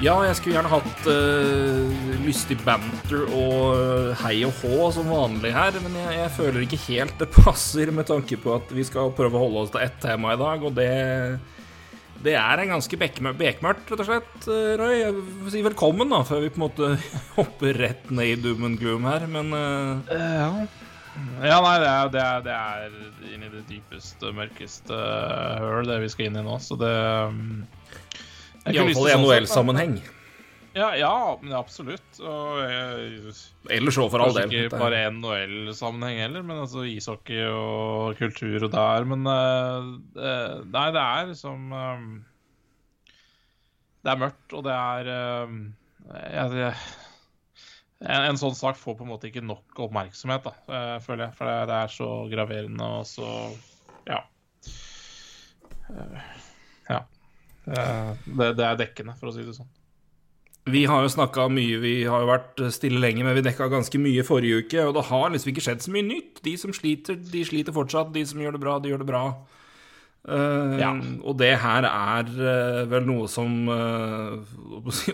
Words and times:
Ja, 0.00 0.14
jeg 0.24 0.32
skulle 0.38 0.54
gjerne 0.54 0.70
hatt 0.72 1.02
uh, 1.12 2.04
lystig 2.24 2.56
banter 2.64 3.26
og 3.36 3.64
uh, 3.76 4.20
hei 4.22 4.38
og 4.48 4.54
hå 4.62 4.86
som 4.96 5.10
vanlig 5.12 5.50
her, 5.52 5.74
men 5.84 5.98
jeg, 5.98 6.14
jeg, 6.16 6.30
føler 6.38 6.64
ikke 6.64 6.78
helt 6.86 7.18
det 7.20 7.26
passer 7.34 7.92
med 7.92 8.08
tanke 8.08 8.38
på 8.40 8.54
at 8.54 8.70
vi 8.72 8.86
skal 8.88 9.12
prøve 9.12 9.36
å 9.36 9.42
holde 9.42 9.64
oss 9.66 9.74
til 9.74 9.82
ett 9.84 9.98
tema 10.00 10.32
i 10.32 10.38
dag, 10.40 10.64
og 10.64 10.72
det 10.78 10.86
det 12.20 12.32
er 12.36 12.60
en 12.60 12.72
ganske 12.74 12.96
bekmørkt, 13.00 13.92
rett 13.92 14.00
og 14.02 14.08
slett, 14.08 14.32
Røy. 14.44 14.76
Roy. 14.76 14.94
Jeg 15.00 15.12
vil 15.16 15.52
si 15.52 15.62
velkommen, 15.64 16.10
da, 16.12 16.18
før 16.28 16.42
vi 16.44 16.50
på 16.52 16.60
en 16.60 16.64
måte 16.66 16.88
hopper 17.38 17.80
rett 17.80 18.08
ned 18.12 18.32
i 18.32 18.38
doom 18.40 18.64
and 18.70 18.80
gloom 18.80 19.08
her, 19.08 19.26
men 19.28 19.52
Ja. 19.52 20.48
Ja, 21.44 21.58
nei, 21.60 21.74
det 21.82 21.90
er, 21.90 22.08
det 22.14 22.22
er, 22.22 22.42
det 22.46 22.56
er 22.56 23.32
inn 23.34 23.44
i 23.44 23.52
det 23.52 23.66
dypeste, 23.68 24.32
mørkeste 24.32 24.96
høl, 25.60 25.84
det 25.90 25.98
vi 26.06 26.10
skal 26.12 26.30
inn 26.30 26.40
i 26.40 26.46
nå, 26.46 26.56
så 26.64 26.78
det 26.80 26.94
um 27.28 27.44
Iallfall 28.68 29.08
i 29.08 29.16
NHL-sammenheng. 29.16 30.00
Ja, 30.70 30.92
ja, 30.94 31.38
men 31.42 31.54
absolutt. 31.58 32.20
Og 32.22 32.60
jeg, 32.62 33.32
Ellers 33.74 33.98
òg, 33.98 34.10
for 34.12 34.22
all 34.22 34.34
del. 34.36 34.52
Ikke 34.54 34.78
bare 34.78 35.02
NHL-sammenheng 35.10 36.20
heller, 36.22 36.44
men 36.46 36.62
altså 36.62 36.84
ishockey 36.86 37.42
og 37.48 38.20
kultur 38.20 38.68
og 38.68 38.72
der. 38.76 39.06
Men 39.10 39.26
uh, 39.26 40.60
nei, 40.70 40.86
det 40.94 41.02
er 41.02 41.30
liksom 41.32 41.74
um, 41.74 42.08
Det 44.04 44.14
er 44.14 44.22
mørkt, 44.22 44.54
og 44.54 44.64
det 44.68 44.76
er 44.76 45.10
jeg, 45.10 46.74
en, 48.00 48.22
en, 48.24 48.38
sånn 48.40 48.56
sak 48.56 48.78
får 48.80 48.96
på 48.96 49.04
en 49.04 49.10
måte 49.10 49.28
ikke 49.28 49.42
nok 49.44 49.82
oppmerksomhet, 49.88 50.46
da, 50.46 50.54
føler 51.04 51.26
jeg. 51.26 51.36
For 51.36 51.50
det, 51.50 51.58
det, 51.68 51.80
er 51.82 51.92
så 51.92 52.10
graverende 52.32 52.92
og 53.00 53.08
så 53.10 53.28
Ja. 54.08 54.22
Ja. 56.88 57.02
Det, 57.70 58.48
det, 58.58 58.64
er 58.66 58.80
dekkende, 58.80 59.14
for 59.20 59.30
å 59.30 59.34
si 59.34 59.44
det 59.46 59.54
sånn. 59.56 59.68
Vi 60.70 60.82
har 60.90 61.02
jo 61.02 61.12
snakka 61.12 61.46
mye, 61.50 61.78
vi 61.80 61.94
har 62.04 62.22
jo 62.22 62.28
vært 62.28 62.60
stille 62.74 63.00
lenge, 63.00 63.24
men 63.24 63.36
vi 63.38 63.44
dekka 63.46 63.70
ganske 63.72 64.00
mye 64.02 64.24
forrige 64.26 64.64
uke, 64.64 64.82
og 64.84 64.92
det 64.98 65.06
har 65.08 65.30
liksom 65.32 65.52
ikke 65.54 65.64
skjedd 65.64 65.86
så 65.86 65.94
mye 65.94 66.06
nytt. 66.06 66.42
De 66.44 66.52
som 66.60 66.74
sliter, 66.76 67.16
de 67.32 67.44
sliter 67.48 67.74
fortsatt. 67.74 68.12
De 68.14 68.24
som 68.28 68.42
gjør 68.42 68.58
det 68.58 68.62
bra, 68.62 68.76
de 68.82 68.92
gjør 68.92 69.02
det 69.02 69.08
bra. 69.08 69.24
Uh, 70.28 70.76
ja. 70.76 70.90
Og 71.24 71.38
det 71.40 71.54
her 71.62 71.86
er 71.88 72.28
uh, 72.28 72.82
vel 72.90 73.06
noe 73.08 73.28
som 73.32 73.70
uh, 73.72 74.36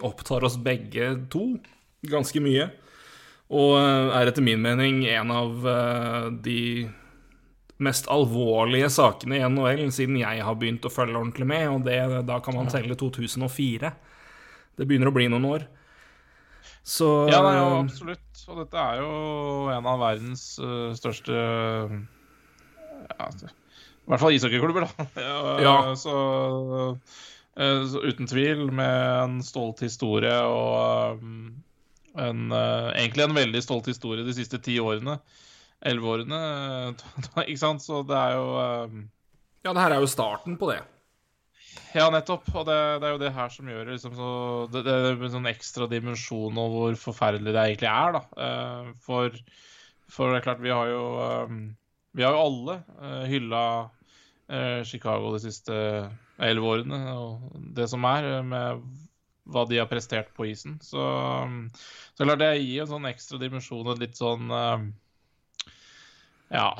opptar 0.08 0.46
oss 0.48 0.58
begge 0.58 1.12
to 1.30 1.52
ganske 2.10 2.42
mye. 2.42 2.68
Og 3.54 3.76
er 3.78 4.26
etter 4.26 4.42
min 4.42 4.58
mening 4.58 5.04
en 5.06 5.30
av 5.30 5.66
de 6.42 6.88
mest 7.82 8.08
alvorlige 8.08 8.88
sakene 8.92 9.38
i 9.38 9.44
NHL 9.44 9.90
siden 9.92 10.16
jeg 10.20 10.44
har 10.44 10.56
begynt 10.58 10.86
å 10.88 10.92
følge 10.92 11.18
ordentlig 11.18 11.48
med, 11.48 11.66
og 11.68 11.84
det, 11.88 11.98
da 12.28 12.38
kan 12.44 12.56
man 12.56 12.70
telle 12.72 12.96
2004. 12.96 13.92
Det 14.76 14.86
begynner 14.88 15.10
å 15.10 15.16
bli 15.16 15.28
noen 15.32 15.48
år. 15.48 15.66
Så 16.86 17.26
Ja, 17.30 17.42
nei, 17.44 17.56
jo, 17.58 17.68
absolutt. 17.82 18.22
Og 18.46 18.60
dette 18.62 18.78
er 18.78 19.00
jo 19.02 19.12
en 19.74 19.88
av 19.90 19.98
verdens 19.98 20.44
uh, 20.62 20.92
største 20.94 21.34
ja, 21.34 23.26
I 23.26 24.10
hvert 24.12 24.22
fall 24.22 24.36
ishockeyklubber, 24.36 24.86
da. 24.86 25.06
ja, 25.26 25.40
ja. 25.64 25.74
Så, 25.98 26.14
uh, 26.94 27.24
så, 27.90 28.04
uten 28.06 28.30
tvil, 28.30 28.68
med 28.70 28.94
en 29.24 29.40
stolt 29.44 29.82
historie 29.84 30.36
og 30.46 31.20
en, 32.16 32.46
egentlig 32.54 33.26
en 33.26 33.36
veldig 33.36 33.60
stolt 33.64 33.90
historie 33.90 34.24
de 34.24 34.36
siste 34.36 34.62
ti 34.64 34.78
årene 34.80 35.18
elleveårene. 35.84 36.40
Ikke 37.48 37.60
sant? 37.60 37.84
Så 37.84 38.02
det 38.06 38.18
er 38.18 38.36
jo 38.36 38.50
um... 38.56 39.06
Ja, 39.66 39.72
det 39.72 39.82
her 39.82 39.96
er 39.96 40.04
jo 40.04 40.10
starten 40.10 40.58
på 40.60 40.70
det. 40.70 40.80
Ja, 41.96 42.06
nettopp. 42.12 42.46
Og 42.54 42.66
det, 42.68 42.76
det 43.02 43.08
er 43.08 43.14
jo 43.14 43.22
det 43.22 43.32
her 43.36 43.52
som 43.52 43.70
gjør 43.70 43.90
liksom, 43.90 44.14
så, 44.18 44.30
det, 44.72 44.84
det 44.86 44.96
en 45.14 45.34
sånn 45.38 45.50
ekstra 45.50 45.88
dimensjon 45.90 46.60
over 46.60 46.76
hvor 46.76 47.00
forferdelig 47.08 47.54
det 47.56 47.64
egentlig 47.64 47.90
er. 47.90 48.18
da. 48.18 48.22
Uh, 48.36 48.92
for, 49.06 49.40
for, 50.06 50.30
det 50.30 50.40
er 50.40 50.46
klart, 50.46 50.62
vi 50.64 50.74
har 50.74 50.92
jo 50.92 51.02
um, 51.48 51.66
Vi 52.16 52.24
har 52.24 52.32
jo 52.32 52.46
alle 52.46 52.80
hylla 53.28 53.64
Chicago 54.86 55.32
de 55.34 55.40
siste 55.42 55.74
elleve 56.38 56.68
årene, 56.70 56.98
og 57.18 57.56
det 57.74 57.88
som 57.90 58.04
er, 58.06 58.28
med 58.46 58.84
hva 59.50 59.64
de 59.66 59.80
har 59.80 59.88
prestert 59.90 60.30
på 60.36 60.46
isen. 60.46 60.76
Så, 60.86 61.02
så 62.14 62.28
klart, 62.28 62.38
det 62.44 62.52
gir 62.60 62.84
en 62.84 62.92
sånn 62.92 63.08
ekstra 63.10 63.40
dimensjon, 63.42 63.90
et 63.90 64.04
litt 64.04 64.16
sånn 64.16 64.54
ja 66.54 66.70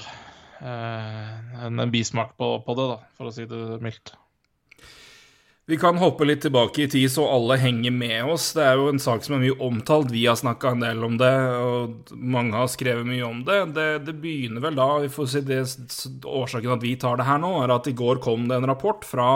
en, 0.60 1.78
en 1.78 1.90
bismak 1.90 2.36
på, 2.36 2.60
på, 2.60 2.74
det, 2.74 2.86
da, 2.92 3.00
for 3.16 3.28
å 3.28 3.34
si 3.34 3.44
det 3.48 3.80
mildt. 3.84 4.14
Vi 5.66 5.74
kan 5.82 5.98
hoppe 5.98 6.28
litt 6.28 6.44
tilbake 6.44 6.84
i 6.84 6.90
tid, 6.90 7.08
så 7.10 7.24
alle 7.26 7.56
henger 7.58 7.90
med 7.90 8.28
oss. 8.30 8.52
Det 8.54 8.62
er 8.62 8.76
jo 8.78 8.86
en 8.92 9.00
sak 9.02 9.24
som 9.26 9.34
er 9.34 9.40
mye 9.42 9.56
omtalt. 9.66 10.12
Vi 10.14 10.22
har 10.28 10.38
snakka 10.38 10.70
en 10.76 10.84
del 10.84 11.02
om 11.02 11.16
det, 11.18 11.32
og 11.58 12.12
mange 12.14 12.54
har 12.54 12.70
skrevet 12.70 13.08
mye 13.08 13.24
om 13.26 13.40
det. 13.46 13.56
Det, 13.74 13.86
det 14.06 14.14
begynner 14.22 14.62
vel 14.62 14.78
da 14.78 14.86
vi 15.02 15.10
får 15.10 15.32
si 15.32 15.42
det, 15.48 15.64
Årsaken 16.22 16.76
at 16.76 16.86
vi 16.86 16.94
tar 17.02 17.18
det 17.18 17.26
her 17.26 17.42
nå, 17.42 17.50
er 17.64 17.74
at 17.74 17.90
i 17.90 17.96
går 17.98 18.22
kom 18.22 18.46
det 18.46 18.60
en 18.60 18.68
rapport 18.70 19.02
fra 19.06 19.26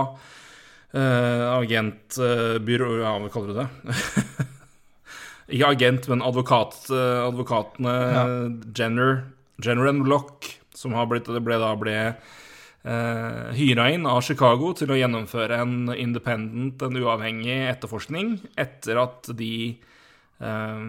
eh, 0.94 1.44
agentbyrå 1.50 2.92
uh, 2.94 3.02
Ja, 3.02 3.16
hva 3.18 3.34
kaller 3.34 3.50
du 3.50 3.60
det? 3.64 4.46
Ikke 5.56 5.74
agent, 5.74 6.06
men 6.12 6.22
advokat, 6.22 6.78
uh, 6.94 7.26
advokatene 7.26 7.98
ja. 8.14 8.24
Jenner 8.70 9.24
General 9.62 10.00
Block, 10.04 10.48
som 10.74 10.94
har 10.96 11.08
blitt, 11.10 11.28
ble 11.28 11.58
da 11.60 11.74
ble 11.78 11.96
eh, 12.00 13.46
hyra 13.56 13.90
inn 13.92 14.08
av 14.08 14.22
Chicago 14.26 14.72
til 14.76 14.92
å 14.92 14.98
gjennomføre 14.98 15.60
en 15.62 15.92
independent, 15.94 16.82
en 16.82 17.00
uavhengig 17.00 17.60
etterforskning 17.70 18.38
etter 18.60 19.00
at 19.02 19.30
de 19.36 19.52
eh, 20.40 20.84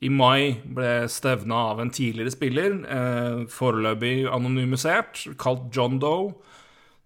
i 0.00 0.08
mai 0.08 0.56
ble 0.64 0.92
stevna 1.12 1.58
av 1.74 1.82
en 1.82 1.92
tidligere 1.92 2.32
spiller, 2.32 2.78
eh, 2.88 3.42
foreløpig 3.52 4.24
anonymisert, 4.32 5.26
kalt 5.40 5.68
John 5.76 5.98
Doe, 6.00 6.32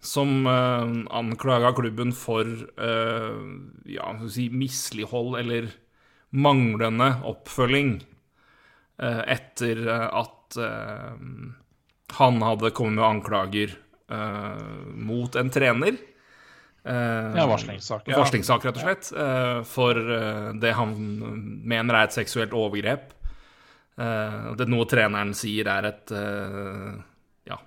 som 0.05 0.47
eh, 0.47 0.93
anklaga 1.16 1.72
klubben 1.75 2.12
for 2.15 2.44
eh, 2.44 3.41
ja, 3.97 4.12
si 4.31 4.50
mislighold 4.53 5.41
eller 5.41 5.72
manglende 6.34 7.09
oppfølging 7.26 7.97
eh, 9.00 9.22
etter 9.32 9.87
at 9.91 10.44
uh, 10.61 11.15
han 12.19 12.43
hadde 12.43 12.73
kommet 12.77 12.99
med 12.99 13.07
anklager 13.07 13.75
uh, 14.13 14.85
mot 14.95 15.37
en 15.37 15.51
trener. 15.51 15.97
Uh, 16.85 17.33
ja, 17.37 17.47
varslingssak. 17.49 18.09
Ja. 18.11 18.21
Varslingssak, 18.21 18.67
rett 18.69 18.79
og 18.79 18.85
slett. 18.85 19.11
for 19.69 20.01
det 20.61 20.73
han 20.77 20.95
mener 21.65 21.97
er 21.97 22.09
et 22.09 22.17
seksuelt 22.17 22.53
overgrep. 22.53 23.13
det 24.59 24.67
noe 24.67 24.87
treneren 24.91 25.33
sier 25.39 25.69
er 25.71 25.87
et 25.87 26.13
ja 27.47 27.59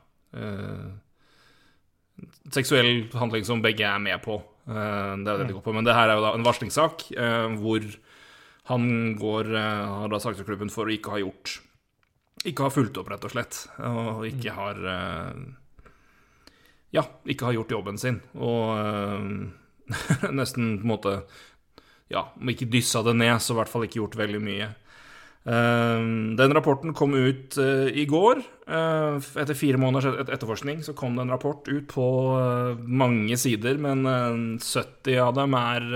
seksuell 2.51 3.07
handling 3.15 3.45
som 3.47 3.63
begge 3.63 3.87
er 3.87 3.99
med 4.03 4.19
på. 4.21 4.41
det 4.67 5.31
er 5.31 5.37
det 5.39 5.47
de 5.47 5.55
går 5.55 5.63
på. 5.63 5.73
Men 5.73 5.87
det 5.87 5.95
her 5.95 6.11
er 6.11 6.19
jo 6.19 6.25
da 6.27 6.33
en 6.35 6.45
varslingssak 6.45 7.07
hvor 7.61 7.87
han 8.67 9.15
går, 9.15 9.53
har 9.55 10.11
da 10.11 10.19
sagt 10.19 10.37
til 10.37 10.45
klubben 10.45 10.69
for 10.69 10.85
å 10.85 10.93
ikke 10.93 11.15
ha 11.15 11.23
gjort 11.23 11.61
ikke 12.45 12.67
har 12.67 12.73
fulgt 12.73 12.97
opp, 12.99 13.09
rett 13.11 13.25
og 13.25 13.33
slett. 13.33 13.61
Og 13.81 14.25
ikke 14.29 14.55
har 14.57 14.81
uh, 14.83 15.37
Ja, 16.93 17.03
ikke 17.25 17.49
har 17.49 17.57
gjort 17.57 17.77
jobben 17.77 18.01
sin. 18.01 18.21
Og 18.35 18.77
uh, 18.77 20.27
nesten 20.39 20.77
på 20.81 20.85
en 20.85 20.91
måte 20.93 21.21
Ja, 22.11 22.29
om 22.37 22.51
ikke 22.51 22.69
dyssa 22.71 23.03
det 23.03 23.17
ned, 23.19 23.39
så 23.41 23.55
i 23.55 23.61
hvert 23.61 23.71
fall 23.71 23.87
ikke 23.87 24.01
gjort 24.01 24.19
veldig 24.19 24.43
mye. 24.43 24.69
Uh, 25.47 26.35
den 26.39 26.55
rapporten 26.55 26.93
kom 26.95 27.15
ut 27.15 27.57
i 27.57 28.05
går. 28.05 28.43
etter 28.67 29.55
fire 29.55 29.79
måneders 29.79 30.27
etterforskning 30.27 30.81
så 30.83 30.91
kom 30.93 31.15
det 31.15 31.23
en 31.23 31.31
rapport 31.31 31.67
ut 31.67 31.87
på 31.87 32.07
mange 32.83 33.37
sider, 33.39 33.79
men 33.79 34.03
70 34.59 35.21
av 35.23 35.33
dem 35.37 35.55
er 35.55 35.87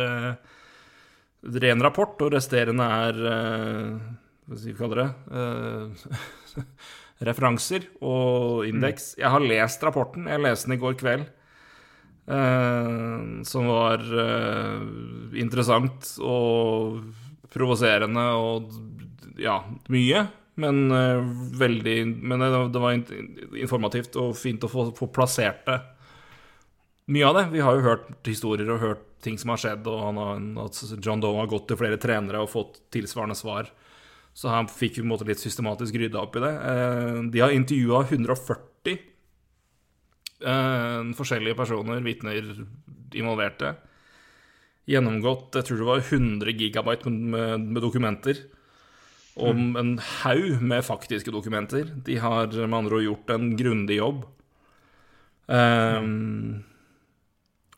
ren 1.41 1.83
rapport, 1.83 2.15
og 2.23 2.31
resterende 2.31 2.87
er 2.87 3.19
hva 4.51 4.57
skal 4.59 4.73
vi 4.73 4.79
kalle 4.79 4.97
det 4.99 5.09
uh, 5.31 6.65
referanser 7.31 7.85
og 8.03 8.65
indeks. 8.67 9.13
Mm. 9.13 9.21
Jeg 9.23 9.31
har 9.35 9.45
lest 9.53 9.85
rapporten. 9.87 10.27
Jeg 10.27 10.43
leste 10.43 10.67
den 10.67 10.75
i 10.75 10.81
går 10.81 10.97
kveld. 10.99 11.29
Uh, 12.27 13.41
som 13.47 13.69
var 13.71 14.03
uh, 14.03 14.83
interessant 15.39 16.11
og 16.19 16.99
provoserende 17.51 18.27
og 18.35 18.75
ja, 19.41 19.61
mye. 19.91 20.27
Men 20.61 20.91
veldig 21.57 21.95
Men 22.19 22.43
det, 22.43 22.49
det, 22.75 22.79
var 22.83 22.97
informativt 23.57 24.17
og 24.19 24.35
fint 24.37 24.65
å 24.67 24.69
få, 24.69 24.83
få 24.93 25.07
plassert 25.09 25.63
det 25.65 25.77
mye 27.11 27.27
av 27.27 27.35
det. 27.35 27.45
Vi 27.55 27.63
har 27.63 27.75
jo 27.75 27.85
hørt 27.85 28.27
historier 28.27 28.69
og 28.71 28.83
hørt 28.83 29.07
ting 29.21 29.37
som 29.39 29.53
har 29.53 29.61
skjedd, 29.61 29.87
og 29.89 30.03
han 30.05 30.19
har, 30.21 30.41
at 30.65 30.81
John 31.03 31.21
Doe 31.21 31.39
har 31.39 31.49
gått 31.49 31.67
til 31.69 31.79
flere 31.79 31.99
trenere 32.01 32.43
og 32.43 32.51
fått 32.51 32.81
tilsvarende 32.93 33.37
svar. 33.37 33.69
Så 34.33 34.51
han 34.51 34.69
fikk 34.71 34.99
på 34.99 35.05
en 35.05 35.11
måte 35.11 35.27
litt 35.27 35.41
systematisk 35.41 35.97
rydda 35.99 36.21
opp 36.21 36.37
i 36.39 36.43
det. 36.43 36.51
Eh, 36.71 37.17
de 37.33 37.43
har 37.43 37.55
intervjua 37.55 38.05
140 38.07 38.97
eh, 40.47 41.11
forskjellige 41.17 41.57
personer, 41.59 42.01
vitner, 42.05 42.53
involverte. 43.17 43.75
Gjennomgått 44.89 45.59
jeg 45.59 45.67
tror 45.67 45.81
det 45.81 45.89
var 45.89 46.01
100 46.01 46.57
gigabyte 46.57 47.11
med, 47.11 47.81
dokumenter. 47.83 48.39
Om 49.41 49.77
en 49.79 49.93
haug 50.23 50.59
med 50.59 50.83
faktiske 50.83 51.31
dokumenter. 51.31 51.87
De 52.05 52.17
har 52.19 52.51
med 52.51 52.77
andre 52.77 52.99
ord 52.99 53.05
gjort 53.05 53.31
en 53.35 53.53
grundig 53.59 54.01
jobb. 54.01 54.25
Um, 55.51 56.63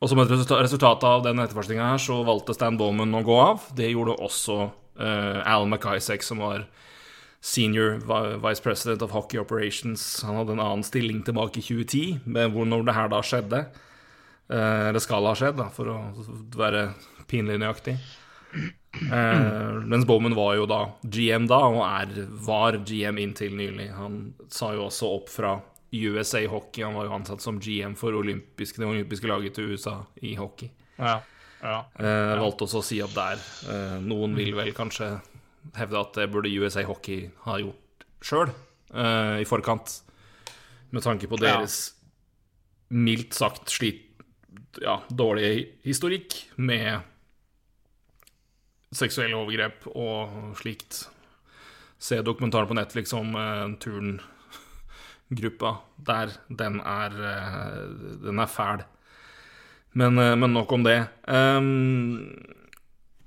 og 0.01 0.09
som 0.09 0.19
et 0.19 0.33
resultat 0.33 1.05
av 1.07 1.21
den 1.25 1.39
etterforskninga 1.39 1.93
her, 1.93 2.01
så 2.01 2.23
valgte 2.25 2.55
Stan 2.57 2.77
Bowman 2.79 3.13
å 3.15 3.21
gå 3.25 3.37
av. 3.39 3.69
Det 3.77 3.91
gjorde 3.91 4.17
også 4.25 4.57
uh, 4.99 5.39
Al 5.45 5.67
McIsaac, 5.67 6.25
som 6.25 6.41
var 6.43 6.67
senior 7.43 7.99
vice 8.39 8.63
president 8.63 9.01
of 9.01 9.11
hockey 9.11 9.39
operations. 9.39 10.23
Han 10.23 10.39
hadde 10.39 10.55
en 10.55 10.63
annen 10.63 10.83
stilling 10.83 11.23
tilbake 11.27 11.59
i 11.59 11.65
2010, 11.65 12.19
med 12.25 12.53
hvor 12.53 12.69
når 12.69 12.85
det 12.87 12.97
her 12.97 13.11
da 13.11 13.21
skjedde. 13.25 13.63
Uh, 14.51 14.89
eller 14.89 15.03
skal 15.03 15.27
ha 15.27 15.35
skjedd, 15.37 15.57
da, 15.59 15.69
for 15.73 15.91
å 15.91 15.97
være 16.57 16.89
pinlig 17.31 17.59
nøyaktig. 17.61 17.97
Mens 19.89 20.05
Bowman 20.05 20.35
var 20.37 20.55
jo 20.59 20.65
da 20.69 20.83
GM 21.01 21.47
da, 21.49 21.59
og 21.65 21.81
er, 21.87 22.27
var 22.45 22.77
GM 22.85 23.17
inntil 23.23 23.55
nylig. 23.57 23.89
Han 23.97 24.19
sa 24.53 24.73
jo 24.75 24.85
også 24.87 25.09
opp 25.17 25.31
fra 25.33 25.55
USA 25.93 26.43
Hockey. 26.47 26.83
Han 26.85 26.97
var 26.97 27.07
jo 27.09 27.15
ansatt 27.17 27.41
som 27.41 27.59
GM 27.61 27.95
for 27.97 28.15
olympiske, 28.17 28.81
det 28.81 28.89
olympiske 28.89 29.29
laget 29.29 29.57
til 29.57 29.73
USA 29.73 29.99
i 30.21 30.35
hockey. 30.37 30.69
Ja, 30.97 31.19
ja, 31.63 31.79
uh, 31.95 32.33
valgte 32.41 32.65
også 32.67 32.81
å 32.81 32.85
si 32.85 32.99
opp 33.03 33.13
der. 33.15 33.39
Uh, 33.67 33.97
noen 34.03 34.35
vil 34.37 34.51
vel 34.57 34.73
kanskje 34.75 35.07
hevde 35.77 36.01
at 36.01 36.17
det 36.19 36.27
burde 36.31 36.51
USA 36.51 36.83
Hockey 36.83 37.29
ha 37.45 37.57
gjort 37.61 38.07
sjøl, 38.23 38.51
i 38.93 39.45
forkant. 39.47 40.03
Med 40.93 41.01
tanke 41.01 41.27
på 41.31 41.39
deres 41.41 41.95
mildt 42.93 43.33
sagt 43.33 43.71
slit, 43.73 44.03
ja, 44.83 44.99
dårlige 45.09 45.79
historikk 45.87 46.35
med 46.61 46.99
seksuelle 48.93 49.39
overgrep 49.39 49.87
og 49.95 50.53
slikt. 50.59 51.07
Se 51.97 52.21
dokumentaren 52.21 52.69
på 52.69 52.77
Netflix 52.77 53.15
om 53.17 53.33
turngruppa 53.81 55.71
der. 56.11 56.35
Den 56.51 56.81
er, 56.83 57.09
den 58.27 58.39
er 58.43 58.51
fæl. 58.51 58.85
Men, 59.93 60.17
uh, 60.17 60.33
men, 60.35 60.53
nok 60.53 60.71
om 60.73 60.85
det. 60.85 60.99
Um, 61.29 62.29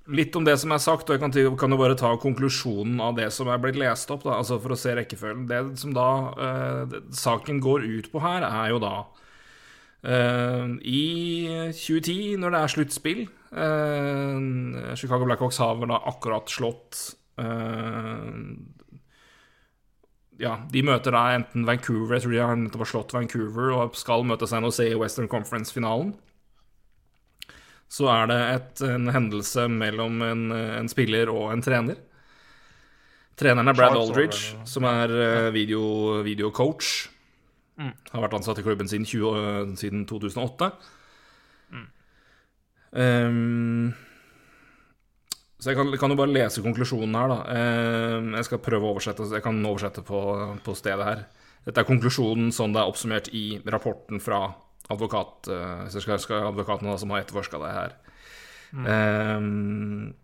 litt 0.07 0.37
om 0.39 0.47
det 0.47 0.57
som 0.61 0.73
er 0.75 0.83
sagt, 0.83 1.09
og 1.09 1.17
jeg 1.17 1.23
kan, 1.23 1.35
kan, 1.59 1.75
jo 1.75 1.81
bare 1.81 1.99
ta 1.99 2.13
konklusjonen 2.21 3.01
av 3.03 3.17
det 3.19 3.29
som 3.35 3.51
er 3.51 3.61
blitt 3.63 3.79
lest 3.81 4.11
opp, 4.15 4.25
da, 4.27 4.39
altså 4.39 4.59
for 4.63 4.75
å 4.75 4.79
se 4.79 4.95
rekkefølgen. 4.99 5.47
Det 5.51 5.61
som 5.81 5.95
da 5.97 6.09
uh, 6.35 6.99
saken 7.15 7.61
går 7.65 7.87
ut 7.87 8.11
på 8.13 8.23
her, 8.25 8.47
er 8.47 8.73
jo 8.75 8.81
da 8.83 8.95
uh, 9.03 10.67
I 10.83 11.05
2010, 11.75 12.37
når 12.43 12.55
det 12.55 12.63
er 12.63 12.75
sluttspill 12.77 13.23
uh, 13.27 14.95
Chicago 14.99 15.27
Blackhawks 15.27 15.63
har 15.63 15.79
vel 15.81 15.95
da 15.95 16.03
akkurat 16.13 16.51
slått 16.53 17.07
ja, 20.41 20.55
de 20.73 20.81
møter 20.85 21.13
da 21.13 21.21
enten 21.37 21.67
Vancouver 21.69 22.15
Jeg 22.17 22.23
tror 22.25 22.33
de 22.33 22.39
har 22.41 22.57
nettopp 22.57 22.89
slått 22.89 23.13
Vancouver 23.13 23.75
og 23.75 23.99
skal 23.99 24.25
møte 24.25 24.49
San 24.49 24.65
Jose 24.65 24.87
i 24.89 24.97
Western 24.97 25.29
Conference-finalen 25.29 26.15
så 27.89 28.09
er 28.11 28.31
det 28.31 28.39
et, 28.55 28.83
en 28.87 29.11
hendelse 29.15 29.67
mellom 29.71 30.23
en, 30.27 30.47
en, 30.53 30.89
spiller 30.91 31.31
og 31.33 31.53
en 31.53 31.63
trener. 31.65 32.01
Treneren 33.39 33.69
er 33.71 33.77
Brad 33.77 33.97
Aldridge, 33.99 34.57
som 34.69 34.87
er 34.89 35.13
uh, 35.13 35.53
video, 35.55 35.83
videocoach. 36.25 37.07
Mm. 37.77 37.93
Har 38.15 38.25
vært 38.25 38.39
ansatt 38.39 38.59
i 38.63 38.65
klubben 38.65 38.89
siden, 38.89 39.07
20, 39.07 39.23
uh, 39.37 39.77
siden 39.79 40.07
2008. 40.09 40.71
Mm. 41.77 41.87
Um, 42.97 43.95
så 45.61 45.73
jeg 45.73 45.79
kan, 45.79 45.93
kan, 46.01 46.13
jo 46.13 46.19
bare 46.19 46.33
lese 46.33 46.65
konklusjonen 46.65 47.17
her, 47.17 47.33
da. 47.33 47.39
Um, 48.17 48.33
jeg 48.41 48.49
skal 48.49 48.65
prøve 48.65 48.89
å 48.89 48.95
oversette. 48.97 49.29
Jeg 49.37 49.45
kan 49.45 49.61
oversette 49.69 50.05
på, 50.05 50.23
på 50.65 50.77
stedet 50.79 51.07
her. 51.07 51.27
Dette 51.67 51.83
er 51.83 51.89
konklusjonen 51.89 52.53
sånn 52.55 52.75
det 52.75 52.83
er 52.83 52.91
oppsummert 52.91 53.29
i 53.35 53.59
rapporten 53.69 54.23
fra 54.23 54.47
advokat, 54.93 55.49
uh, 55.51 56.47
advokaten 56.47 56.99
som 56.99 57.11
har 57.11 57.25
etterforska 57.25 57.61
det 57.63 57.73
her. 57.75 57.97
Mm. 58.73 58.87
Um, 58.87 60.15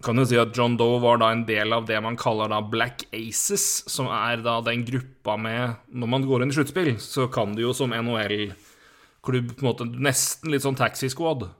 kan 0.00 0.16
jo 0.16 0.24
si 0.24 0.38
at 0.40 0.56
John 0.56 0.78
Doe 0.80 0.96
var 1.02 1.20
da 1.20 1.28
en 1.34 1.44
del 1.48 1.74
av 1.76 1.84
det 1.88 1.98
man 2.00 2.16
kaller 2.20 2.48
da 2.48 2.62
Black 2.64 3.04
Aces, 3.12 3.84
som 3.90 4.08
er 4.08 4.40
da 4.40 4.60
den 4.64 4.84
gruppa 4.88 5.36
med 5.36 5.76
Når 5.92 6.08
man 6.08 6.24
går 6.24 6.42
inn 6.42 6.52
i 6.54 6.56
sluttspill, 6.56 6.94
så 7.02 7.28
kan 7.32 7.52
du 7.56 7.66
jo 7.66 7.74
som 7.76 7.92
NHL-klubb 7.92 9.52
på 9.56 9.60
en 9.60 9.68
måte 9.68 9.88
nesten 9.90 10.54
litt 10.54 10.64
sånn 10.64 10.78
taxi 10.78 11.10
squad. 11.12 11.50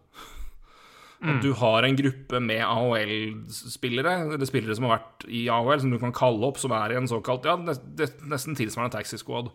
Mm. 1.20 1.34
At 1.34 1.44
du 1.44 1.50
har 1.60 1.84
en 1.84 1.98
gruppe 1.98 2.40
med 2.40 2.64
AHL-spillere, 2.64 4.14
eller 4.32 4.48
spillere 4.48 4.76
som 4.78 4.88
har 4.88 4.96
vært 4.96 5.28
i 5.28 5.44
AHL, 5.52 5.82
som 5.82 5.92
du 5.92 5.98
kan 6.00 6.16
kalle 6.16 6.48
opp, 6.48 6.56
som 6.62 6.72
er 6.72 6.94
i 6.94 7.00
en 7.00 7.10
såkalt 7.10 7.44
ja, 7.44 7.58
nesten 7.60 8.56
tilsvarende 8.56 8.96
taxi 8.96 9.20
squad 9.20 9.52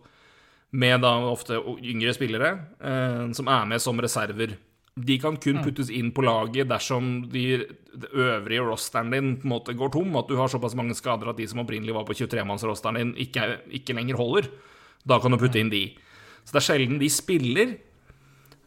med 0.70 1.00
da 1.04 1.12
ofte 1.30 1.60
yngre 1.78 2.14
spillere 2.16 2.50
eh, 2.80 3.26
som 3.36 3.48
er 3.50 3.66
med 3.70 3.82
som 3.82 4.00
reserver. 4.02 4.56
De 4.96 5.18
kan 5.20 5.36
kun 5.36 5.58
mm. 5.60 5.64
puttes 5.66 5.90
inn 5.92 6.08
på 6.16 6.24
laget 6.24 6.70
dersom 6.70 7.28
de, 7.32 7.66
de 7.92 8.06
øvrige 8.16 8.60
rosteren 8.64 9.10
din 9.12 9.36
på 9.36 9.44
en 9.44 9.52
måte 9.52 9.74
går 9.76 9.88
tom, 9.92 10.16
at 10.16 10.28
du 10.30 10.36
har 10.38 10.48
såpass 10.48 10.74
mange 10.78 10.94
skader 10.96 11.28
at 11.30 11.36
de 11.36 11.48
som 11.48 11.60
opprinnelig 11.60 11.94
var 11.94 12.04
på 12.08 12.14
23-mannsrosteren 12.16 12.98
din, 13.00 13.12
ikke, 13.26 13.42
ikke, 13.76 13.96
lenger 13.98 14.16
holder. 14.16 14.44
Da 15.04 15.18
kan 15.20 15.32
du 15.32 15.38
putte 15.40 15.58
inn 15.60 15.72
de. 15.72 15.98
Så 16.46 16.50
det 16.54 16.60
er 16.62 16.68
sjelden 16.70 17.02
de 17.02 17.08
spiller 17.12 17.68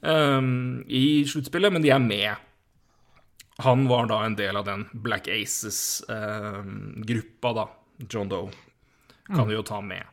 um, 0.06 0.84
i 0.86 1.25
sluttspillet, 1.25 1.74
men 1.74 1.84
de 1.84 1.90
er 1.96 2.04
med. 2.04 2.31
Han 3.66 3.80
var 3.90 4.04
da 4.12 4.18
en 4.24 4.38
del 4.38 4.56
av 4.56 4.66
den 4.69 4.81
Black 4.94 5.28
Aces-gruppa, 5.34 7.50
um, 7.50 7.56
da. 7.57 7.66
John 8.06 8.30
Doe. 8.30 8.50
Kan 9.28 9.44
mm. 9.44 9.50
vi 9.50 9.56
jo 9.57 9.63
ta 9.66 9.81
med. 9.81 10.06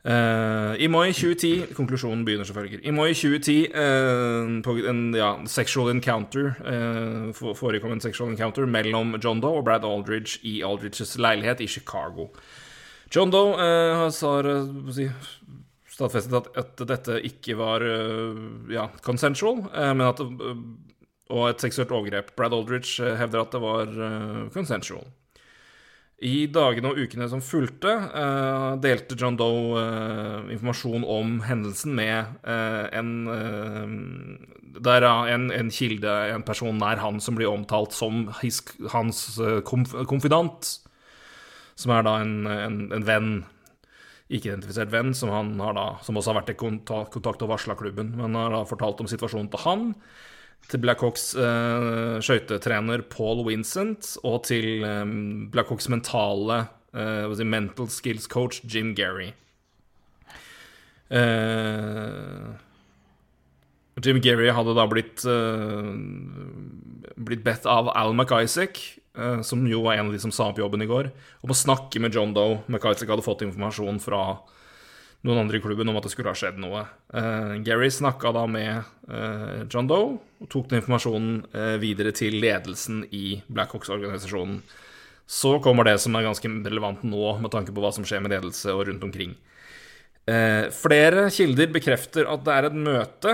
Uh, 0.00 0.72
I 0.80 0.86
mai 0.88 1.10
2010 1.12 1.74
Konklusjonen 1.76 2.22
begynner 2.24 2.46
selvfølgelig. 2.48 2.80
I 2.88 2.92
mai 2.96 3.12
2010, 3.12 3.66
uh, 3.68 4.62
på 4.64 4.76
en 4.88 5.02
ja, 5.14 5.34
sexual 5.44 5.90
encounter 5.92 6.54
uh, 6.64 7.54
forekom 7.56 7.92
en 7.92 8.00
sexual 8.00 8.30
encounter 8.32 8.64
mellom 8.64 9.18
John 9.20 9.42
Doe 9.44 9.60
og 9.60 9.66
Brad 9.68 9.84
Aldridge 9.84 10.40
i 10.42 10.62
Aldridges 10.64 11.18
leilighet 11.20 11.60
i 11.60 11.68
Chicago. 11.68 12.30
John 13.14 13.30
Doe 13.30 13.52
uh, 13.60 14.00
har 14.00 14.10
si, 14.96 15.10
stadfestet 15.92 16.32
at, 16.38 16.50
at, 16.56 16.86
dette 16.88 17.20
ikke 17.28 17.58
var 17.60 17.84
ja, 18.72 18.88
consensual, 19.04 19.66
men 19.68 20.06
at 20.06 20.22
og 21.30 21.44
et 21.46 21.62
seksuelt 21.62 21.92
overgrep. 21.92 22.32
Brad 22.34 22.54
Aldridge 22.56 23.04
hevder 23.20 23.44
at 23.44 23.52
det 23.52 23.60
var 23.62 23.92
consensual. 24.54 25.04
I 26.20 26.44
dagene 26.52 26.90
og 26.90 26.98
ukene 27.00 27.26
som 27.32 27.40
fulgte, 27.40 27.94
uh, 28.12 28.74
delte 28.80 29.16
John 29.16 29.38
Doe 29.40 29.80
uh, 29.80 30.50
informasjon 30.52 31.06
om 31.08 31.38
hendelsen 31.46 31.94
med 31.96 32.34
uh, 32.44 32.92
en 32.92 33.14
Der 34.84 35.06
en, 35.08 35.48
en, 35.50 35.70
kilde, 35.72 36.12
en 36.34 36.44
person 36.44 36.76
nær 36.76 37.00
han, 37.00 37.20
som 37.24 37.38
blir 37.38 37.48
omtalt 37.48 37.96
som 37.96 38.28
his, 38.42 38.60
hans 38.92 39.40
konf 39.64 39.96
konfidant. 40.06 40.68
Som 41.74 41.92
er 41.96 42.04
da 42.04 42.18
en, 42.20 42.44
en, 42.46 42.76
en 42.92 43.06
venn, 43.08 43.32
ikke-identifisert 44.28 44.92
venn, 44.92 45.14
som, 45.16 45.32
da, 45.58 45.86
som 46.04 46.20
også 46.20 46.34
har 46.34 46.42
vært 46.42 46.52
i 46.52 46.60
kontakt, 46.60 47.10
kontakt 47.16 47.42
og 47.42 47.50
varsla 47.54 47.74
klubben. 47.80 48.12
Men 48.20 48.36
har 48.36 48.52
da 48.52 48.66
fortalt 48.68 49.00
om 49.00 49.08
situasjonen 49.10 49.48
til 49.50 49.64
han 49.64 49.88
til 50.70 50.82
Blackhawks 50.82 51.32
uh, 51.38 52.18
skøytetrener 52.22 53.02
Paul 53.10 53.44
Vincent 53.48 54.16
og 54.26 54.44
til 54.50 54.84
um, 54.86 55.48
Blackhawks 55.50 55.88
mentale 55.90 56.64
uh, 56.94 57.30
si, 57.34 57.46
mental 57.46 57.88
skills 57.90 58.28
coach 58.30 58.60
Jim 58.64 58.94
Gary. 58.94 59.32
Uh, 61.10 62.54
Jim 64.00 64.20
Gary 64.22 64.50
hadde 64.54 64.76
da 64.78 64.86
blitt 64.88 65.24
uh, 65.26 65.90
blitt 67.20 67.42
bedt 67.44 67.66
av 67.68 67.90
Al 67.92 68.14
McIsaac, 68.14 68.78
uh, 69.18 69.40
som 69.46 69.66
jo 69.68 69.82
var 69.84 69.98
en 69.98 70.08
av 70.08 70.14
de 70.14 70.22
som 70.22 70.32
sa 70.34 70.48
opp 70.50 70.60
jobben 70.62 70.84
i 70.84 70.88
går, 70.90 71.10
om 71.44 71.52
å 71.52 71.58
snakke 71.58 72.02
med 72.02 72.14
John 72.14 72.34
Doe. 72.36 72.60
McIsaac 72.70 73.10
hadde 73.10 73.26
fått 73.26 73.44
informasjon 73.46 74.00
fra 74.02 74.22
noen 75.26 75.42
andre 75.42 75.58
i 75.58 75.62
klubben 75.62 75.88
om 75.90 75.98
at 75.98 76.06
det 76.06 76.12
skulle 76.14 76.32
ha 76.32 76.38
skjedd 76.38 76.60
noe. 76.62 76.86
Uh, 77.12 77.58
Gary 77.64 77.90
snakka 77.92 78.32
da 78.36 78.46
med 78.48 78.86
uh, 79.10 79.66
John 79.66 79.90
Doe 79.90 80.16
og 80.16 80.48
tok 80.52 80.70
den 80.70 80.80
informasjonen 80.80 81.42
uh, 81.52 81.76
videre 81.82 82.14
til 82.16 82.38
ledelsen 82.40 83.02
i 83.12 83.40
Blackhawks-organisasjonen. 83.52 84.62
Så 85.30 85.58
kommer 85.62 85.86
det 85.86 85.98
som 86.02 86.16
er 86.16 86.26
ganske 86.26 86.48
relevant 86.48 87.04
nå, 87.06 87.36
med 87.42 87.52
tanke 87.52 87.74
på 87.74 87.84
hva 87.84 87.92
som 87.94 88.06
skjer 88.08 88.24
med 88.24 88.32
ledelse 88.34 88.72
og 88.74 88.88
rundt 88.88 89.06
omkring. 89.06 89.36
Flere 90.76 91.24
kilder 91.32 91.70
bekrefter 91.74 92.26
at 92.30 92.42
det 92.46 92.52
er 92.54 92.66
et 92.68 92.74
møte 92.78 93.32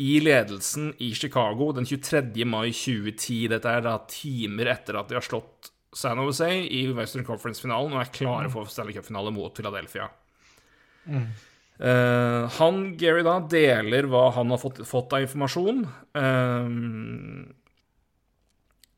i 0.00 0.14
ledelsen 0.22 0.92
i 1.04 1.10
Chicago 1.16 1.66
den 1.76 1.88
23. 1.88 2.46
mai 2.48 2.70
2010. 2.70 3.48
Dette 3.52 3.72
er 3.74 3.84
da 3.84 3.96
timer 4.08 4.70
etter 4.72 4.96
at 5.00 5.10
de 5.10 5.18
har 5.18 5.26
slått 5.26 5.72
San 5.98 6.20
Jose 6.22 6.48
i 6.48 6.86
Western 6.92 7.26
Conference-finalen 7.26 7.96
og 7.96 8.04
er 8.04 8.14
klare 8.14 8.52
for 8.52 8.70
Stanley 8.70 8.96
Cup-finale 8.96 9.34
mot 9.34 9.52
Philadelphia. 9.56 10.08
Eh, 11.78 12.58
han, 12.58 12.80
Gary, 12.98 13.22
da 13.26 13.38
deler 13.46 14.08
hva 14.10 14.28
han 14.34 14.50
har 14.50 14.58
fått, 14.58 14.80
fått 14.88 15.14
av 15.14 15.22
informasjon 15.22 15.84
uh, 16.18 16.72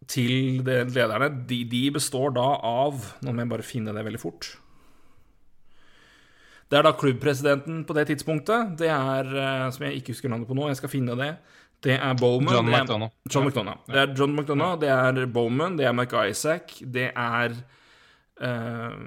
til 0.09 0.64
de 0.64 0.78
lederne. 0.88 1.28
De, 1.50 1.61
de 1.69 1.85
består 1.92 2.33
da 2.38 2.49
av 2.57 3.04
Nå 3.21 3.35
må 3.35 3.45
jeg 3.45 3.52
bare 3.52 3.69
finne 3.69 3.95
det 3.97 4.07
veldig 4.07 4.23
fort. 4.23 4.49
Det 6.71 6.78
er 6.78 6.87
da 6.87 6.95
klubbpresidenten 6.97 7.83
på 7.85 7.97
det 7.99 8.07
tidspunktet. 8.12 8.76
Det 8.80 8.88
er, 8.88 9.28
uh, 9.28 9.69
som 9.75 9.85
jeg 9.85 10.00
ikke 10.00 10.16
husker 10.16 10.33
navnet 10.33 10.49
på 10.49 10.57
nå, 10.57 10.71
jeg 10.73 10.80
skal 10.80 10.95
finne 10.97 11.19
det. 11.21 11.35
Det 11.85 11.97
er 11.97 12.16
Bowman. 12.16 12.54
John 12.54 12.69
McDonagh. 12.69 13.12
John 13.28 13.47
McDonough. 13.49 13.85
Det 13.88 14.00
er 14.00 14.16
John 14.16 14.35
McDonough, 14.37 14.80
det 14.80 14.88
er 14.92 15.26
Bowman, 15.33 15.78
det 15.78 15.87
er 15.88 15.95
McIsaac, 15.97 16.75
det 16.85 17.07
er 17.09 17.54
eh, 18.40 18.99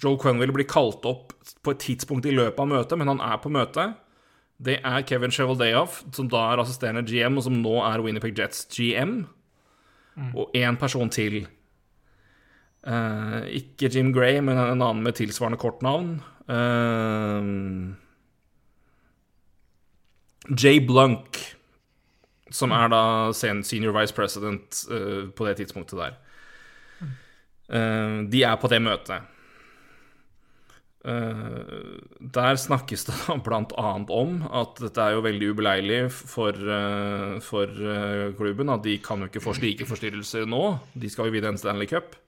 Joel 0.00 0.18
Quenville 0.20 0.54
blir 0.54 0.68
kalt 0.68 1.04
opp 1.08 1.34
på 1.64 1.74
et 1.74 1.82
tidspunkt 1.82 2.26
i 2.28 2.34
løpet 2.34 2.60
av 2.62 2.70
møtet, 2.70 2.98
men 2.98 3.10
han 3.12 3.22
er 3.24 3.38
på 3.42 3.52
møtet. 3.52 3.98
Det 4.60 4.78
er 4.84 5.04
Kevin 5.08 5.32
Cheveldayoff, 5.32 6.02
som 6.16 6.28
da 6.32 6.46
er 6.50 6.62
assisterende 6.62 7.04
GM, 7.08 7.38
og 7.40 7.46
som 7.46 7.56
nå 7.62 7.78
er 7.86 8.02
Winnipeg 8.04 8.36
Jets 8.38 8.66
GM. 8.72 9.22
Og 10.36 10.52
én 10.56 10.76
person 10.76 11.08
til. 11.12 11.46
Uh, 12.84 13.44
ikke 13.56 13.88
Jim 13.92 14.12
Gray, 14.12 14.40
men 14.44 14.58
en 14.58 14.82
annen 14.82 15.02
med 15.04 15.16
tilsvarende 15.16 15.60
kortnavn. 15.60 16.18
Uh, 16.48 17.92
Jay 20.56 20.80
Blunk, 20.84 21.40
som 22.50 22.72
er 22.76 22.88
da 22.92 23.02
senior 23.36 23.96
vice 23.96 24.16
president 24.16 24.84
uh, 24.90 25.28
på 25.32 25.48
det 25.48 25.56
tidspunktet 25.60 26.00
der. 26.00 26.18
Eh, 27.70 28.16
de 28.30 28.42
er 28.42 28.56
på 28.58 28.70
det 28.70 28.80
møtet. 28.82 29.28
Eh, 31.00 32.00
der 32.20 32.58
snakkes 32.60 33.06
det 33.08 33.14
bl.a. 33.46 33.92
om 34.12 34.34
at 34.52 34.80
dette 34.82 35.00
er 35.00 35.16
jo 35.16 35.24
veldig 35.24 35.52
ubeleilig 35.54 36.00
for, 36.12 36.52
eh, 36.52 37.38
for 37.44 37.68
eh, 37.68 38.26
klubben. 38.36 38.72
At 38.72 38.84
de 38.84 38.98
kan 39.02 39.24
jo 39.24 39.30
ikke 39.30 39.44
få 39.44 39.56
slike 39.56 39.88
forstyrrelser 39.88 40.48
nå. 40.50 40.64
De 40.92 41.10
skal 41.12 41.30
jo 41.30 41.36
vinne 41.38 41.54
en 41.54 41.60
Stanley 41.60 41.88
Cup. 41.90 42.18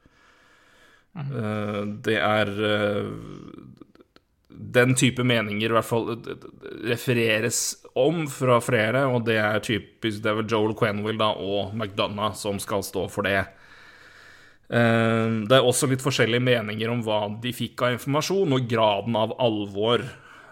Eh, 1.18 1.80
det 2.06 2.16
er 2.16 2.54
den 4.72 4.94
type 4.96 5.24
meninger 5.26 5.68
i 5.72 5.74
hvert 5.74 5.88
fall 5.88 6.12
refereres 6.86 7.62
om 7.98 8.24
fra 8.30 8.56
flere, 8.62 9.04
og 9.10 9.26
det 9.26 9.36
er 9.40 9.64
typisk 9.64 10.22
Det 10.22 10.30
er 10.30 10.38
vel 10.38 10.48
Joel 10.48 10.74
Quenville 10.78 11.20
da, 11.20 11.32
og 11.34 11.74
McDonagh 11.76 12.36
som 12.38 12.60
skal 12.62 12.84
stå 12.86 13.04
for 13.12 13.28
det. 13.28 13.42
Eh, 14.70 15.28
Det 15.48 15.56
er 15.56 15.66
også 15.66 15.88
litt 15.90 16.04
forskjellige 16.04 16.42
meninger 16.42 16.90
om 16.92 17.02
hva 17.02 17.24
de 17.42 17.52
fikk 17.52 17.82
av 17.82 17.96
informasjon, 17.96 18.52
og 18.52 18.68
graden 18.68 19.16
av 19.18 19.34
alvor 19.38 20.04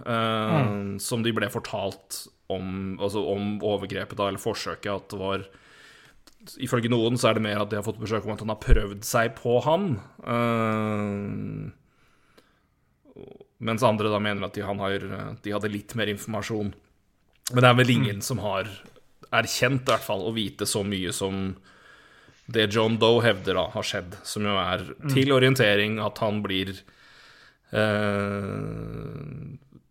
mm. 0.07 0.99
som 0.99 1.23
de 1.23 1.33
ble 1.37 1.49
fortalt 1.53 2.27
om, 2.51 2.97
altså 3.01 3.23
om 3.35 3.59
overgrepet, 3.63 4.17
da, 4.19 4.29
eller 4.29 4.43
forsøket, 4.43 4.93
at 4.93 5.11
det 5.13 5.21
var 5.21 5.49
Ifølge 6.57 6.89
noen 6.89 7.19
så 7.21 7.29
er 7.29 7.35
det 7.37 7.43
mer 7.45 7.59
at 7.61 7.69
de 7.69 7.77
har 7.77 7.85
fått 7.85 8.01
besøk 8.01 8.25
om 8.25 8.33
at 8.33 8.41
han 8.41 8.49
har 8.49 8.63
prøvd 8.63 9.05
seg 9.05 9.35
på 9.37 9.59
han. 9.61 10.01
Eh, 10.25 11.69
mens 13.61 13.85
andre 13.85 14.09
da 14.09 14.17
mener 14.25 14.47
at 14.47 14.57
de, 14.57 14.65
han 14.65 14.81
har, 14.81 15.05
de 15.45 15.53
hadde 15.53 15.69
litt 15.69 15.93
mer 16.01 16.09
informasjon. 16.09 16.73
Men 17.53 17.61
det 17.61 17.69
er 17.69 17.77
vel 17.77 17.93
ingen 17.93 18.25
som 18.25 18.41
har 18.41 18.71
erkjent 19.37 19.85
i 19.85 19.93
hvert 19.93 20.07
fall 20.07 20.25
å 20.25 20.33
vite 20.33 20.65
så 20.65 20.81
mye 20.87 21.13
som 21.13 21.53
det 22.51 22.69
John 22.75 22.99
Doe 23.01 23.23
hevder 23.25 23.59
da 23.59 23.67
har 23.75 23.87
skjedd, 23.87 24.17
som 24.27 24.47
jo 24.47 24.57
er 24.59 24.85
til 25.13 25.33
orientering 25.35 25.99
at 26.03 26.21
han 26.23 26.43
blir 26.45 26.73
eh, 27.71 29.17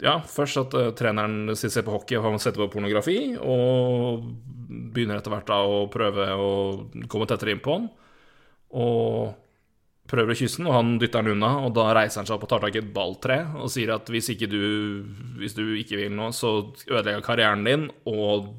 Ja, 0.03 0.15
først 0.27 0.61
at 0.63 0.77
eh, 0.79 0.93
treneren 0.99 1.55
ser 1.55 1.85
på 1.87 1.95
hockey 1.95 2.19
og 2.19 2.27
han 2.27 2.41
setter 2.41 2.65
på 2.65 2.71
pornografi, 2.75 3.19
og 3.39 4.25
begynner 4.69 5.19
etter 5.19 5.33
hvert 5.33 5.49
da 5.49 5.59
å 5.65 5.85
prøve 5.91 6.31
å 6.35 6.49
komme 7.11 7.27
tettere 7.29 7.55
inn 7.55 7.63
på 7.63 7.77
han. 7.77 7.87
Og 8.79 9.37
prøver 10.09 10.33
å 10.33 10.37
kysse 10.37 10.61
den, 10.61 10.69
og 10.69 10.75
han 10.75 10.95
dytter 11.01 11.25
den 11.25 11.37
unna, 11.37 11.51
og 11.65 11.73
da 11.77 11.89
reiser 11.93 12.21
han 12.21 12.29
seg 12.29 12.37
opp 12.37 12.47
og 12.47 12.51
tar 12.53 12.63
tak 12.65 12.77
i 12.77 12.81
et 12.81 12.93
balltre 12.95 13.37
og 13.59 13.69
sier 13.69 13.91
at 13.93 14.09
hvis 14.09 14.31
ikke 14.33 14.49
du, 14.49 14.61
hvis 15.37 15.55
du 15.57 15.63
ikke 15.77 15.99
vil 15.99 16.15
noe, 16.15 16.33
så 16.33 16.55
ødelegger 16.87 17.19
jeg 17.19 17.27
karrieren 17.27 17.67
din 17.67 17.87
og 18.09 18.55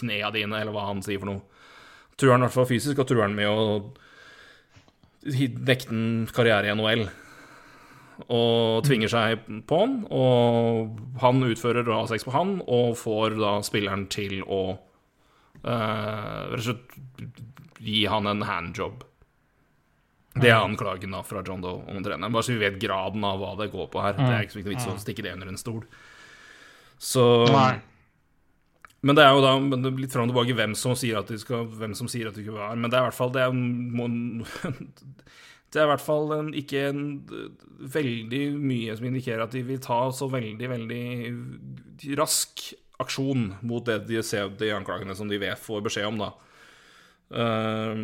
knea 0.00 0.32
dine, 0.34 0.58
eller 0.58 0.74
hva 0.74 0.88
han 0.88 1.02
sier 1.04 1.22
for 1.22 1.30
noe. 1.30 1.51
Truer 2.20 2.36
han 2.36 2.44
i 2.44 2.46
hvert 2.46 2.56
fall 2.56 2.70
fysisk, 2.70 2.98
og 3.02 3.08
truer 3.08 3.26
han 3.26 3.36
med 3.36 3.48
å 3.50 3.66
nekte 5.22 5.90
den 5.90 6.06
karriere 6.34 6.70
i 6.70 6.74
NHL. 6.76 7.04
Og 8.32 8.82
tvinger 8.86 9.10
seg 9.10 9.46
på 9.66 9.78
han, 9.80 9.94
og 10.12 10.98
han 11.22 11.42
utfører 11.46 11.88
A6 11.96 12.26
på 12.26 12.34
han, 12.34 12.58
og 12.66 12.96
får 13.00 13.38
da 13.40 13.54
spilleren 13.66 14.04
til 14.12 14.42
å 14.44 14.62
eh, 15.64 16.52
rett 16.52 16.60
og 16.60 16.66
slett 16.68 17.80
gi 17.82 18.04
han 18.10 18.28
en 18.30 18.44
handjob. 18.46 19.02
Det 20.32 20.48
er 20.48 20.62
anklagen 20.62 21.12
da 21.12 21.20
fra 21.26 21.42
John 21.44 21.60
Doe 21.60 21.82
om 21.90 21.98
treneren. 22.00 22.32
Bare 22.32 22.46
så 22.46 22.54
vi 22.54 22.62
vet 22.62 22.78
graden 22.80 23.24
av 23.26 23.40
hva 23.42 23.52
det 23.58 23.68
går 23.72 23.90
på 23.92 24.00
her. 24.00 24.14
Det 24.16 24.30
er 24.30 24.46
ikke 24.46 24.54
så 24.54 24.62
vits 24.64 24.88
å 24.88 24.94
stikke 25.00 25.24
det 25.26 25.34
under 25.34 25.50
en 25.50 25.60
stol. 25.60 25.82
Så 27.02 27.24
Nei. 27.52 27.74
Men 29.02 29.18
det 29.18 29.24
er 29.24 29.34
jo 29.34 29.42
da 29.42 29.80
litt 29.98 30.12
fram 30.14 30.28
og 30.28 30.32
tilbake 30.32 30.54
hvem 30.58 30.76
som 30.78 30.94
sier 30.98 31.18
at 31.18 31.30
de 31.30 31.38
skal 31.40 31.66
Hvem 31.66 31.94
som 31.98 32.10
sier 32.10 32.28
at 32.30 32.36
de 32.36 32.44
ikke 32.44 32.54
var 32.54 32.76
Men 32.78 32.90
det 32.90 32.98
er 32.98 33.02
i 33.02 33.08
hvert 33.08 33.18
fall 33.18 33.32
Det 33.34 33.42
er, 33.42 33.56
det 35.72 35.80
er 35.80 35.88
i 35.88 35.90
hvert 35.90 36.04
fall 36.04 36.36
en, 36.36 36.52
ikke 36.58 36.84
en 36.92 37.02
veldig 37.96 38.42
mye 38.60 38.94
som 38.98 39.08
indikerer 39.08 39.42
at 39.42 39.56
de 39.56 39.64
vil 39.66 39.82
ta 39.82 40.04
så 40.14 40.28
veldig, 40.30 40.68
veldig 40.70 41.04
rask 42.20 42.68
aksjon 43.02 43.48
mot 43.66 43.84
det 43.86 44.04
de 44.06 44.22
ser 44.26 44.52
de 44.58 44.70
anklagene 44.76 45.16
som 45.18 45.30
de 45.30 45.40
vet 45.42 45.58
får 45.58 45.82
beskjed 45.86 46.06
om, 46.06 46.20
da. 46.22 46.30
Uh, 47.32 47.96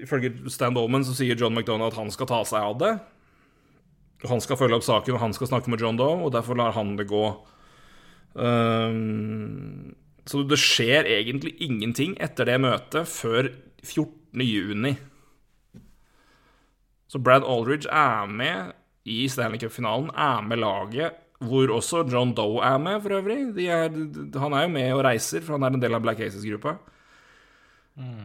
ifølge 0.00 0.32
Stan 0.50 0.74
Dolman 0.74 1.04
så 1.06 1.14
sier 1.14 1.38
John 1.38 1.54
McDonagh 1.54 1.92
at 1.92 2.00
han 2.00 2.10
skal 2.14 2.30
ta 2.30 2.40
seg 2.48 2.64
av 2.64 2.78
det. 2.80 2.92
Han 4.28 4.42
skal 4.42 4.58
følge 4.60 4.80
opp 4.80 4.84
saken, 4.84 5.16
og 5.16 5.22
han 5.22 5.36
skal 5.36 5.48
snakke 5.52 5.72
med 5.72 5.80
John 5.80 6.00
Doe, 6.00 6.18
og 6.24 6.32
derfor 6.34 6.58
lar 6.58 6.74
han 6.76 6.96
det 6.98 7.08
gå. 7.12 7.24
Um, 8.34 9.94
så 10.28 10.42
det 10.46 10.60
skjer 10.62 11.08
egentlig 11.10 11.56
ingenting 11.64 12.14
etter 12.22 12.46
det 12.46 12.60
møtet 12.62 13.08
før 13.10 13.48
14. 13.82 14.44
juni. 14.46 14.94
Så 17.10 17.18
Brad 17.18 17.42
Aldridge 17.42 17.90
er 17.90 18.28
med 18.30 18.76
i 19.10 19.24
Stanley 19.28 19.58
Cup-finalen, 19.58 20.12
er 20.14 20.44
med 20.46 20.60
laget, 20.62 21.18
hvor 21.40 21.72
også 21.74 22.04
John 22.12 22.34
Doe 22.36 22.62
er 22.62 22.78
med, 22.78 23.00
for 23.02 23.16
øvrig. 23.16 23.40
De 23.56 23.66
er, 23.66 23.88
han 24.38 24.54
er 24.54 24.62
jo 24.62 24.72
med 24.76 24.92
og 24.92 25.04
reiser, 25.08 25.40
for 25.42 25.56
han 25.56 25.66
er 25.66 25.74
en 25.74 25.82
del 25.82 25.96
av 25.96 26.04
Black 26.04 26.20
Aces-gruppa. 26.20 26.76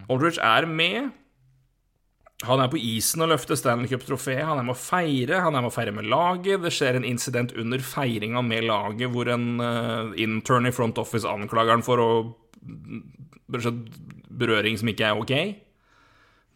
Aldridge 0.10 0.42
er 0.42 0.68
med. 0.70 1.10
Han 2.46 2.62
er 2.62 2.70
på 2.72 2.80
isen 2.80 3.24
og 3.26 3.32
løfter 3.32 3.58
Stanley 3.60 3.90
Cup-trofé. 3.92 4.38
Han 4.44 4.60
er 4.62 4.66
med 4.68 4.76
å 4.76 4.80
feire. 4.80 5.42
Han 5.46 5.56
er 5.56 5.64
med 5.66 5.72
å 5.72 5.76
feire 5.76 5.94
med 5.96 6.08
laget. 6.12 6.62
Det 6.64 6.72
skjer 6.74 7.00
en 7.00 7.08
incident 7.08 7.54
under 7.58 7.82
feiringa 7.82 8.44
med 8.46 8.68
laget 8.70 9.12
hvor 9.14 9.30
en 9.34 9.48
uh, 9.62 10.14
intern 10.22 10.70
i 10.70 10.74
front 10.76 11.00
office 11.02 11.28
anklager 11.30 11.76
han 11.76 11.86
for 11.86 12.02
å 12.02 12.10
berøring 14.36 14.78
som 14.80 14.92
ikke 14.92 15.10
er 15.10 15.22
ok. 15.22 15.34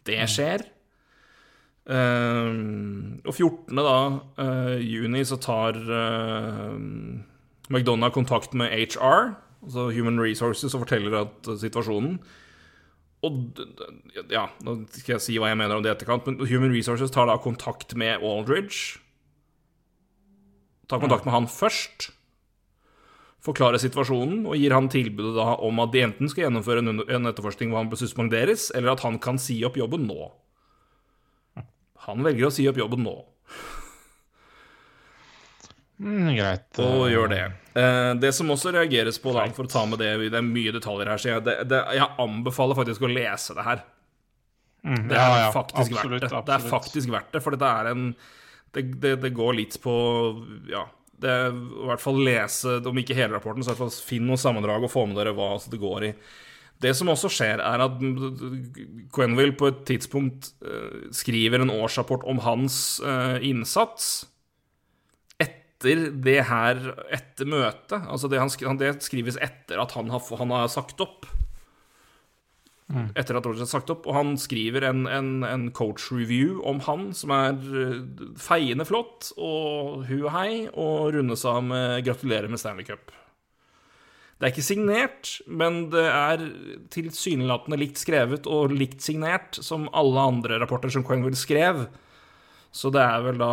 Det 0.06 0.20
skjer. 0.30 0.66
Uh, 1.90 3.18
og 3.24 3.32
14. 3.34 3.80
Da, 3.80 3.96
uh, 4.38 4.76
juni 4.78 5.24
så 5.26 5.40
tar 5.42 5.78
uh, 5.80 6.76
McDonagh 7.70 8.14
kontakt 8.14 8.54
med 8.54 8.74
HR, 8.74 9.32
altså 9.64 9.88
Human 9.94 10.20
Resources, 10.22 10.74
og 10.74 10.84
forteller 10.84 11.22
at 11.24 11.50
situasjonen 11.62 12.18
og 13.26 13.60
ja, 14.32 14.46
nå 14.64 14.78
skal 14.94 15.18
jeg 15.18 15.24
si 15.24 15.36
hva 15.36 15.50
jeg 15.50 15.58
mener 15.60 15.76
om 15.76 15.84
det 15.84 15.90
i 15.90 15.92
etterkant, 15.92 16.24
men 16.24 16.40
Human 16.48 16.72
Resources 16.72 17.12
tar 17.12 17.28
da 17.28 17.36
kontakt 17.42 17.92
med 17.98 18.24
Aldridge. 18.24 19.00
Tar 20.88 21.02
kontakt 21.02 21.28
med 21.28 21.34
han 21.36 21.48
først. 21.50 22.08
Forklarer 23.44 23.80
situasjonen 23.80 24.44
og 24.48 24.56
gir 24.56 24.72
han 24.76 24.88
tilbudet 24.92 25.34
da 25.36 25.54
om 25.64 25.80
at 25.84 25.92
de 25.94 26.02
enten 26.04 26.28
skal 26.32 26.46
gjennomføre 26.46 26.82
en, 26.84 27.04
en 27.04 27.30
etterforskning 27.30 27.72
hvor 27.72 27.82
han 27.82 27.92
bør 27.92 28.02
suspenderes, 28.02 28.68
eller 28.76 28.94
at 28.94 29.04
han 29.04 29.20
kan 29.22 29.40
si 29.40 29.58
opp 29.68 29.78
jobben 29.80 30.08
nå. 30.08 30.30
Han 32.08 32.24
velger 32.24 32.48
å 32.48 32.52
si 32.52 32.66
opp 32.68 32.80
jobben 32.80 33.04
nå, 33.04 33.14
Mm, 36.00 36.32
greit. 36.32 36.78
og 36.80 37.10
gjør 37.12 37.28
det. 37.28 37.40
Eh, 37.76 38.12
det 38.22 38.32
som 38.34 38.50
også 38.50 38.72
reageres 38.74 39.20
på, 39.20 39.34
da, 39.36 39.44
for 39.54 39.68
å 39.68 39.70
ta 39.70 39.84
med 39.86 40.00
det 40.00 40.14
Det 40.32 40.38
er 40.38 40.46
mye 40.46 40.72
detaljer 40.74 41.10
her, 41.12 41.20
så 41.20 41.32
jeg, 41.34 41.44
det, 41.46 41.56
det, 41.70 41.80
jeg 41.98 42.08
anbefaler 42.24 42.78
faktisk 42.78 43.04
å 43.04 43.10
lese 43.12 43.56
det 43.58 43.66
her. 43.66 43.82
Mm, 44.80 45.08
Det 45.10 45.18
er 45.18 45.34
ja, 45.44 45.50
faktisk 45.52 45.98
absolutt, 45.98 46.24
det. 46.24 46.42
Det 46.48 46.54
er 46.56 46.70
faktisk 46.72 47.12
verdt 47.12 47.34
det, 47.36 47.42
for 47.44 47.56
dette 47.56 47.72
er 47.82 47.92
en 47.92 48.06
det, 48.70 49.34
går 49.34 49.56
litt 49.58 49.76
på 49.82 49.94
Ja. 50.70 50.86
Det 51.20 51.32
I 51.52 51.84
hvert 51.84 52.00
fall 52.00 52.16
lese, 52.24 52.78
om 52.88 52.96
ikke 52.96 53.12
hele 53.18 53.34
rapporten, 53.34 53.60
så 53.60 53.68
i 53.68 53.74
hvert 53.74 53.82
fall 53.82 54.06
finn 54.08 54.24
noe 54.24 54.40
sammendrag 54.40 54.86
og 54.86 54.88
få 54.88 55.02
med 55.04 55.18
dere 55.20 55.34
hva 55.36 55.50
det 55.68 55.80
går 55.82 56.06
i. 56.06 56.14
Det 56.80 56.94
som 56.96 57.10
også 57.12 57.28
skjer, 57.28 57.60
er 57.60 57.82
at 57.84 57.98
Quenville 59.12 59.52
på 59.52 59.68
et 59.68 59.82
tidspunkt 59.90 60.54
uh, 60.64 61.10
skriver 61.12 61.60
en 61.60 61.74
årsrapport 61.74 62.24
om 62.24 62.40
hans 62.40 63.02
innsats 63.44 64.29
etter 65.80 66.10
det 66.12 66.40
her 66.44 66.80
Etter 67.10 67.48
møtet. 67.48 68.04
Altså 68.04 68.28
det, 68.28 68.40
han, 68.40 68.78
det 68.78 69.00
skrives 69.02 69.38
etter 69.40 69.80
at 69.80 69.92
han 69.96 70.10
har, 70.12 70.20
han 70.36 70.50
har 70.52 70.68
sagt 70.68 71.00
opp. 71.00 71.24
Mm. 72.90 73.12
Etter 73.14 73.38
at 73.38 73.46
Rogers 73.46 73.64
har 73.64 73.70
sagt 73.70 73.90
opp. 73.90 74.04
Og 74.06 74.14
han 74.14 74.34
skriver 74.36 74.84
en, 74.84 75.06
en, 75.08 75.42
en 75.46 75.70
coach-review 75.72 76.60
om 76.66 76.82
han 76.84 77.10
som 77.16 77.32
er 77.32 77.56
uh, 77.56 78.02
feiende 78.36 78.84
flott 78.84 79.32
og 79.38 80.04
hu 80.10 80.26
og 80.26 80.32
hei, 80.34 80.52
og 80.74 81.14
rundes 81.16 81.46
av 81.48 81.62
med 81.64 82.04
'gratulerer 82.04 82.50
med 82.50 82.60
Stanley 82.60 82.84
Cup'. 82.84 83.14
Det 84.40 84.46
er 84.46 84.52
ikke 84.54 84.64
signert, 84.64 85.34
men 85.46 85.90
det 85.92 86.06
er 86.08 86.46
tilsynelatende 86.88 87.76
likt 87.76 88.00
skrevet 88.00 88.46
og 88.48 88.72
likt 88.72 89.04
signert 89.04 89.58
som 89.60 89.84
alle 89.92 90.22
andre 90.32 90.56
rapporter 90.62 90.88
som 90.88 91.04
Quenville 91.04 91.36
skrev. 91.36 91.90
Så 92.72 92.88
det 92.88 93.02
er 93.04 93.20
vel 93.26 93.36
da 93.36 93.52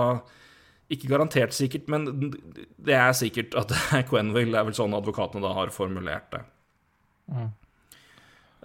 ikke 0.94 1.10
garantert 1.12 1.56
sikkert, 1.56 1.90
men 1.92 2.32
det 2.80 2.96
er 2.96 3.16
sikkert 3.18 3.56
at 3.60 3.70
det 3.74 3.80
er 4.00 4.06
Quenville. 4.08 4.54
Det 4.54 4.62
er 4.62 4.70
vel 4.70 4.78
sånn 4.78 4.96
advokatene 4.98 5.44
da 5.44 5.54
har 5.58 5.74
formulert 5.76 6.30
det. 6.36 6.44
Mm. 7.28 7.50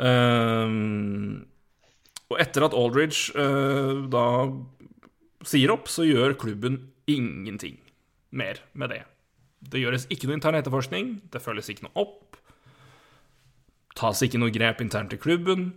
Um, 0.02 1.46
og 2.32 2.38
etter 2.40 2.64
at 2.64 2.76
Aldridge 2.78 3.34
uh, 3.36 4.06
da 4.10 4.26
sier 5.46 5.74
opp, 5.74 5.90
så 5.90 6.06
gjør 6.06 6.38
klubben 6.38 6.78
ingenting 7.10 7.80
mer 8.32 8.62
med 8.78 8.94
det. 8.94 9.02
Det 9.72 9.82
gjøres 9.82 10.06
ikke 10.10 10.28
noe 10.28 10.38
intern 10.38 10.58
etterforskning, 10.58 11.16
det 11.30 11.42
følges 11.42 11.70
ikke 11.70 11.88
noe 11.88 12.06
opp. 12.06 12.38
Tas 13.98 14.22
ikke 14.24 14.40
noe 14.40 14.54
grep 14.54 14.80
internt 14.82 15.12
i 15.14 15.20
klubben. 15.20 15.72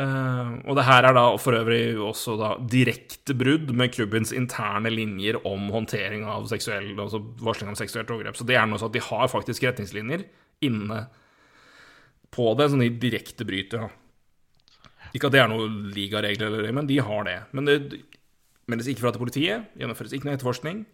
Uh, 0.00 0.62
og 0.70 0.78
det 0.78 0.86
her 0.86 1.04
er 1.04 1.16
da 1.16 1.24
for 1.36 1.58
øvrig 1.58 1.98
også 2.00 2.36
da 2.40 2.54
direkte 2.72 3.34
brudd 3.36 3.72
med 3.76 3.92
klubbens 3.92 4.30
interne 4.32 4.88
linjer 4.92 5.36
om 5.44 5.66
håndtering 5.74 6.22
av 6.24 6.46
seksuell, 6.48 6.94
altså 6.94 7.20
varsling 7.42 7.72
om 7.72 7.76
seksuelt 7.76 8.08
overgrep. 8.14 8.38
Så 8.38 8.46
det 8.48 8.56
er 8.56 8.68
noe 8.70 8.80
sånn 8.80 8.92
at 8.92 8.96
de 8.96 9.08
har 9.10 9.32
faktisk 9.32 9.66
retningslinjer 9.66 10.24
inne 10.64 11.02
på 12.32 12.46
det, 12.56 12.70
sånn 12.70 12.84
de 12.86 12.92
direkte 13.02 13.44
bryter. 13.44 13.88
Ja. 13.88 13.90
Ikke 15.10 15.28
at 15.28 15.34
det 15.34 15.42
er 15.42 15.50
noen 15.50 15.90
ligaregler, 15.94 16.62
men 16.72 16.88
de 16.88 17.00
har 17.02 17.26
det. 17.26 17.36
Men 17.56 17.66
det 17.66 17.78
meldes 18.70 18.88
ikke 18.90 19.04
fra 19.04 19.12
til 19.14 19.24
politiet, 19.24 19.68
gjennomføres 19.78 20.14
ikke 20.14 20.28
noe 20.28 20.36
etterforskning. 20.38 20.84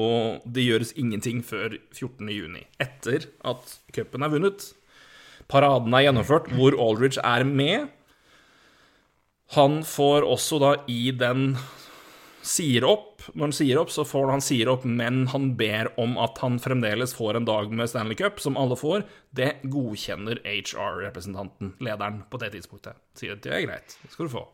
Og 0.00 0.46
det 0.48 0.64
gjøres 0.64 0.94
ingenting 0.98 1.42
før 1.44 1.76
14.6, 1.92 2.62
etter 2.80 3.26
at 3.52 3.74
cupen 3.92 4.24
er 4.24 4.32
vunnet. 4.32 4.70
Paraden 5.50 5.94
er 5.96 6.06
gjennomført, 6.06 6.50
hvor 6.54 6.76
Aldridge 6.78 7.22
er 7.26 7.44
med. 7.46 7.90
Han 9.56 9.80
får 9.86 10.26
også 10.30 10.60
da 10.62 10.74
i 10.90 11.10
den 11.10 11.56
sier 12.46 12.86
opp. 12.86 13.24
Når 13.34 13.50
han 13.50 13.54
sier 13.54 13.80
opp, 13.80 13.90
så 13.92 14.04
får 14.06 14.30
han 14.32 14.44
sier 14.44 14.70
opp, 14.72 14.86
men 14.88 15.24
han 15.32 15.50
ber 15.58 15.90
om 16.00 16.16
at 16.22 16.38
han 16.40 16.60
fremdeles 16.62 17.12
får 17.16 17.36
en 17.36 17.48
dag 17.48 17.72
med 17.74 17.90
Stanley 17.90 18.16
Cup, 18.18 18.40
som 18.40 18.56
alle 18.60 18.78
får. 18.78 19.04
Det 19.36 19.52
godkjenner 19.72 20.40
HR-representanten, 20.46 21.74
lederen, 21.84 22.22
på 22.30 22.40
det 22.42 22.52
tidspunktet. 22.54 22.98
Sier 23.18 23.36
at 23.36 23.44
det 23.44 23.52
er 23.56 23.66
greit, 23.66 23.98
det 24.04 24.14
skal 24.14 24.30
du 24.30 24.34
få. 24.38 24.46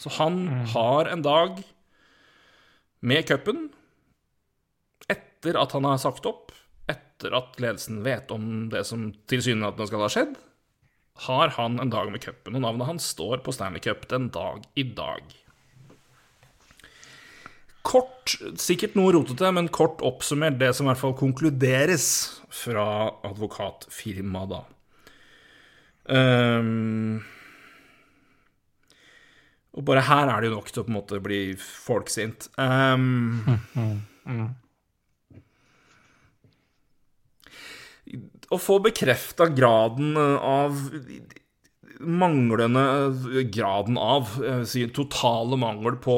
Så 0.00 0.14
han 0.16 0.46
har 0.72 1.10
en 1.10 1.26
dag 1.26 1.60
med 3.04 3.26
cupen 3.28 3.68
etter 5.10 5.56
at 5.60 5.72
han 5.76 5.88
har 5.88 6.00
sagt 6.00 6.26
opp, 6.28 6.54
etter 7.20 7.36
at 7.36 7.58
ledelsen 7.60 8.00
vet 8.04 8.30
om 8.32 8.70
det 8.72 8.84
som 8.88 9.10
tilsynelatende 9.28 9.88
skal 9.90 10.04
ha 10.04 10.08
skjedd, 10.12 10.38
har 11.26 11.52
han 11.58 11.76
en 11.82 11.92
dag 11.92 12.08
med 12.12 12.22
cupen, 12.24 12.56
og 12.56 12.64
navnet 12.64 12.88
hans 12.88 13.10
står 13.12 13.42
på 13.44 13.52
Stanley 13.52 13.82
Cup 13.84 14.06
den 14.08 14.30
dag 14.32 14.64
i 14.74 14.86
dag. 14.96 15.20
Kort, 17.84 18.36
sikkert 18.60 18.96
noe 18.96 19.12
rotete, 19.12 19.50
men 19.52 19.68
kort 19.72 20.00
oppsummert 20.04 20.58
det 20.60 20.72
som 20.76 20.86
i 20.86 20.92
hvert 20.92 21.00
fall 21.00 21.16
konkluderes 21.18 22.06
fra 22.52 22.86
advokatfirmaet, 23.28 24.54
da. 24.54 24.62
Um, 26.10 27.20
og 29.76 29.84
bare 29.86 30.02
her 30.08 30.32
er 30.32 30.40
det 30.40 30.48
jo 30.48 30.56
nok 30.56 30.72
til 30.72 30.82
å 30.82 30.86
på 30.86 30.90
en 30.90 30.96
måte 30.96 31.20
bli 31.22 31.42
folksint. 31.60 32.48
Um, 32.56 33.44
mm, 33.44 33.60
mm, 33.76 34.00
mm. 34.24 34.48
Å 38.50 38.58
få 38.58 38.80
bekrefta 38.82 39.50
graden 39.54 40.16
av 40.18 40.78
Manglende 42.00 42.82
graden 43.52 43.98
av 44.00 44.30
si, 44.64 44.86
Totale 44.88 45.58
mangel 45.60 45.98
på, 46.00 46.14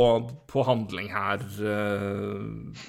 på 0.46 0.62
handling 0.62 1.08
her. 1.10 1.42
Eh, 1.42 2.84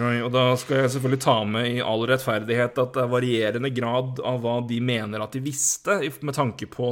Roy, 0.00 0.22
og 0.24 0.32
da 0.34 0.46
skal 0.58 0.80
jeg 0.80 0.94
selvfølgelig 0.94 1.20
ta 1.22 1.34
med 1.46 1.68
i 1.70 1.82
all 1.84 2.06
rettferdighet 2.08 2.80
at 2.80 2.96
det 2.96 3.02
er 3.04 3.12
varierende 3.12 3.70
grad 3.74 4.22
av 4.26 4.40
hva 4.42 4.56
de 4.66 4.80
mener 4.82 5.22
at 5.22 5.36
de 5.36 5.42
visste, 5.44 6.00
med 6.24 6.34
tanke 6.38 6.66
på 6.72 6.88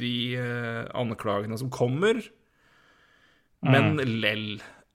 de 0.00 0.16
eh, 0.40 0.82
anklagene 0.98 1.58
som 1.60 1.70
kommer. 1.72 2.20
Men 3.64 3.94
mm. 3.96 4.02
lell. 4.18 4.48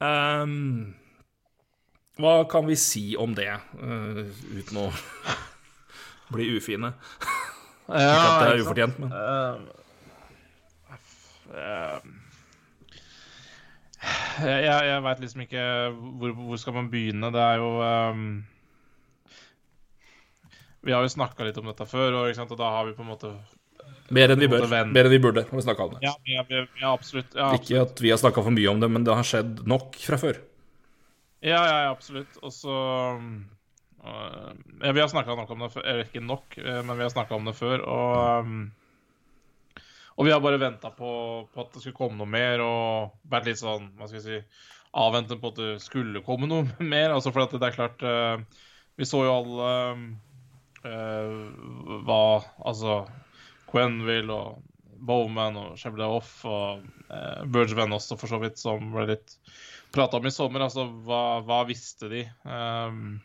Um, 0.03 0.93
hva 2.19 2.41
kan 2.49 2.65
vi 2.67 2.75
si 2.75 3.03
om 3.15 3.35
det, 3.35 3.51
uh, 3.79 4.25
uten 4.51 4.79
å 4.81 4.87
bli 6.33 6.49
ufine? 6.57 6.93
Ja, 7.87 8.01
ikke 8.01 8.25
at 8.25 8.41
det 8.41 8.49
er 8.49 8.63
ufortjent, 8.65 8.99
men 8.99 9.13
uh, 9.15 9.55
uh, 11.55 11.99
Jeg, 14.41 14.65
jeg 14.65 15.05
veit 15.05 15.19
liksom 15.21 15.43
ikke 15.45 15.63
hvor, 15.93 16.31
hvor, 16.33 16.57
skal 16.57 16.73
man 16.73 16.87
begynne. 16.89 17.29
Det 17.33 17.41
er 17.43 17.59
jo 17.61 17.71
um, 17.85 18.23
Vi 20.81 20.95
har 20.95 21.05
jo 21.05 21.11
snakka 21.13 21.45
litt 21.45 21.59
om 21.61 21.69
dette 21.69 21.85
før, 21.85 22.23
og, 22.23 22.31
og, 22.31 22.55
da 22.57 22.71
har 22.77 22.87
vi 22.89 22.95
på 22.97 23.05
en 23.05 23.11
måte 23.11 23.33
Mer 24.11 24.33
enn 24.33 24.41
vi 24.41 24.49
bør. 24.51 24.65
Mer 24.67 25.07
enn 25.07 25.13
vi 25.13 25.21
burde 25.23 25.45
har 25.47 25.55
vi 25.55 25.63
snakka 25.63 25.85
om 25.85 25.93
det. 25.93 26.01
Ja, 26.03 26.11
ja, 26.27 26.43
ja 26.81 26.89
absolutt, 26.91 27.29
absolutt. 27.31 27.61
Ikke 27.61 27.83
at 27.85 28.01
vi 28.03 28.09
har 28.11 28.19
snakka 28.19 28.43
for 28.43 28.51
mye 28.51 28.67
om 28.67 28.81
det, 28.81 28.89
men 28.91 29.05
det 29.07 29.15
har 29.15 29.27
skjedd 29.27 29.61
nok 29.69 29.95
fra 30.03 30.19
før. 30.19 30.41
Ja, 31.41 31.61
ja, 31.65 31.89
absolutt. 31.89 32.37
Og 32.45 32.53
så 32.53 32.75
uh, 33.17 34.51
ja, 34.81 34.91
Vi 34.91 35.01
har 35.01 35.09
snakka 35.09 35.35
nok 35.35 35.49
om 35.49 35.65
det 35.65 35.71
før. 35.73 35.85
Eller 35.85 36.05
ikke 36.05 36.21
nok, 36.21 36.57
uh, 36.61 36.81
men 36.85 36.97
vi 36.99 37.05
har 37.07 37.13
snakka 37.13 37.35
om 37.37 37.49
det 37.49 37.55
før. 37.57 37.81
Og, 37.81 38.45
um, 38.45 39.85
og 40.17 40.27
vi 40.27 40.33
har 40.35 40.43
bare 40.43 40.61
venta 40.61 40.91
på, 40.93 41.13
på, 41.49 41.63
at 41.63 41.73
det 41.73 41.81
skulle 41.81 41.97
komme 41.97 42.19
noe 42.19 42.29
mer, 42.29 42.61
og 42.61 43.15
vært 43.31 43.49
litt 43.49 43.61
sånn 43.61 43.89
hva 43.97 44.09
skal 44.09 44.19
jeg 44.19 44.27
si, 44.27 44.65
avventende 45.01 45.41
på 45.41 45.53
at 45.53 45.61
det 45.61 45.71
skulle 45.81 46.21
komme 46.25 46.49
noe 46.51 46.67
mer. 46.93 47.15
Altså 47.15 47.33
for 47.33 47.49
det 47.49 47.71
er 47.71 47.77
klart 47.77 48.05
uh, 48.05 48.67
Vi 48.99 49.09
så 49.09 49.25
jo 49.25 49.37
alle 49.39 49.71
hva 50.81 52.41
Altså 52.65 53.03
Quenville 53.69 54.33
og 54.33 54.63
Bowman 55.01 55.57
og 55.57 55.77
Shebleoff 55.79 56.43
og 56.45 56.81
uh, 57.09 57.41
Bergevin 57.49 57.93
også, 57.95 58.17
for 58.19 58.29
så 58.29 58.39
vidt, 58.41 58.59
som 58.61 58.91
ble 58.93 59.07
litt 59.13 59.37
prata 59.91 60.17
om 60.17 60.27
i 60.27 60.31
sommer. 60.33 60.65
Altså, 60.65 60.85
hva, 61.05 61.41
hva 61.45 61.61
visste 61.69 62.09
de? 62.11 62.25
Um, 62.45 63.19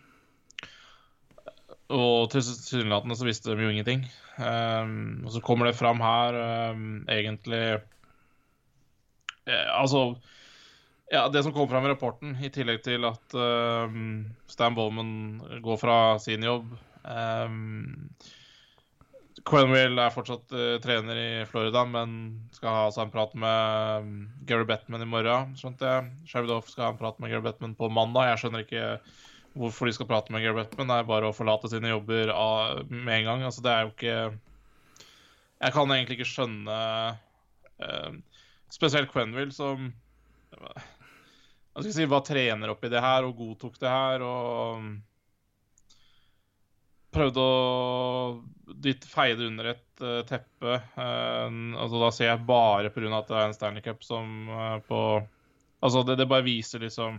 og 1.96 2.30
tilsynelatende 2.32 3.16
så 3.18 3.28
visste 3.28 3.54
de 3.54 3.66
jo 3.66 3.72
ingenting. 3.74 4.06
Um, 4.38 5.24
og 5.24 5.32
så 5.34 5.42
kommer 5.44 5.70
det 5.70 5.78
fram 5.78 6.02
her 6.02 6.36
um, 6.74 7.06
egentlig 7.08 7.78
eh, 9.46 9.68
Altså 9.72 10.18
ja, 11.08 11.22
Det 11.32 11.40
som 11.46 11.54
kom 11.54 11.68
fram 11.70 11.86
i 11.86 11.92
rapporten, 11.92 12.34
i 12.42 12.50
tillegg 12.52 12.82
til 12.82 13.06
at 13.06 13.36
Stan 14.50 14.74
Bowman 14.74 15.38
går 15.62 15.78
fra 15.78 15.96
sin 16.18 16.42
jobb 16.42 16.72
um, 17.06 18.10
Quenville 19.46 20.02
er 20.02 20.14
fortsatt 20.14 20.50
uh, 20.56 20.78
trener 20.82 21.18
i 21.20 21.28
Florida, 21.46 21.84
men 21.86 22.16
skal 22.56 22.74
ha 22.74 22.86
seg 22.94 23.06
en 23.06 23.12
prat 23.14 23.36
med 23.38 24.02
um, 24.02 24.16
Gary 24.48 24.66
Bettman 24.66 25.04
i 25.04 25.08
morgen, 25.08 25.54
skjønte 25.58 25.86
jeg. 25.86 26.08
Sherwood 26.26 26.66
skal 26.66 26.88
ha 26.88 26.90
en 26.94 26.98
prat 26.98 27.20
med 27.22 27.30
Gary 27.30 27.44
Bettman 27.44 27.76
på 27.78 27.90
mandag. 27.92 28.32
Jeg 28.32 28.42
skjønner 28.42 28.66
ikke 28.66 28.88
hvorfor 29.56 29.88
de 29.88 29.94
skal 29.96 30.08
prate 30.10 30.34
med 30.34 30.42
Gary 30.44 30.58
Bettman. 30.58 30.90
Det 30.90 30.98
er 30.98 31.08
bare 31.08 31.30
å 31.30 31.36
forlate 31.36 31.70
sine 31.72 31.92
jobber 31.92 32.32
av, 32.34 32.82
med 32.90 33.20
en 33.20 33.30
gang. 33.30 33.46
Altså, 33.46 33.62
det 33.64 33.72
er 33.72 33.86
jo 33.86 33.94
ikke 33.94 34.16
Jeg 35.56 35.74
kan 35.78 35.94
egentlig 35.94 36.18
ikke 36.18 36.32
skjønne 36.32 36.80
uh, 37.80 38.42
Spesielt 38.72 39.12
Quenville, 39.12 39.54
som 39.54 39.92
Hva 40.52 40.74
skal 41.78 41.90
jeg 41.90 41.98
si, 42.00 42.08
var 42.10 42.26
trener 42.26 42.72
oppi 42.72 42.90
det 42.92 43.04
her 43.04 43.28
og 43.28 43.38
godtok 43.38 43.78
det 43.80 43.92
her. 43.92 44.24
og 44.26 44.90
prøvde 47.16 47.42
å 47.42 48.76
dytte 48.86 49.08
feide 49.10 49.46
under 49.48 49.72
et 49.72 50.04
uh, 50.04 50.20
teppe. 50.28 50.78
Uh, 50.96 51.48
altså 51.80 52.02
Da 52.02 52.10
ser 52.14 52.30
jeg 52.30 52.46
bare 52.48 52.92
pga. 52.92 53.10
at 53.18 53.30
det 53.30 53.38
er 53.38 53.48
en 53.48 53.56
Stanley 53.56 53.84
Cup 53.84 54.04
som 54.06 54.50
uh, 54.50 54.76
på 54.86 55.00
Altså, 55.84 56.00
det, 56.08 56.16
det 56.16 56.24
bare 56.26 56.46
viser 56.46 56.80
liksom 56.80 57.18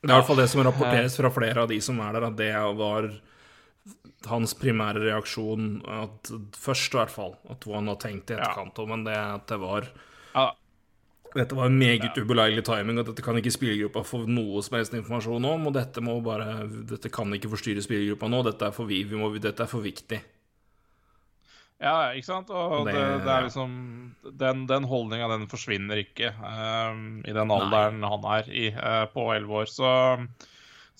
Det 0.00 0.08
er 0.08 0.14
i 0.14 0.16
hvert 0.16 0.26
fall 0.30 0.40
det 0.40 0.48
som 0.50 0.62
rapporteres 0.64 1.18
fra 1.18 1.30
flere 1.30 1.62
av 1.62 1.68
de 1.70 1.76
som 1.84 2.00
er 2.02 2.16
der, 2.16 2.24
at 2.30 2.38
det 2.38 2.54
var 2.78 3.10
hans 4.30 4.54
primære 4.58 5.02
reaksjon 5.02 5.68
at 5.86 6.30
først, 6.58 6.94
i 6.94 6.98
hvert 6.98 7.12
fall. 7.12 7.36
At 7.50 7.66
hva 7.66 7.78
han 7.80 7.90
har 7.90 8.00
tenkt 8.02 8.30
i 8.30 8.36
etterkant 8.38 8.78
Ja. 8.78 8.86
men 8.88 9.04
det 9.06 9.18
at 9.18 9.46
det 9.50 9.58
var 9.62 9.86
Dette 11.34 11.56
var 11.56 11.70
meget 11.72 12.18
ubeleilig 12.20 12.64
timing, 12.66 12.98
og 13.00 13.06
dette 13.08 13.22
kan 13.24 13.38
ikke 13.40 13.52
spillergruppa 13.54 14.02
få 14.04 14.22
noe 14.28 14.60
som 14.62 14.76
helst 14.76 14.92
informasjon 14.98 15.46
om. 15.48 15.66
Og 15.70 15.74
dette 15.78 16.02
må 16.04 16.18
bare 16.24 16.66
Dette 16.90 17.08
kan 17.12 17.32
ikke 17.32 17.48
forstyrre 17.54 17.84
spillergruppa 17.84 18.28
nå. 18.28 18.42
Dette 18.50 18.68
er 18.68 18.74
for, 18.76 18.84
vi, 18.90 19.02
vi 19.08 19.16
må, 19.16 19.30
dette 19.40 19.64
er 19.64 19.70
for 19.70 19.80
viktig. 19.84 20.20
Ja, 21.82 22.12
ikke 22.14 22.28
sant? 22.28 22.50
Og 22.54 22.84
det, 22.86 22.94
Det- 22.94 23.26
er 23.32 23.42
liksom 23.48 24.14
Den, 24.38 24.66
den 24.70 24.84
holdninga, 24.86 25.26
den 25.32 25.48
forsvinner 25.50 25.98
ikke 25.98 26.30
um, 26.38 27.22
i 27.26 27.32
den 27.34 27.50
alderen 27.50 28.02
han 28.06 28.24
er 28.36 28.50
i, 28.52 28.68
uh, 28.70 29.06
på 29.10 29.32
elleve 29.34 29.64
år. 29.64 29.66
Så, 29.72 29.88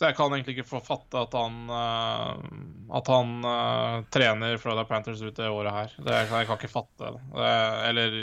så 0.03 0.09
jeg 0.11 0.17
kan 0.19 0.33
egentlig 0.35 0.57
ikke 0.57 0.67
få 0.67 0.81
fatte 0.83 1.21
at 1.21 1.35
han 1.39 1.69
eh, 1.71 2.31
At 2.99 3.07
han 3.13 3.37
uh, 3.47 4.01
trener 4.11 4.59
Florida 4.59 4.83
Panthers 4.89 5.23
ut 5.23 5.37
det 5.37 5.47
året 5.47 5.73
her. 5.73 5.95
Det, 5.95 6.17
jeg, 6.17 6.47
kan 6.49 6.59
ikke 6.59 6.71
fatte 6.73 7.13
det. 7.15 7.21
Eller 7.87 8.17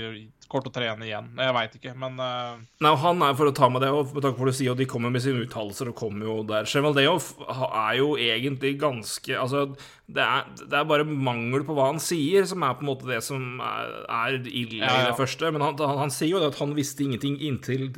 kort 0.52 0.68
å 0.68 0.74
trene 0.74 1.08
igjen. 1.08 1.30
Jeg 1.40 1.56
veit 1.56 1.78
ikke, 1.80 1.94
men 1.98 2.20
uh... 2.20 2.60
Nei, 2.84 2.92
han 3.02 3.24
er, 3.26 3.38
for 3.40 3.50
å 3.50 3.56
ta 3.56 3.70
med 3.72 3.82
det, 3.86 3.94
og 3.96 4.12
med 4.12 4.26
tanke 4.26 4.38
på 4.38 4.44
hva 4.44 4.52
du 4.52 4.58
sier, 4.60 4.74
og 4.74 4.82
de 4.82 4.90
kommer 4.90 5.14
med 5.14 5.24
sine 5.24 5.46
uttalelser 5.46 5.90
og 5.90 5.98
kommer 5.98 6.28
jo 6.28 6.36
der 6.50 6.70
Chevaldeov 6.70 7.32
er 7.70 7.96
jo 8.02 8.12
egentlig 8.20 8.76
ganske 8.82 9.40
Altså, 9.40 9.66
det 10.10 10.26
er, 10.26 10.46
det 10.60 10.78
er 10.78 10.88
bare 10.90 11.08
mangel 11.08 11.66
på 11.66 11.78
hva 11.78 11.92
han 11.94 12.04
sier, 12.04 12.46
som 12.50 12.66
er 12.66 12.78
på 12.78 12.86
en 12.86 12.92
måte 12.92 13.10
det 13.10 13.24
som 13.26 13.62
er, 13.64 13.94
er 14.06 14.40
ille 14.44 14.82
Ja, 14.82 14.92
ja. 14.92 15.02
i 15.02 15.10
det 15.12 15.18
første. 15.22 15.54
Men 15.54 15.66
han, 15.66 15.80
han, 15.80 16.04
han 16.06 16.14
sier 16.14 16.36
jo 16.36 16.44
det 16.44 16.52
at 16.52 16.62
han 16.62 16.78
visste 16.78 17.06
ingenting 17.06 17.40
inntil 17.46 17.90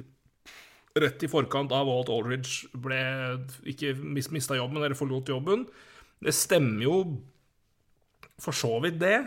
rett 0.99 1.23
i 1.23 1.30
forkant 1.32 1.71
av 1.75 1.89
at 1.93 2.10
Aldridge 2.12 2.69
ble 2.84 3.01
ikke 3.71 3.93
mis, 4.01 4.32
mista 4.34 4.58
jobben 4.58 4.82
eller 4.82 4.97
forlot 4.97 5.32
jobben. 5.32 5.65
Det 6.21 6.34
stemmer 6.36 6.84
jo 6.86 6.95
for 8.41 8.58
så 8.58 8.73
vidt, 8.84 8.99
det. 9.01 9.19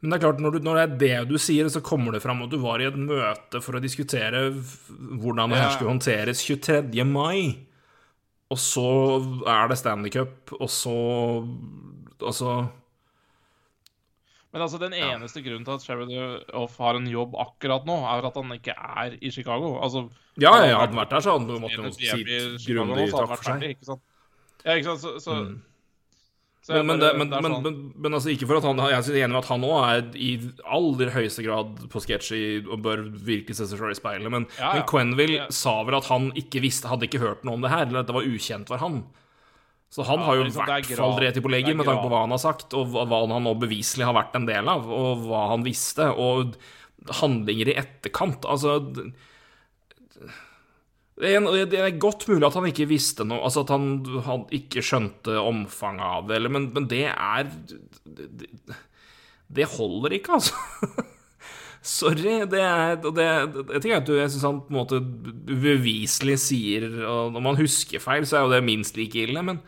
Men 0.00 0.12
det 0.12 0.18
er 0.18 0.24
klart, 0.26 0.40
når, 0.44 0.56
du, 0.56 0.64
når 0.66 0.76
det 0.76 0.84
er 0.84 0.96
det 1.00 1.32
du 1.32 1.38
sier, 1.40 1.68
så 1.72 1.80
kommer 1.84 2.12
det 2.12 2.20
fram 2.20 2.42
at 2.44 2.52
du 2.52 2.58
var 2.60 2.82
i 2.82 2.88
et 2.90 2.96
møte 3.00 3.60
for 3.64 3.78
å 3.78 3.82
diskutere 3.82 4.50
hvordan 4.52 5.54
det 5.54 5.62
her 5.62 5.72
skulle 5.72 5.94
håndteres 5.94 6.42
23. 6.44 7.06
mai. 7.08 7.64
Og 8.52 8.60
så 8.60 8.88
er 9.48 9.70
det 9.70 9.78
Stanley 9.80 10.12
Cup, 10.14 10.52
og 10.60 10.70
så 10.70 10.96
Altså 12.24 12.52
Men 14.54 14.62
altså, 14.62 14.78
den 14.78 14.92
eneste 14.94 15.42
grunnen 15.42 15.64
til 15.66 15.74
at 15.74 15.82
Sheridan 15.82 16.68
har 16.78 16.94
en 17.00 17.08
jobb 17.10 17.34
akkurat 17.42 17.84
nå, 17.88 17.96
er 18.06 18.24
at 18.28 18.36
han 18.38 18.52
ikke 18.54 18.74
er 18.78 19.16
i 19.20 19.30
Chicago. 19.34 19.74
Altså, 19.82 20.06
Ja, 20.38 20.52
ja, 20.62 20.78
hadde 20.78 20.94
han 20.94 21.00
vært 21.02 21.10
der, 21.10 21.20
så 21.26 21.34
hadde 21.34 21.50
han 21.50 21.62
måttet 21.64 21.82
vært 21.88 21.98
si 21.98 22.06
GM 22.06 22.28
i 22.30 22.58
Chicago 22.62 22.84
grundig 22.94 23.10
takk 23.10 23.32
for 23.34 23.48
seg. 23.50 23.64
Ikke 23.74 23.88
sant? 23.90 24.02
Ja, 24.64 24.76
ikke 24.78 24.84
sant? 24.94 25.00
Så, 25.02 25.16
så, 25.26 25.34
Mm. 25.42 25.56
så 26.64 26.72
Men, 26.84 26.86
bare- 26.98 27.18
men, 27.18 27.28
det 27.30 27.42
men, 27.42 27.52
sånn- 27.52 27.92
men, 28.00 28.12
altså 28.14 28.30
ikke 28.32 28.46
for 28.46 28.56
at 28.56 28.62
han 28.64 28.76
Jeg 28.78 28.94
er 28.94 29.26
enig 29.26 29.34
med 29.34 29.42
at 29.42 29.50
han 29.50 29.60
òg 29.60 29.82
er 29.90 30.16
i 30.16 30.30
aller 30.64 31.10
høyeste 31.10 31.42
grad 31.44 31.74
på 31.90 32.00
sketsjy 32.00 32.64
og 32.70 32.80
bør 32.80 33.02
virkelig 33.10 33.56
se 33.58 33.66
seg 33.66 33.78
selv 33.78 33.90
i 33.90 33.98
speilet, 33.98 34.30
men, 34.30 34.46
Ja, 34.58 34.70
ja. 34.70 34.72
men 34.78 34.86
Quenville 34.88 35.36
Ja. 35.36 35.46
sa 35.50 35.82
vel 35.82 35.96
at 35.96 36.04
han 36.06 36.30
ikke 36.32 36.62
visste 36.62 36.86
Hadde 36.88 37.04
ikke 37.10 37.18
hørt 37.20 37.44
noe 37.44 37.54
om 37.54 37.60
det 37.60 37.70
her, 37.70 37.86
eller 37.86 38.00
at 38.00 38.06
det 38.06 38.14
var 38.14 38.22
ukjent 38.22 38.66
for 38.68 38.78
han. 38.78 39.02
Så 39.94 40.02
han 40.08 40.18
Ja, 40.18 40.26
har 40.26 40.38
jo 40.38 40.42
i 40.42 40.46
liksom, 40.48 40.64
er 40.64 40.72
hvert 40.82 40.98
fall 40.98 41.12
drept 41.20 41.42
på 41.44 41.50
leggen 41.52 41.76
med 41.78 41.86
tanke 41.86 42.02
på 42.02 42.10
hva 42.10 42.24
han 42.24 42.34
har 42.34 42.42
sagt, 42.42 42.74
og 42.74 42.90
hva, 42.90 43.20
han 43.30 43.44
nå 43.46 43.52
beviselig 43.62 44.08
har 44.08 44.16
vært 44.16 44.34
en 44.34 44.48
del 44.48 44.70
av, 44.72 44.88
og 44.90 45.22
hva 45.28 45.44
han 45.52 45.62
visste, 45.66 46.08
og 46.10 46.56
handlinger 47.20 47.70
i 47.70 47.76
etterkant. 47.78 48.48
Altså 48.48 48.80
det 51.14 51.30
er, 51.78 51.90
godt 52.02 52.26
mulig 52.26 52.42
at 52.48 52.56
han 52.58 52.66
ikke 52.66 52.88
visste 52.90 53.22
noe, 53.28 53.38
altså 53.46 53.62
at 53.62 53.70
han, 53.70 53.84
han 54.26 54.48
ikke 54.54 54.82
skjønte 54.82 55.36
omfanget 55.38 56.06
av 56.08 56.26
det, 56.26 56.40
eller, 56.40 56.50
men, 56.56 56.66
men 56.74 56.88
det 56.90 57.04
er 57.12 57.46
det, 57.54 58.48
det 59.54 59.68
holder 59.76 60.16
ikke, 60.18 60.40
altså. 60.40 60.58
Sorry, 61.84 62.38
det 62.48 62.60
er 62.64 62.94
det, 63.04 63.24
Jeg 63.76 63.80
tenker 63.84 63.98
at 63.98 64.06
du, 64.08 64.14
jeg 64.16 64.30
synes 64.32 64.46
han 64.48 64.60
på 64.64 64.72
en 64.72 64.78
måte 64.78 65.00
beviselig 65.04 66.38
sier 66.40 66.86
og 67.04 67.34
Når 67.34 67.42
man 67.44 67.58
husker 67.60 68.00
feil, 68.00 68.24
så 68.24 68.38
er 68.38 68.46
jo 68.46 68.54
det 68.54 68.62
minst 68.64 68.96
like 68.96 69.20
ille, 69.20 69.42
men 69.44 69.60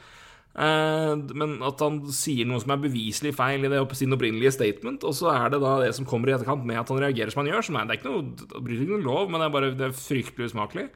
Men 0.57 1.59
at 1.67 1.83
han 1.85 1.99
sier 2.17 2.49
noe 2.49 2.63
som 2.63 2.73
er 2.73 2.85
beviselig 2.87 3.35
feil 3.37 3.67
i 3.67 3.71
det 3.73 3.81
oppe 3.83 3.97
sin 3.99 4.15
opprinnelige 4.17 4.55
statement, 4.57 5.05
og 5.05 5.13
så 5.19 5.29
er 5.35 5.51
det 5.53 5.61
da 5.61 5.75
det 5.83 5.91
som 5.99 6.09
kommer 6.09 6.31
i 6.31 6.37
etterkant 6.37 6.65
med 6.65 6.81
at 6.81 6.93
han 6.93 7.03
reagerer 7.03 7.33
som 7.33 7.43
han 7.43 7.51
gjør, 7.51 7.67
som 7.67 7.77
er, 7.77 7.89
det 7.89 7.97
er 7.97 8.01
ikke 8.01 8.13
noe, 8.15 8.63
bryter 8.65 8.87
ikke 8.87 8.95
noe 8.95 9.05
lov, 9.05 9.29
men 9.29 9.43
det 9.43 9.49
er 9.49 9.57
bare 9.59 9.75
det 9.77 9.91
er 9.91 9.99
fryktelig 9.99 10.49
usmakelig. 10.49 10.87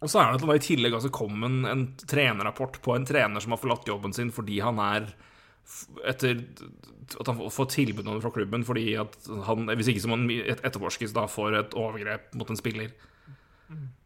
Og 0.00 0.08
så 0.08 0.20
er 0.20 0.28
det 0.28 0.38
at 0.38 0.44
det 0.44 0.50
var 0.50 0.60
i 0.60 0.64
tillegg 0.64 0.96
altså 0.96 1.12
kom 1.12 1.42
en, 1.44 1.58
en 1.68 1.82
trenerrapport 2.08 2.78
på 2.84 2.94
en 2.96 3.04
trener 3.08 3.44
som 3.44 3.52
har 3.52 3.60
forlatt 3.60 3.88
jobben 3.88 4.14
sin 4.16 4.32
fordi 4.32 4.60
han 4.64 4.80
er 4.80 5.10
etter 6.08 6.40
at 7.20 7.28
han 7.28 7.40
får 7.52 7.68
tilbud 7.74 8.06
om 8.06 8.16
det 8.16 8.24
fra 8.24 8.32
klubben 8.32 8.64
fordi 8.66 8.94
at 9.00 9.16
han, 9.48 9.68
hvis 9.76 9.90
ikke 9.92 10.02
så 10.04 10.10
må 10.10 10.16
han 10.20 10.30
etterforskes, 10.56 11.12
da 11.16 11.26
får 11.28 11.58
et 11.58 11.76
overgrep 11.78 12.32
mot 12.38 12.52
en 12.52 12.58
spiller. 12.58 12.94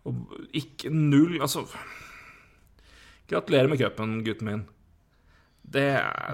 Og 0.05 0.35
ikke 0.53 0.91
null 0.93 1.39
Altså 1.41 1.65
Gratulerer 3.31 3.71
med 3.71 3.81
cupen, 3.81 4.19
gutten 4.27 4.51
min. 4.51 4.67
Det, 5.65 5.87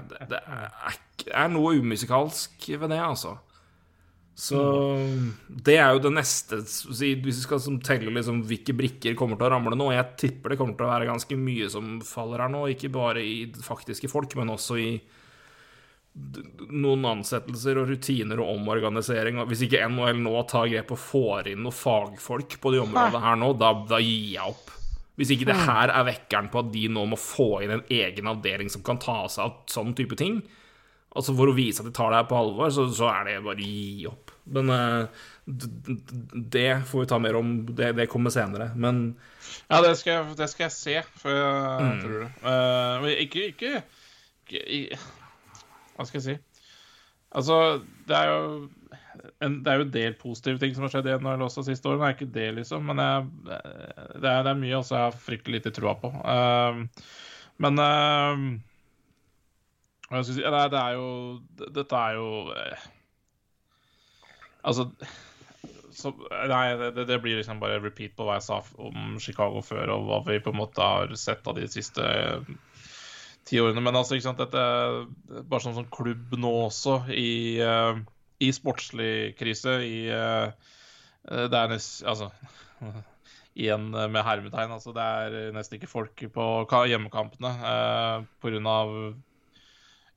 det, 0.09 0.25
det 0.33 0.41
er, 0.43 0.99
er 1.31 1.53
noe 1.53 1.77
umusikalsk 1.79 2.67
ved 2.75 2.91
det, 2.91 2.99
altså. 2.99 3.37
Så 4.41 4.57
det 5.47 5.75
er 5.77 5.91
jo 5.91 5.99
det 6.05 6.13
neste 6.15 6.61
Hvis 6.63 7.01
vi 7.19 7.33
skal 7.35 7.59
telle 7.83 8.13
liksom 8.15 8.39
hvilke 8.47 8.73
brikker 8.73 9.17
kommer 9.19 9.35
til 9.35 9.49
å 9.49 9.51
ramle 9.51 9.75
nå 9.75 9.89
Jeg 9.91 10.15
tipper 10.21 10.53
det 10.53 10.57
kommer 10.61 10.77
til 10.79 10.87
å 10.87 10.91
være 10.93 11.09
ganske 11.09 11.35
mye 11.37 11.67
som 11.69 11.97
faller 12.05 12.45
her 12.45 12.53
nå. 12.53 12.63
Ikke 12.71 12.89
bare 12.93 13.21
i 13.21 13.51
faktiske 13.61 14.09
folk, 14.11 14.33
men 14.39 14.53
også 14.55 14.79
i 14.81 14.91
noen 16.11 17.05
ansettelser 17.07 17.77
og 17.79 17.91
rutiner 17.91 18.41
og 18.43 18.57
omorganisering. 18.57 19.39
Hvis 19.47 19.63
ikke 19.67 19.85
NHL 19.87 20.19
nå 20.23 20.33
tar 20.49 20.67
grep 20.71 20.91
og 20.95 20.99
får 20.99 21.53
inn 21.53 21.61
noen 21.63 21.75
fagfolk 21.75 22.57
på 22.63 22.73
de 22.73 22.81
områdene 22.83 23.23
her 23.23 23.39
nå, 23.39 23.53
da, 23.59 23.71
da 23.87 23.99
gir 24.03 24.33
jeg 24.33 24.55
opp. 24.55 24.73
Hvis 25.21 25.31
ikke 25.35 25.45
det 25.51 25.59
her 25.67 25.91
er 25.93 26.07
vekkeren 26.07 26.49
på 26.49 26.63
at 26.65 26.71
de 26.73 26.87
nå 26.89 27.05
må 27.11 27.17
få 27.21 27.49
inn 27.61 27.75
en 27.77 27.85
egen 27.93 28.27
avdeling 28.31 28.71
som 28.73 28.81
kan 28.85 28.97
ta 29.01 29.19
seg 29.29 29.45
av 29.45 29.59
sånn 29.69 29.93
type 29.97 30.17
ting, 30.17 30.39
altså 31.13 31.35
for 31.37 31.51
å 31.51 31.53
vise 31.53 31.83
at 31.83 31.89
de 31.89 31.93
tar 31.93 32.09
det 32.09 32.21
her 32.23 32.29
på 32.31 32.39
alvor, 32.39 32.71
så, 32.73 32.87
så 32.95 33.09
er 33.11 33.27
det 33.27 33.35
bare 33.45 33.61
å 33.61 33.67
gi 33.67 34.07
opp. 34.09 34.31
Men 34.51 34.71
eh, 34.73 35.25
det 36.51 36.67
får 36.89 37.03
vi 37.03 37.09
ta 37.11 37.19
mer 37.21 37.37
om, 37.39 37.51
det, 37.77 37.91
det 37.99 38.07
kommer 38.09 38.33
senere. 38.33 38.71
Men 38.75 39.03
Ja, 39.69 39.81
det 39.83 39.93
skal, 39.99 40.13
jeg, 40.21 40.37
det 40.39 40.47
skal 40.51 40.65
jeg 40.69 40.75
se, 40.77 40.95
for 41.21 41.35
jeg 41.35 41.81
Mm. 41.81 42.01
tror 42.01 42.19
det. 42.23 42.31
Men 43.03 43.17
ikke, 43.25 43.45
ikke, 43.53 43.83
ikke 44.49 44.97
Hva 45.97 46.05
skal 46.07 46.19
jeg 46.21 46.25
si? 46.25 46.35
Altså, 47.35 47.57
det 48.07 48.17
er 48.17 48.31
jo 48.31 48.69
en, 49.43 49.59
det 49.63 49.71
er 49.71 49.79
jo 49.79 49.85
en 49.87 49.93
del 49.93 50.17
positive 50.19 50.61
ting 50.61 50.75
som 50.75 50.85
har 50.85 50.93
skjedd 50.93 51.09
i 51.09 51.15
NHL 51.21 51.45
også 51.45 51.65
siste 51.67 51.89
året. 51.89 52.01
Det 52.01 52.07
er 52.07 52.17
ikke 52.17 52.35
det, 52.39 52.49
liksom. 52.59 52.89
Men 52.89 53.01
jeg, 53.03 53.29
det, 53.45 53.61
er, 54.25 54.41
det 54.45 54.51
er 54.53 54.61
mye 54.61 54.77
også 54.79 54.97
jeg 54.97 55.07
har 55.07 55.23
fryktelig 55.27 55.59
lite 55.59 55.73
trua 55.77 55.95
på. 56.01 56.11
Eh, 56.35 56.73
men 57.61 57.81
skal 60.11 60.17
jeg 60.19 60.27
si? 60.27 60.41
Det, 60.43 60.63
det 60.73 60.79
er 60.79 60.95
jo 60.97 61.09
Dette 61.71 61.99
er 62.03 62.17
jo 62.17 62.29
eh, 62.51 62.87
Altså 64.67 64.89
så, 65.91 66.11
nei, 66.47 66.65
det, 66.79 67.05
det 67.07 67.17
blir 67.19 67.37
liksom 67.39 67.59
bare 67.61 67.79
repeat 67.83 68.13
på 68.15 68.25
hva 68.25 68.37
jeg 68.37 68.45
sa 68.45 68.61
om 68.79 69.17
Chicago 69.19 69.59
før, 69.65 69.91
og 69.95 70.05
hva 70.07 70.19
vi 70.27 70.37
på 70.43 70.53
en 70.53 70.59
måte 70.61 70.85
har 70.85 71.11
sett 71.19 71.47
av 71.49 71.57
de 71.57 71.67
siste 71.69 72.05
eh, 72.05 72.47
ti 73.47 73.59
årene. 73.59 73.83
Men 73.83 73.99
altså, 73.99 74.15
ikke 74.15 74.29
sant, 74.29 74.39
dette 74.39 75.43
bare 75.51 75.63
sånn 75.65 75.75
som 75.75 75.89
klubb 75.91 76.37
nå 76.39 76.53
også, 76.69 76.95
i, 77.11 77.59
eh, 77.59 77.99
i 78.41 78.49
sportslig 78.55 79.35
krise, 79.39 79.77
i 79.85 80.07
eh, 80.09 80.51
Det 81.29 81.57
er 81.57 81.71
nesten 81.71 82.07
Altså 82.09 82.31
Igjen 83.61 83.89
med 83.91 84.23
hermetegn. 84.23 84.71
altså 84.71 84.93
Det 84.95 85.03
er 85.03 85.51
nesten 85.55 85.75
ikke 85.77 85.89
folk 85.91 86.21
på 86.33 86.45
hjemmekampene 86.87 87.51
eh, 87.51 88.23
pga. 88.41 88.77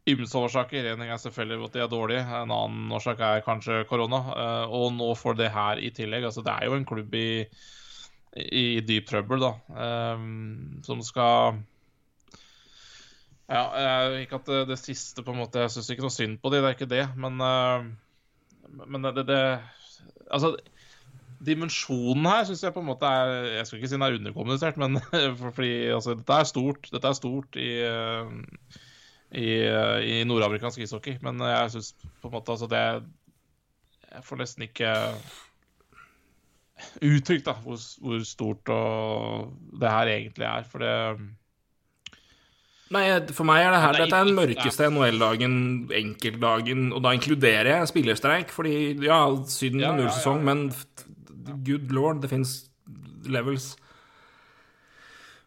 ymse 0.07 0.39
årsaker. 0.39 0.87
En 0.93 1.01
ting 1.03 1.11
er 1.11 1.19
selvfølgelig 1.19 1.65
at 1.67 1.75
de 1.75 1.83
er 1.83 1.91
dårlige, 1.91 2.23
en 2.23 2.53
annen 2.55 2.93
årsak 2.95 3.21
er 3.25 3.43
kanskje 3.45 3.83
korona. 3.91 4.21
eh, 4.39 4.67
Og 4.79 4.93
nå 4.95 5.11
får 5.19 5.35
det 5.41 5.51
her 5.51 5.83
i 5.83 5.91
tillegg. 5.91 6.25
Altså, 6.31 6.45
det 6.47 6.55
er 6.55 6.69
jo 6.71 6.79
en 6.79 6.87
klubb 6.87 7.15
i, 7.19 7.27
i 8.37 8.81
dyp 8.87 9.07
trøbbel, 9.11 9.41
da, 9.43 9.53
eh, 9.83 10.25
som 10.87 11.03
skal 11.03 11.63
Ja, 13.51 13.65
eh, 13.77 14.23
ikke 14.25 14.39
at 14.41 14.47
det, 14.49 14.63
det 14.71 14.79
siste 14.81 15.23
på 15.23 15.35
en 15.35 15.43
måte 15.43 15.61
Jeg 15.67 15.71
syns 15.75 15.91
ikke 15.93 16.07
noe 16.07 16.15
synd 16.15 16.39
på 16.41 16.49
de, 16.53 16.63
det 16.63 16.71
er 16.71 16.77
ikke 16.79 16.89
det, 16.95 17.05
men 17.21 17.41
eh, 17.45 17.91
Men 18.87 19.07
det, 19.15 19.27
det 19.29 19.41
Altså 20.31 20.55
dimensjonen 21.45 22.27
her 22.29 22.47
syns 22.49 22.63
jeg 22.65 22.75
på 22.75 22.83
en 22.83 22.89
måte 22.89 23.09
er 23.09 23.49
Jeg 23.59 23.67
skal 23.69 23.79
ikke 23.79 23.91
si 23.91 23.97
den 23.97 24.07
er 24.07 24.19
underkommunisert, 24.19 24.81
men 24.81 24.99
for, 25.41 25.51
fordi 25.51 25.73
altså, 25.95 26.17
dette 26.19 26.39
er 26.41 26.51
stort. 26.51 26.91
Dette 26.93 27.11
er 27.11 27.19
stort 27.19 27.59
i, 27.61 27.71
eh, 27.85 28.35
i, 29.35 29.49
eh, 29.69 29.99
i 30.09 30.21
nordamerikansk 30.29 30.85
ishockey, 30.85 31.19
men 31.25 31.43
jeg 31.45 31.75
syns 31.75 31.95
på 32.23 32.31
en 32.31 32.37
måte 32.39 32.55
altså 32.55 32.71
det 32.71 32.85
Jeg 34.15 34.25
får 34.25 34.41
nesten 34.41 34.69
ikke 34.69 34.91
uttrykt 37.03 37.47
da, 37.47 37.55
hvor, 37.65 37.81
hvor 38.03 38.23
stort 38.27 38.71
det 39.81 39.91
her 39.91 40.11
egentlig 40.13 40.47
er. 40.47 40.69
For 40.71 40.83
det 40.83 40.95
Nei, 42.95 43.05
for 43.35 43.49
meg 43.49 43.65
er 43.65 43.73
det 43.75 43.81
her 43.83 43.97
det 43.97 44.01
er 44.01 44.05
Dette 44.07 44.19
er 44.21 44.29
den 44.29 44.37
mørkeste 44.39 44.89
NHL-dagen, 44.91 45.55
enkeltdagen, 46.03 46.85
og 46.95 47.03
da 47.05 47.15
inkluderer 47.17 47.71
jeg 47.73 47.91
spillerstreik, 47.91 48.53
fordi 48.55 48.75
ja, 49.05 49.23
Syden 49.51 49.83
Ja, 49.83 49.95
null 49.97 50.07
ja, 50.07 50.11
ja, 50.13 50.19
sesong, 50.19 50.43
ja. 50.45 50.53
men 50.53 50.69
good 51.67 51.91
lord, 51.95 52.23
det 52.23 52.31
fins 52.33 52.55
levels. 53.27 53.73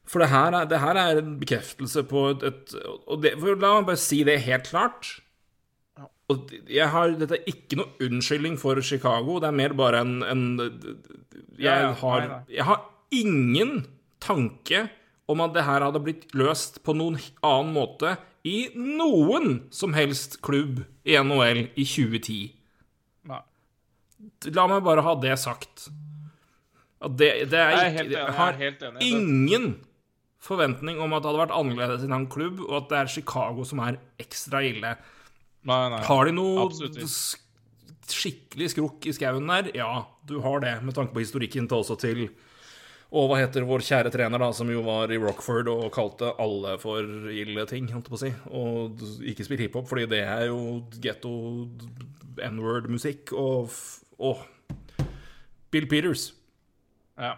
For 0.07 0.23
det 0.23 0.29
her, 0.31 0.55
er, 0.55 0.67
det 0.71 0.79
her 0.79 0.97
er 1.01 1.21
en 1.21 1.33
bekreftelse 1.39 2.03
på 2.07 2.29
et, 2.31 2.43
et 2.47 2.75
Og 3.07 3.23
det, 3.23 3.33
for 3.41 3.59
la 3.59 3.73
meg 3.77 3.89
bare 3.89 3.99
si 3.99 4.21
det 4.27 4.37
helt 4.45 4.69
klart. 4.69 5.09
Og 6.31 6.51
jeg 6.71 6.87
har, 6.91 7.13
dette 7.19 7.37
er 7.39 7.49
ikke 7.51 7.79
noe 7.79 8.07
unnskyldning 8.07 8.57
for 8.59 8.79
Chicago, 8.83 9.37
det 9.39 9.47
er 9.49 9.55
mer 9.55 9.75
bare 9.79 10.01
en, 10.03 10.17
en 10.27 10.45
jeg, 10.59 11.63
Ja, 11.63 11.75
ja. 11.87 11.91
har, 12.01 12.27
jeg 12.51 12.67
har 12.67 12.81
ingen 13.15 13.85
tanke 14.23 14.87
om 15.27 15.43
at 15.43 15.55
det 15.55 15.65
her 15.67 15.83
hadde 15.83 16.01
blitt 16.03 16.27
løst 16.37 16.81
på 16.87 16.95
noen 16.95 17.19
annen 17.45 17.73
måte 17.75 18.15
i 18.47 18.69
noen 18.75 19.65
som 19.75 19.95
helst 19.97 20.39
klubb 20.45 20.83
i 21.07 21.17
NHL 21.19 21.65
i 21.75 21.83
2010. 21.83 22.37
Nei. 23.27 23.41
La 24.55 24.67
meg 24.71 24.85
bare 24.85 25.03
ha 25.05 25.15
det 25.19 25.35
sagt. 25.41 25.89
At 27.03 27.17
det, 27.19 27.31
det 27.51 27.59
er 27.59 27.75
ikke. 27.89 28.07
Jeg 28.15 28.37
har 28.39 28.57
enig. 28.57 29.03
ingen 29.03 29.67
forventning 30.41 31.01
om 31.03 31.13
at 31.13 31.23
det 31.23 31.31
hadde 31.31 31.43
vært 31.43 31.57
annerledes 31.57 32.05
i 32.05 32.09
en 32.13 32.29
klubb, 32.31 32.63
og 32.65 32.73
at 32.81 32.89
det 32.91 32.99
er 33.01 33.13
Chicago 33.17 33.67
som 33.67 33.83
er 33.83 33.99
ekstra 34.21 34.63
ille. 34.65 34.95
Nei, 35.67 35.81
nei. 35.91 36.01
Har 36.07 36.29
de 36.29 36.33
noe 36.37 36.69
skikkelig 38.07 38.71
skrukk 38.71 39.09
i 39.09 39.13
skauen 39.17 39.49
der? 39.51 39.73
Ja, 39.75 40.05
du 40.29 40.37
har 40.45 40.63
det, 40.63 40.77
med 40.87 40.95
tanke 40.95 41.13
på 41.15 41.25
historikken 41.25 41.67
til 41.67 41.83
også 41.83 41.97
til 41.99 42.29
Og 43.15 43.29
hva 43.29 43.37
heter 43.39 43.63
vår 43.63 43.79
kjære 43.87 44.11
trener, 44.11 44.41
da, 44.41 44.49
som 44.51 44.67
jo 44.67 44.81
var 44.83 45.07
i 45.15 45.17
Rockford 45.21 45.69
og 45.71 45.85
kalte 45.95 46.33
alle 46.43 46.73
for 46.81 46.99
ille 47.31 47.63
ting, 47.69 47.87
holdt 47.93 48.09
på 48.11 48.17
å 48.17 48.19
si. 48.19 48.33
Og 48.51 48.99
ikke 49.23 49.45
spill 49.47 49.61
hiphop, 49.63 49.87
fordi 49.87 50.09
det 50.11 50.23
er 50.27 50.47
jo 50.49 50.81
getto 50.99 51.31
n-word-musikk 52.43 53.31
og 53.37 53.71
og. 54.19 54.43
Bill 55.71 55.85
Peters. 55.87 56.31
Ja. 57.19 57.35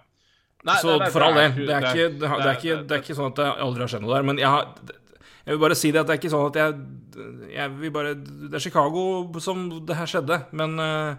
Nei, 0.64 0.76
Så 0.82 0.98
det- 0.98 1.06
det- 1.06 1.12
for 1.14 1.24
all 1.24 1.34
del, 1.34 1.52
det 1.52 1.66
det, 1.68 1.74
er- 1.76 1.84
det, 2.20 2.92
er 2.92 3.02
ikke, 3.02 3.16
sånn 3.16 3.28
at 3.32 3.36
det 3.36 3.46
aldri 3.60 3.80
har 3.80 3.88
skjedd 3.88 4.02
noe 4.02 4.14
der. 4.16 4.24
Men 4.24 4.38
jeg, 4.38 4.48
har, 4.48 4.76
jeg 5.46 5.54
vil 5.56 5.60
bare 5.60 5.76
si 5.76 5.92
det 5.92 6.00
at 6.02 6.08
det 6.08 6.14
er 6.14 6.20
ikke 6.20 6.34
sånn 6.34 6.48
at 6.50 6.56
jeg, 6.56 7.52
jeg 7.54 7.70
vil 7.80 7.92
bare 7.92 8.14
Det 8.16 8.54
er 8.54 8.60
Chicago 8.60 9.40
som 9.40 9.70
det 9.86 9.96
her 9.96 10.06
skjedde, 10.06 10.46
men 10.52 10.80
eh, 10.80 11.16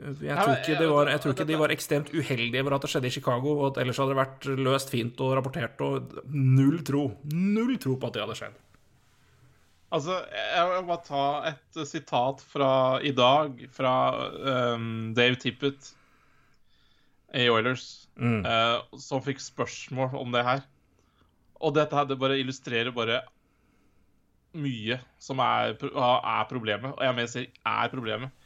jeg 0.00 0.36
tror 0.38 0.54
ikke, 0.56 0.78
de 0.80 0.88
var, 0.88 1.10
jeg 1.12 1.20
tror 1.20 1.34
ikke 1.34 1.46
de 1.48 1.58
var 1.60 1.72
ekstremt 1.74 2.10
uheldige 2.14 2.62
over 2.62 2.76
at 2.76 2.84
det 2.84 2.90
skjedde 2.92 3.10
i 3.10 3.14
Chicago, 3.14 3.52
og 3.58 3.64
at 3.70 3.82
ellers 3.82 4.00
hadde 4.00 4.14
det 4.14 4.20
vært 4.20 4.48
løst 4.60 4.92
fint 4.92 5.20
og 5.20 5.36
rapportert, 5.36 5.80
og 5.84 6.18
null 6.32 6.80
tro. 6.88 7.04
Null 7.34 7.76
tro 7.82 7.96
på 8.00 8.08
at 8.08 8.16
det 8.16 8.24
hadde 8.24 8.38
skjedd. 8.40 8.58
Altså, 9.90 10.20
jeg 10.30 10.66
vil 10.70 10.86
bare 10.86 11.04
ta 11.08 11.22
et 11.50 11.80
eh, 11.82 11.88
sitat 11.90 12.44
fra 12.46 12.72
i 13.02 13.10
dag, 13.10 13.64
fra 13.74 13.94
um, 14.76 15.10
Dave 15.18 15.38
Tippett 15.42 15.92
i 17.34 17.48
Oilers, 17.50 17.88
Mm. 18.20 18.42
uh, 18.44 18.98
som 19.00 19.22
fikk 19.24 19.38
spørsmål 19.40 20.12
om 20.18 20.34
det 20.34 20.42
her. 20.44 20.58
Og 21.64 21.72
dette 21.72 21.96
her, 21.96 22.04
det 22.04 22.18
bare 22.20 22.36
illustrerer 22.36 22.92
bare 22.92 23.22
mye 24.60 24.98
som 25.22 25.40
er, 25.40 25.72
er 25.80 26.44
problemet. 26.50 26.92
Og 26.98 27.04
jeg 27.06 27.16
mener 27.16 27.46
er 27.70 27.92
problemet. 27.92 28.39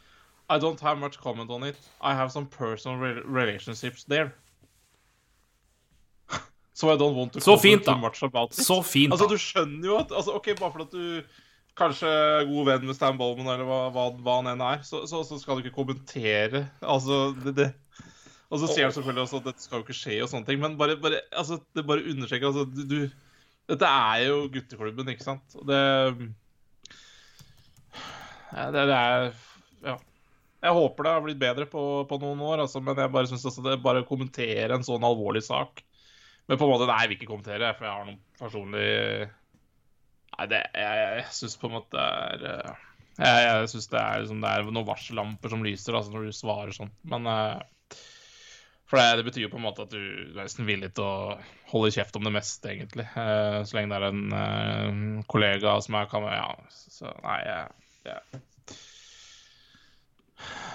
I 0.50 0.58
don't 0.58 0.80
have 0.80 0.98
much 0.98 1.18
comment 1.18 1.50
on 1.50 1.62
it. 1.64 1.76
I 2.00 2.14
have 2.14 2.30
some 2.32 2.46
personal 2.46 2.98
re 2.98 3.20
relationships 3.24 4.04
there. 4.04 4.32
So 6.74 6.90
I 6.90 6.96
don't 6.98 7.14
want 7.14 7.32
to 7.34 7.40
Så 7.40 7.44
comment 7.56 7.62
fint, 7.62 7.84
too 7.84 7.92
da. 7.92 7.96
much 7.96 8.22
about 8.22 8.52
it. 8.52 8.64
Så 8.66 8.82
fint, 8.82 9.12
Altså, 9.12 9.24
da. 9.28 9.34
du 9.34 9.38
skjønner 9.38 9.86
jo 9.86 9.96
at 10.00 10.10
altså, 10.12 10.34
OK, 10.34 10.48
bare 10.58 10.72
fordi 10.72 10.90
du 10.90 11.22
kanskje 11.78 12.08
er 12.10 12.44
god 12.50 12.66
venn 12.66 12.86
med 12.86 12.94
Stan 12.98 13.16
Bowman, 13.18 13.46
eller 13.46 13.64
hva, 13.66 13.78
hva, 13.94 14.08
hva 14.22 14.34
han 14.40 14.50
enn 14.52 14.60
er, 14.62 14.82
så, 14.86 15.04
så, 15.10 15.22
så 15.26 15.38
skal 15.38 15.56
du 15.58 15.64
ikke 15.64 15.76
kommentere. 15.78 16.64
Altså, 16.82 17.32
det, 17.44 17.54
det. 17.58 17.68
Og 18.50 18.58
så 18.62 18.68
sier 18.70 18.84
han 18.88 18.92
selvfølgelig 18.94 19.22
også 19.24 19.40
at 19.40 19.46
dette 19.48 19.62
skal 19.64 19.80
jo 19.80 19.86
ikke 19.86 19.96
skje, 19.98 20.18
og 20.22 20.28
sånne 20.30 20.46
ting, 20.50 20.60
men 20.62 20.76
bare, 20.78 20.94
bare, 21.02 21.22
altså, 21.34 21.58
det 21.74 21.86
bare 21.88 22.04
understreker 22.12 22.50
altså, 22.50 22.66
du, 22.70 22.82
du 22.90 22.98
Dette 23.70 23.88
er 23.88 24.26
jo 24.26 24.42
gutteklubben, 24.52 25.08
ikke 25.14 25.24
sant? 25.24 25.54
Og 25.56 25.64
det 25.70 25.78
ja, 28.52 28.66
det, 28.74 28.82
det 28.90 28.98
er 28.98 29.30
Ja. 29.86 29.94
Jeg 30.64 30.76
håper 30.78 31.04
det 31.04 31.12
har 31.12 31.24
blitt 31.24 31.40
bedre 31.40 31.66
på, 31.68 31.82
på 32.08 32.18
noen 32.22 32.40
år, 32.44 32.62
altså, 32.64 32.80
men 32.84 32.96
jeg 32.96 33.12
bare 33.12 33.28
syns 33.28 33.58
det 33.60 33.82
bare 33.84 34.04
å 34.04 34.08
kommentere 34.08 34.72
en 34.72 34.86
sånn 34.86 35.04
alvorlig 35.04 35.44
sak 35.44 35.82
Men 36.48 36.56
på 36.60 36.64
en 36.64 36.72
måte, 36.72 36.88
nei, 36.88 37.02
jeg 37.02 37.10
vil 37.10 37.18
ikke 37.18 37.30
kommentere, 37.32 37.72
for 37.76 37.88
jeg 37.88 37.98
har 37.98 38.08
noen 38.08 38.22
personlig 38.40 38.88
Nei, 40.34 40.48
det 40.50 40.62
Jeg, 40.72 41.02
jeg 41.18 41.26
syns 41.40 41.58
på 41.60 41.68
en 41.68 41.76
måte 41.76 42.06
det 42.40 42.54
er 42.54 42.70
eh, 42.70 42.80
Jeg, 43.20 43.44
jeg 43.44 43.68
syns 43.74 43.90
det 43.92 44.00
er 44.00 44.24
liksom, 44.24 44.40
det 44.42 44.54
er 44.54 44.70
noen 44.70 44.88
varsellamper 44.88 45.52
som 45.52 45.66
lyser 45.66 45.98
altså, 46.00 46.14
når 46.14 46.24
du 46.26 46.38
svarer 46.38 46.74
sånn. 46.74 46.90
Men 47.12 47.28
eh, 47.30 47.98
For 48.88 48.98
det, 48.98 49.20
det 49.20 49.26
betyr 49.28 49.44
jo 49.44 49.52
på 49.52 49.60
en 49.60 49.66
måte 49.68 49.84
at 49.84 49.92
du 49.92 50.00
er 50.00 50.40
nesten 50.40 50.66
villig 50.66 50.90
til 50.96 51.06
å 51.06 51.36
holde 51.70 51.92
kjeft 51.94 52.18
om 52.18 52.26
det 52.26 52.34
meste, 52.34 52.72
egentlig. 52.72 53.06
Eh, 53.06 53.60
så 53.68 53.78
lenge 53.78 53.92
det 53.92 54.00
er 54.00 54.08
en 54.88 55.22
kollega 55.30 55.76
som 55.84 56.00
er 56.00 56.10
kan, 56.10 56.26
Ja, 56.32 56.50
så 56.72 57.14
nei, 57.20 57.38
jeg, 57.46 57.86
jeg 58.10 58.42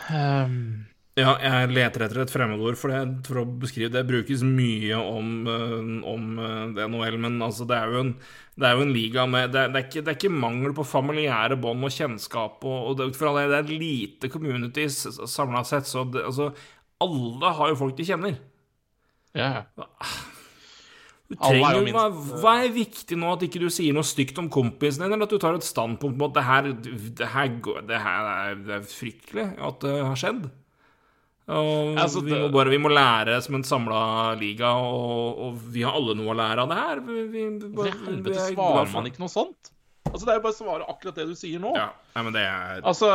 Ehm, 0.09 0.85
Ja, 1.19 1.33
jeg 1.43 1.71
leter 1.73 2.05
etter 2.05 2.21
et 2.23 2.31
fremmedord 2.31 2.77
for 2.79 2.93
det, 2.93 2.99
for 3.27 3.41
å 3.41 3.45
beskrive 3.59 3.89
det. 3.91 4.05
brukes 4.07 4.43
mye 4.45 4.95
om, 4.95 5.47
eh, 5.51 5.73
om 6.07 6.39
eh, 6.39 6.85
NHL, 6.87 7.17
men 7.19 7.41
altså, 7.43 7.67
det 7.67 7.75
er 7.75 7.91
jo 7.91 8.03
en, 8.05 8.13
det 8.55 8.67
er 8.69 8.77
jo 8.77 8.85
en 8.85 8.93
liga 8.93 9.25
med 9.27 9.51
det 9.51 9.59
er, 9.65 9.73
det, 9.73 9.81
er 9.81 9.87
ikke, 9.89 10.03
det 10.05 10.13
er 10.13 10.19
ikke 10.19 10.31
mangel 10.45 10.75
på 10.77 10.85
familiære 10.87 11.57
bånd 11.59 11.83
og 11.83 11.91
kjennskap, 11.91 12.63
og, 12.63 12.79
og 12.91 12.97
det, 13.01 13.09
for 13.17 13.31
alle, 13.33 13.49
det 13.51 13.59
er 13.59 13.73
lite 13.81 14.31
communities 14.31 15.01
samla 15.27 15.65
sett, 15.67 15.89
så 15.89 16.05
altså 16.07 16.53
Alle 17.03 17.53
har 17.55 17.69
jo 17.71 17.79
folk 17.79 17.97
de 17.97 18.07
kjenner. 18.07 18.39
ja. 19.35 19.65
Du 21.29 21.35
er 21.37 21.43
trenger, 21.45 21.91
hva, 21.93 22.05
hva 22.41 22.53
er 22.63 22.71
viktig 22.73 23.17
nå? 23.21 23.33
At 23.35 23.43
ikke 23.45 23.59
du 23.61 23.67
sier 23.69 23.93
noe 23.93 24.07
stygt 24.07 24.39
om 24.41 24.47
kompisen 24.49 25.03
din, 25.05 25.13
eller 25.13 25.27
at 25.27 25.33
du 25.35 25.37
tar 25.41 25.53
et 25.59 25.65
standpunkt 25.67 26.17
på 26.17 26.29
at 26.31 26.37
det 26.39 26.45
her, 26.47 26.69
det 27.19 27.27
her, 27.35 27.51
går- 27.67 27.83
det 27.89 27.99
her 28.01 28.29
er, 28.31 28.55
det 28.65 28.73
er 28.79 28.87
fryktelig 28.89 29.45
at 29.61 29.79
det 29.85 29.93
har 30.07 30.17
skjedd? 30.17 30.47
Og 31.49 31.97
Altså, 31.97 32.21
vi, 32.21 32.33
må 32.37 32.49
bare, 32.53 32.69
vi 32.69 32.77
må 32.81 32.89
lære 32.93 33.39
som 33.41 33.55
en 33.57 33.63
samla 33.65 33.99
liga, 34.37 34.69
og, 34.77 35.39
og 35.47 35.61
vi 35.73 35.81
har 35.85 35.95
alle 35.97 36.13
noe 36.17 36.33
å 36.33 36.37
lære 36.37 36.61
av 36.65 36.69
det 36.73 36.77
her. 36.81 36.99
Vi, 37.07 37.23
vi, 37.33 37.45
bare, 37.77 37.93
helvete 38.05 38.49
svarer 38.51 38.91
man 38.93 39.09
ikke 39.09 39.23
noe 39.23 39.33
sånt? 39.33 39.71
Altså, 40.09 40.25
Det 40.25 40.33
er 40.33 40.37
jo 40.39 40.43
bare 40.45 40.53
å 40.55 40.59
svare 40.59 40.85
akkurat 40.89 41.17
det 41.21 41.25
du 41.29 41.33
sier 41.37 41.61
nå. 41.61 41.71
Ja, 41.77 41.87
nei, 42.15 42.23
men 42.25 42.33
det 42.37 42.43
er 42.49 42.81
Altså, 42.89 43.09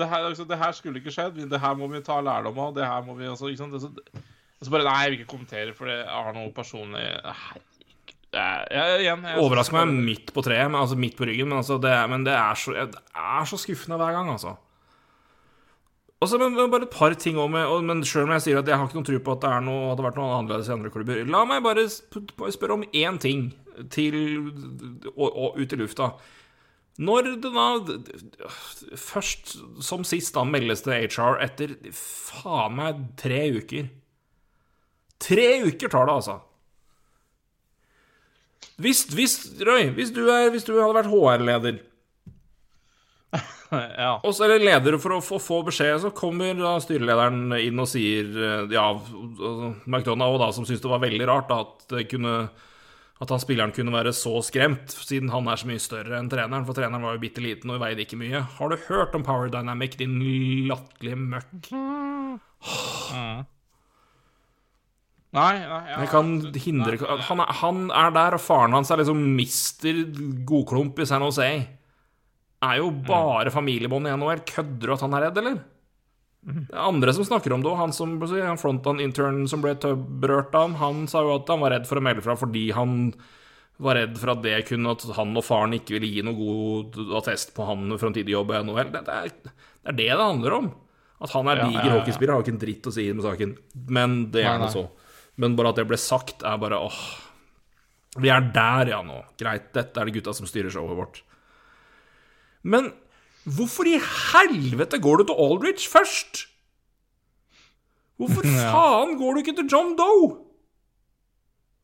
det 0.00 0.08
her, 0.12 0.26
altså, 0.28 0.44
det 0.48 0.58
her 0.60 0.76
skulle 0.76 1.00
ikke 1.00 1.12
skjedd. 1.12 1.40
Det 1.52 1.60
her 1.60 1.74
må 1.76 1.88
vi 1.92 2.00
ta 2.04 2.20
lærdom 2.24 2.60
av. 2.64 2.74
Det 2.76 2.84
her 2.88 3.04
må 3.04 3.16
vi 3.20 3.28
altså, 3.28 3.48
ikke 3.52 3.68
sant? 3.68 4.12
Det- 4.60 4.66
altså 4.68 4.72
bare, 4.76 4.84
Nei, 4.84 5.02
jeg 5.04 5.10
vil 5.10 5.18
ikke 5.20 5.32
kommentere, 5.32 5.74
for 5.74 5.86
det 5.88 6.06
har 6.06 6.32
noe 6.36 6.50
personlig 6.52 7.00
Herregud. 7.24 7.66
Er- 8.32 9.38
Overrasker 9.40 9.72
meg 9.86 10.04
midt 10.04 10.32
på 10.36 10.42
treet, 10.44 10.70
men, 10.70 10.80
altså 10.80 10.94
midt 11.00 11.16
på 11.16 11.26
ryggen, 11.26 11.48
men, 11.48 11.58
altså 11.58 11.80
det, 11.82 11.94
men 12.10 12.22
det, 12.24 12.34
er 12.36 12.54
så, 12.54 12.70
det 12.76 13.00
er 13.16 13.44
så 13.48 13.56
skuffende 13.58 13.96
hver 13.98 14.12
gang, 14.14 14.28
altså. 14.30 14.52
Og 16.20 16.28
så 16.28 16.36
men, 16.38 16.54
bare 16.70 16.82
et 16.84 16.90
par 16.92 17.14
ting 17.14 17.38
om 17.40 17.54
og, 17.54 17.82
Men 17.82 18.02
sjøl 18.04 18.26
om 18.28 18.34
jeg 18.36 18.42
sier 18.44 18.58
at 18.60 18.68
jeg 18.68 18.76
har 18.76 18.84
ikke 18.86 18.98
noen 19.00 19.06
tro 19.08 19.18
på 19.24 19.32
at 19.32 19.40
det 19.40 19.62
noe, 19.64 19.88
hadde 19.88 20.04
vært 20.04 20.18
noe 20.20 20.34
annerledes 20.36 20.68
i 20.68 20.74
andre 20.76 20.90
klubber, 20.92 21.24
la 21.26 21.44
meg 21.48 21.62
bare 21.64 21.86
spørre 21.88 22.76
om 22.76 22.84
én 22.92 23.18
ting 23.18 23.46
til 23.90 24.14
og, 25.16 25.30
og 25.32 25.56
ut 25.56 25.72
i 25.72 25.76
lufta. 25.80 26.10
Når 27.00 27.30
det 27.40 27.50
da 27.54 27.66
først 29.00 29.56
som 29.82 30.04
sist 30.04 30.34
da 30.36 30.44
meldes 30.44 30.82
til 30.84 30.92
HR 31.08 31.40
etter 31.40 31.72
faen 31.96 32.76
meg 32.76 33.00
tre 33.16 33.46
uker 33.56 33.88
Tre 35.20 35.48
uker 35.66 35.92
tar 35.92 36.08
det, 36.08 36.14
altså. 36.20 36.38
Hvis, 38.80 39.02
hvis, 39.12 39.34
Røy, 39.60 39.90
hvis 39.96 40.12
du, 40.16 40.22
er, 40.32 40.48
hvis 40.54 40.64
du 40.64 40.72
hadde 40.78 40.96
vært 40.96 41.10
HR-leder, 41.12 41.80
Ja. 43.70 44.16
og 44.26 44.32
så 44.34 44.48
er 44.48 44.56
det 44.56 44.64
leder 44.66 44.96
for 44.98 45.14
å 45.14 45.20
få, 45.22 45.36
få 45.38 45.60
beskjed, 45.68 46.00
så 46.02 46.10
kommer 46.16 46.56
da 46.58 46.72
styrelederen 46.82 47.52
inn 47.60 47.78
og 47.78 47.86
sier 47.86 48.26
eh, 48.34 48.64
Ja, 48.74 48.88
altså, 48.96 49.68
McDonagh, 49.86 50.40
da, 50.42 50.48
som 50.56 50.66
syntes 50.66 50.82
det 50.82 50.90
var 50.90 51.04
veldig 51.04 51.28
rart 51.30 51.46
da, 51.52 51.60
at, 51.62 51.84
det 51.92 52.08
kunne, 52.10 52.32
at 53.22 53.30
han 53.36 53.42
spilleren 53.44 53.70
kunne 53.76 53.94
være 53.94 54.10
så 54.16 54.32
skremt, 54.42 54.90
siden 54.96 55.30
han 55.30 55.46
er 55.52 55.60
så 55.62 55.70
mye 55.70 55.84
større 55.84 56.18
enn 56.18 56.32
treneren, 56.32 56.66
for 56.66 56.74
treneren 56.80 57.06
var 57.06 57.14
jo 57.14 57.22
bitte 57.22 57.44
liten 57.44 57.70
og 57.70 57.78
veide 57.84 58.02
ikke 58.02 58.18
mye. 58.18 58.42
Har 58.56 58.74
du 58.74 58.80
hørt 58.88 59.14
om 59.14 59.22
Power 59.28 59.52
Dynamic, 59.54 59.94
din 60.00 60.18
latterlige 60.66 61.22
møkk? 61.28 61.70
Nei, 65.36 65.58
nei 65.62 65.82
ja. 65.92 66.06
Kan 66.10 66.30
hindre 66.58 66.96
han, 67.28 67.42
er- 67.44 67.52
han 67.60 67.82
er 67.94 68.14
der, 68.16 68.34
og 68.34 68.42
faren 68.42 68.74
hans 68.74 68.90
er 68.90 68.98
liksom 69.02 69.20
mister 69.36 70.00
godklump 70.48 70.98
i 70.98 71.06
San 71.06 71.22
Jose. 71.22 71.46
Er 72.60 72.80
jo 72.80 72.90
bare 73.06 73.52
familiebånd 73.54 74.08
i 74.10 74.14
NHL. 74.16 74.42
Kødder 74.48 74.90
du 74.90 74.94
at 74.96 75.04
han 75.06 75.14
er 75.16 75.28
redd, 75.28 75.38
eller? 75.38 75.60
Det 76.40 76.72
er 76.72 76.86
andre 76.88 77.12
som 77.12 77.24
snakker 77.28 77.52
om 77.52 77.62
det, 77.62 77.68
òg. 77.68 77.76
han 77.76 77.92
som 77.92 78.14
han 78.18 78.58
frontan-internen 78.60 79.46
som 79.48 79.60
ble 79.60 79.74
berørt 80.22 80.54
av 80.56 80.70
han, 80.70 80.76
han 80.80 81.02
sa 81.08 81.20
jo 81.20 81.34
at 81.36 81.48
han 81.52 81.60
var 81.60 81.74
redd 81.76 81.86
for 81.88 82.00
å 82.00 82.04
melde 82.04 82.24
fra 82.24 82.36
fordi 82.40 82.70
han 82.72 83.12
var 83.80 83.96
redd 83.96 84.16
for 84.20 84.32
at 84.32 84.40
det 84.44 84.54
kunne 84.68 84.92
at 84.96 85.04
han 85.16 85.36
og 85.36 85.44
faren 85.44 85.76
ikke 85.76 85.98
ville 85.98 86.08
gi 86.08 86.22
noe 86.24 86.36
god 86.36 86.96
attest 87.20 87.52
på 87.56 87.64
han 87.68 87.92
framtidig 88.00 88.32
jobb 88.32 88.52
i 88.56 88.62
NHL. 88.64 88.88
Det, 88.92 89.04
det, 89.06 89.18
er, 89.18 89.52
det 89.52 89.92
er 89.92 89.98
det 90.00 90.08
det 90.10 90.20
handler 90.20 90.56
om. 90.58 90.70
At 91.20 91.36
han 91.36 91.48
er 91.52 91.60
Ja, 91.60 91.68
diger 91.68 91.84
ja, 91.84 91.92
ja, 91.92 91.98
hockeyspiller, 92.00 92.32
har 92.34 92.44
ikke 92.44 92.54
en 92.56 92.62
dritt 92.64 92.88
å 92.88 92.92
si 92.96 93.06
med 93.12 93.24
saken. 93.24 93.54
Men 93.92 94.18
det 94.32 94.44
er 94.48 94.56
nå 94.60 94.68
nei. 94.68 94.72
så. 94.72 94.86
Men 95.40 95.56
bare 95.56 95.72
at 95.72 95.80
det 95.80 95.86
ble 95.88 95.98
sagt, 96.00 96.44
er 96.44 96.60
bare 96.60 96.78
åh 96.84 97.00
Vi 98.20 98.28
er 98.32 98.42
der, 98.52 98.90
ja, 98.92 99.00
nå. 99.06 99.22
Greit, 99.40 99.70
dette 99.76 100.00
er 100.00 100.08
det 100.08 100.18
gutta 100.18 100.34
som 100.36 100.48
styrer 100.48 100.72
showet 100.74 100.98
vårt. 100.98 101.22
Men 102.66 102.90
hvorfor 103.46 103.88
i 103.88 103.96
helvete 104.02 104.98
går 105.00 105.22
du 105.22 105.30
til 105.30 105.42
Aldrich 105.46 105.86
først? 105.88 106.46
Hvorfor 108.20 108.44
Ja. 108.50 108.68
faen 108.74 109.16
går 109.16 109.34
du 109.38 109.42
ikke 109.44 109.56
til 109.62 109.70
John 109.70 109.94
Doe? 109.96 110.34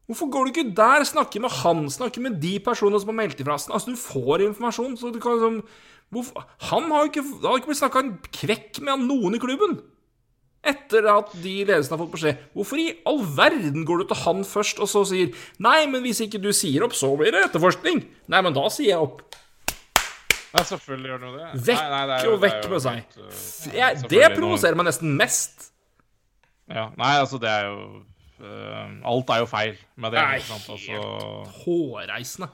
Hvorfor 0.06 0.28
går 0.30 0.44
du 0.46 0.52
ikke 0.52 0.74
der, 0.76 1.02
snakker 1.06 1.42
med 1.42 1.50
han, 1.62 1.86
snakker 1.90 2.22
med 2.22 2.36
de 2.42 2.58
personene 2.62 3.00
som 3.02 3.10
har 3.10 3.20
meldt 3.22 3.40
ifra? 3.42 3.56
Altså, 3.58 3.90
du 3.90 3.98
får 3.98 4.44
informasjon, 4.44 4.94
så 5.00 5.10
du 5.10 5.18
kan 5.22 5.34
liksom 5.38 5.62
Han 6.70 6.90
har 6.92 7.02
jo 7.02 7.10
ikke, 7.10 7.24
har 7.42 7.58
ikke 7.58 7.72
blitt 7.72 7.80
snakka 7.80 8.02
en 8.04 8.12
kvekk 8.30 8.78
med 8.86 9.02
noen 9.08 9.34
i 9.34 9.40
klubben. 9.42 9.80
Etter 10.66 11.06
at 11.12 11.30
de 11.42 11.52
ledelsene 11.64 11.94
har 11.96 12.00
fått 12.04 12.14
beskjed. 12.16 12.38
Hvorfor 12.56 12.80
i 12.82 12.86
all 13.06 13.20
verden 13.36 13.84
går 13.86 14.02
du 14.02 14.08
til 14.10 14.18
han 14.24 14.42
først, 14.44 14.80
og 14.82 14.88
så 14.90 15.04
sier 15.06 15.30
Nei, 15.62 15.86
men 15.86 16.02
hvis 16.02 16.20
ikke 16.24 16.40
du 16.42 16.48
sier 16.56 16.82
opp, 16.86 16.92
så 16.98 17.12
blir 17.18 17.30
det 17.36 17.44
etterforskning. 17.48 18.02
Nei, 18.32 18.40
men 18.42 18.52
da 18.56 18.64
sier 18.74 18.92
jeg 18.96 18.98
opp. 19.04 19.22
Ja, 20.56 20.62
selvfølgelig 20.64 21.10
gjør 21.12 21.22
du 21.22 21.30
det. 21.36 21.48
Vekk 21.68 21.80
Nei, 21.82 21.88
nei, 21.92 22.02
det 22.10 22.18
jo- 22.24 22.32
og 22.32 22.40
det 22.40 22.50
vekk 22.50 22.64
jo 22.64 22.70
med 22.70 22.82
seg. 22.82 22.92
helt, 22.96 23.16
uh, 23.20 23.74
Jeg, 23.76 23.96
det 23.96 24.02
provoserer 24.08 24.28
noe- 24.30 24.36
provoserer 24.40 24.76
meg 24.80 24.86
nesten 24.90 25.16
mest. 25.16 25.66
Ja, 26.68 26.88
Nei, 26.96 27.12
altså, 27.20 27.38
det 27.38 27.50
er 27.50 27.66
jo 27.66 28.02
uh, 28.42 29.10
Alt 29.12 29.30
er 29.30 29.38
jo 29.44 29.46
feil 29.46 29.76
med 29.96 30.12
det. 30.16 30.22
Nei, 30.22 30.38
sant? 30.40 30.66
Altså, 30.70 31.02
Hårreisende. 31.62 32.48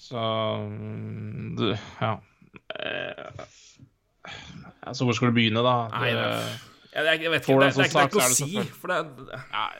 så 0.00 0.22
mm, 0.68 1.56
du, 1.56 1.66
Ja. 2.00 2.14
Så 4.20 4.86
altså, 4.86 5.04
hvor 5.04 5.12
skal 5.16 5.28
du 5.28 5.32
begynne, 5.36 5.62
da? 5.64 5.88
Nei, 5.92 6.10
Det- 6.10 6.24
det- 6.24 6.69
Jeg, 6.90 7.04
jeg, 7.06 7.20
jeg 7.22 7.30
vet 7.30 7.44
ikke, 7.46 7.54
det, 7.54 7.54
en 7.54 7.60
det, 7.60 7.66
er 7.66 7.74
sånn 7.76 7.84
ikke- 7.84 7.94
det 7.94 8.00
er 8.00 8.06
ikke 8.06 8.18
noe 8.18 8.26
å 8.26 8.34
si. 8.34 8.76
For 8.80 8.88
det, 8.90 9.00
Nei. 9.52 9.78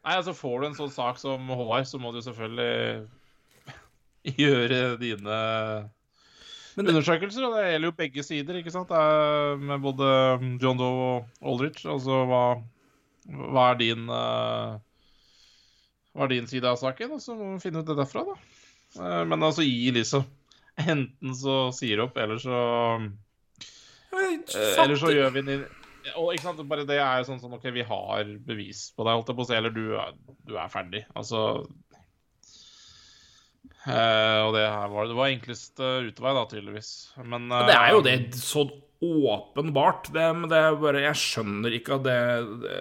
Nei, 0.00 0.14
altså 0.16 0.32
Får 0.32 0.60
du 0.62 0.66
en 0.70 0.74
sånn 0.78 0.92
sak 0.94 1.18
som 1.20 1.48
Håvard, 1.52 1.84
så 1.84 1.98
må 2.00 2.12
du 2.14 2.20
selvfølgelig 2.24 3.08
gjøre 4.40 4.78
dine 5.00 5.38
Men 6.76 6.84
det- 6.86 6.94
undersøkelser. 6.94 7.44
Og 7.44 7.56
det 7.58 7.64
gjelder 7.72 7.88
jo 7.90 7.96
begge 7.98 8.24
sider, 8.24 8.54
ikke 8.62 8.72
sant? 8.72 8.88
Det 8.88 8.96
er 8.96 9.56
med 9.60 9.80
både 9.84 10.60
John 10.62 10.78
Doe 10.80 11.08
og 11.18 11.26
Aldrich. 11.44 11.84
Altså 11.84 12.22
hva, 12.30 12.42
hva 13.28 13.66
er 13.72 13.80
din 13.82 14.08
eh, 14.08 14.78
Hva 16.16 16.24
er 16.24 16.32
din 16.32 16.46
side 16.50 16.64
av 16.64 16.78
saken? 16.80 17.12
Og 17.18 17.20
så 17.20 17.36
må 17.36 17.52
vi 17.54 17.60
finne 17.68 17.82
ut 17.84 17.86
det 17.90 17.98
derfra, 18.00 18.24
da. 18.24 18.38
Eh, 19.04 19.24
Men 19.28 19.40
altså 19.42 19.62
gi 19.66 19.90
liksom 19.92 20.24
Enten 20.80 21.34
så 21.36 21.66
sier 21.76 21.96
du 22.00 22.06
opp, 22.06 22.16
eller 22.16 22.38
så 22.40 22.56
Eh, 24.10 24.82
Eller 24.82 24.96
så 24.98 25.12
gjør 25.12 25.28
vi 25.36 25.42
den 25.46 25.60
Og 26.16 26.32
ikke 26.34 26.46
sant, 26.48 26.60
bare 26.70 26.84
det 26.88 26.98
er 27.02 27.24
sånn 27.28 27.40
sånn 27.42 27.56
OK, 27.58 27.66
vi 27.74 27.82
har 27.86 28.30
bevis 28.46 28.86
på 28.96 29.04
deg, 29.06 29.16
holdt 29.18 29.30
jeg 29.32 29.38
på 29.38 29.44
å 29.44 29.48
si, 29.50 29.56
eller 29.58 29.74
du, 29.74 29.84
er- 30.00 30.16
du 30.48 30.54
er 30.58 30.70
ferdig. 30.72 31.02
Altså 31.18 31.42
eh, 33.86 34.40
Og 34.46 34.54
det 34.56 34.64
her 34.66 34.88
var 34.92 35.08
det 35.10 35.16
var 35.18 35.32
enkleste 35.32 35.90
utvei, 36.08 36.32
da, 36.36 36.46
tydeligvis. 36.50 36.90
Men 37.24 37.48
Ja, 37.52 37.62
Det 37.68 37.76
er 37.76 37.92
jo 37.94 38.00
eh, 38.04 38.08
det 38.08 38.40
så 38.40 38.66
åpenbart. 39.00 40.10
Det, 40.12 40.26
men 40.36 40.50
det 40.50 40.58
er 40.60 40.74
bare 40.80 41.00
Jeg 41.06 41.16
skjønner 41.16 41.72
ikke 41.78 41.96
at 41.96 42.04
det, 42.04 42.18
det 42.66 42.80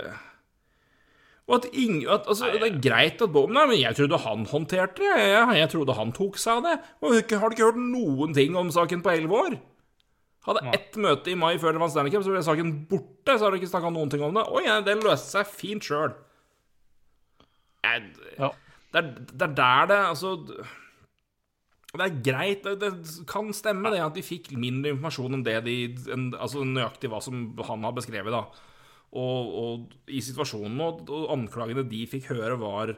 Og 1.47 1.55
at 1.59 1.67
ingen 1.73 2.03
at, 2.11 2.27
altså, 2.27 2.49
Det 2.51 2.67
er 2.67 2.81
greit 2.83 3.21
at 3.23 3.31
Bob 3.33 3.49
Nei, 3.55 3.63
men 3.71 3.79
jeg 3.79 3.95
trodde 3.95 4.19
han 4.25 4.43
håndterte 4.51 4.99
det. 4.99 5.15
Jeg, 5.31 5.57
jeg 5.63 5.69
trodde 5.71 5.95
han 5.97 6.11
tok 6.15 6.37
seg 6.37 6.59
av 6.59 6.67
det. 6.67 6.75
Og 7.01 7.13
har 7.15 7.49
du 7.49 7.55
ikke 7.55 7.67
hørt 7.67 7.79
noen 7.79 8.35
ting 8.35 8.55
om 8.59 8.69
saken 8.71 9.01
på 9.05 9.13
elleve 9.15 9.39
år? 9.47 9.59
Hadde 10.49 10.73
ett 10.73 10.97
møte 10.97 11.29
i 11.31 11.37
mai 11.37 11.53
før 11.61 11.75
det 11.77 11.81
var 11.83 11.91
Stanley 11.93 12.11
Cup, 12.13 12.23
så 12.25 12.33
ble 12.33 12.41
saken 12.45 12.73
borte. 12.89 13.35
Så 13.37 13.45
har 13.45 13.53
du 13.53 13.59
ikke 13.59 13.69
snakka 13.71 13.91
noen 13.93 14.09
ting 14.11 14.23
om 14.25 14.33
det. 14.35 14.47
Oi, 14.49 14.65
det 14.87 14.97
løste 15.03 15.35
seg 15.37 15.49
fint 15.53 15.85
sjøl. 15.85 16.15
Ja. 18.39 18.49
Det, 18.91 18.99
er- 19.03 19.15
det 19.29 19.45
er 19.45 19.53
der 19.55 19.89
det 19.91 19.99
Altså 20.09 20.35
det 21.89 22.05
er 22.05 22.17
greit, 22.21 22.67
det, 22.77 22.89
kan 23.25 23.47
stemme 23.55 23.89
det 23.89 24.01
at 24.03 24.13
de 24.13 24.21
fikk 24.21 24.51
mindre 24.61 24.91
informasjon 24.93 25.39
enn 25.39 25.45
det 25.45 25.55
de 25.65 25.77
Altså 26.37 26.61
nøyaktig 26.61 27.09
hva 27.09 27.17
som 27.25 27.47
han 27.65 27.87
har 27.87 27.95
beskrevet, 27.97 28.29
da. 28.35 28.43
Og, 29.09 29.55
og 29.61 30.11
i 30.13 30.19
situasjonen 30.21 30.77
og, 30.85 30.99
og 31.09 31.31
anklagene 31.33 31.81
de 31.89 32.03
fikk 32.11 32.27
høre, 32.29 32.59
var 32.61 32.93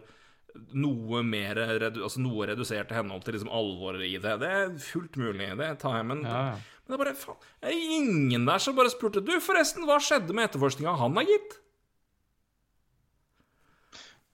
noe 0.73 1.21
mer 1.25 1.59
altså 1.61 2.21
noe 2.23 2.49
redusert 2.51 2.91
i 2.91 2.97
henhold 2.97 3.23
til 3.25 3.37
liksom 3.37 3.51
alvoret 3.53 4.03
i 4.07 4.17
det. 4.21 4.37
Det 4.41 4.51
er 4.51 4.75
fullt 4.83 5.17
mulig, 5.21 5.49
det 5.59 5.71
tar 5.81 5.99
jeg, 5.99 6.07
men, 6.11 6.23
Ja, 6.27 6.43
ja. 6.51 6.77
men 6.83 6.93
det 6.93 6.97
er 6.97 7.03
bare 7.05 7.17
faen 7.17 7.41
Det 7.61 7.71
er 7.71 7.97
ingen 7.97 8.47
der 8.49 8.63
som 8.63 8.77
bare 8.77 8.91
spurte 8.93 9.23
Du, 9.23 9.33
forresten, 9.43 9.87
hva 9.89 9.99
skjedde 10.03 10.35
med 10.35 10.49
etterforskninga 10.49 10.95
han 10.99 11.19
har 11.19 11.29
gitt? 11.29 11.57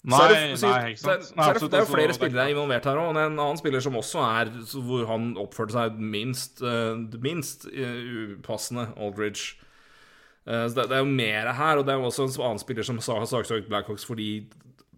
Nei, 0.07 0.19
det, 0.31 0.41
så, 0.61 0.69
nei, 0.71 0.91
ikke 0.93 1.01
sant. 1.01 1.25
Nei, 1.35 1.43
det, 1.43 1.51
absolutt, 1.51 1.71
det 1.73 1.77
er 1.79 1.83
jo 1.83 1.91
flere 1.91 2.13
spillere 2.15 2.43
er 2.45 2.53
involvert 2.53 2.85
her 2.87 2.99
òg. 3.01 3.09
Det 3.17 3.23
en 3.27 3.39
annen 3.43 3.59
spiller 3.59 3.83
som 3.83 3.97
også 3.99 4.21
er 4.23 4.51
hvor 4.71 5.07
han 5.09 5.33
oppførte 5.41 5.75
seg 5.75 5.97
minst, 5.99 6.61
eh, 6.63 7.17
minst 7.25 7.65
eh, 7.73 8.37
upassende, 8.37 8.85
Aldridge. 8.95 9.57
Eh, 10.47 10.63
så 10.69 10.77
det, 10.77 10.87
det 10.93 10.99
er 10.99 11.03
jo 11.03 11.11
mer 11.11 11.51
her, 11.57 11.81
og 11.81 11.83
det 11.87 11.91
er 11.91 11.99
jo 11.99 12.07
også 12.07 12.23
en 12.29 12.37
annen 12.45 12.63
spiller 12.63 12.87
som 12.87 13.01
har 13.03 13.27
saksøkt 13.27 13.67
Blackhawks 13.67 14.07
fordi 14.07 14.29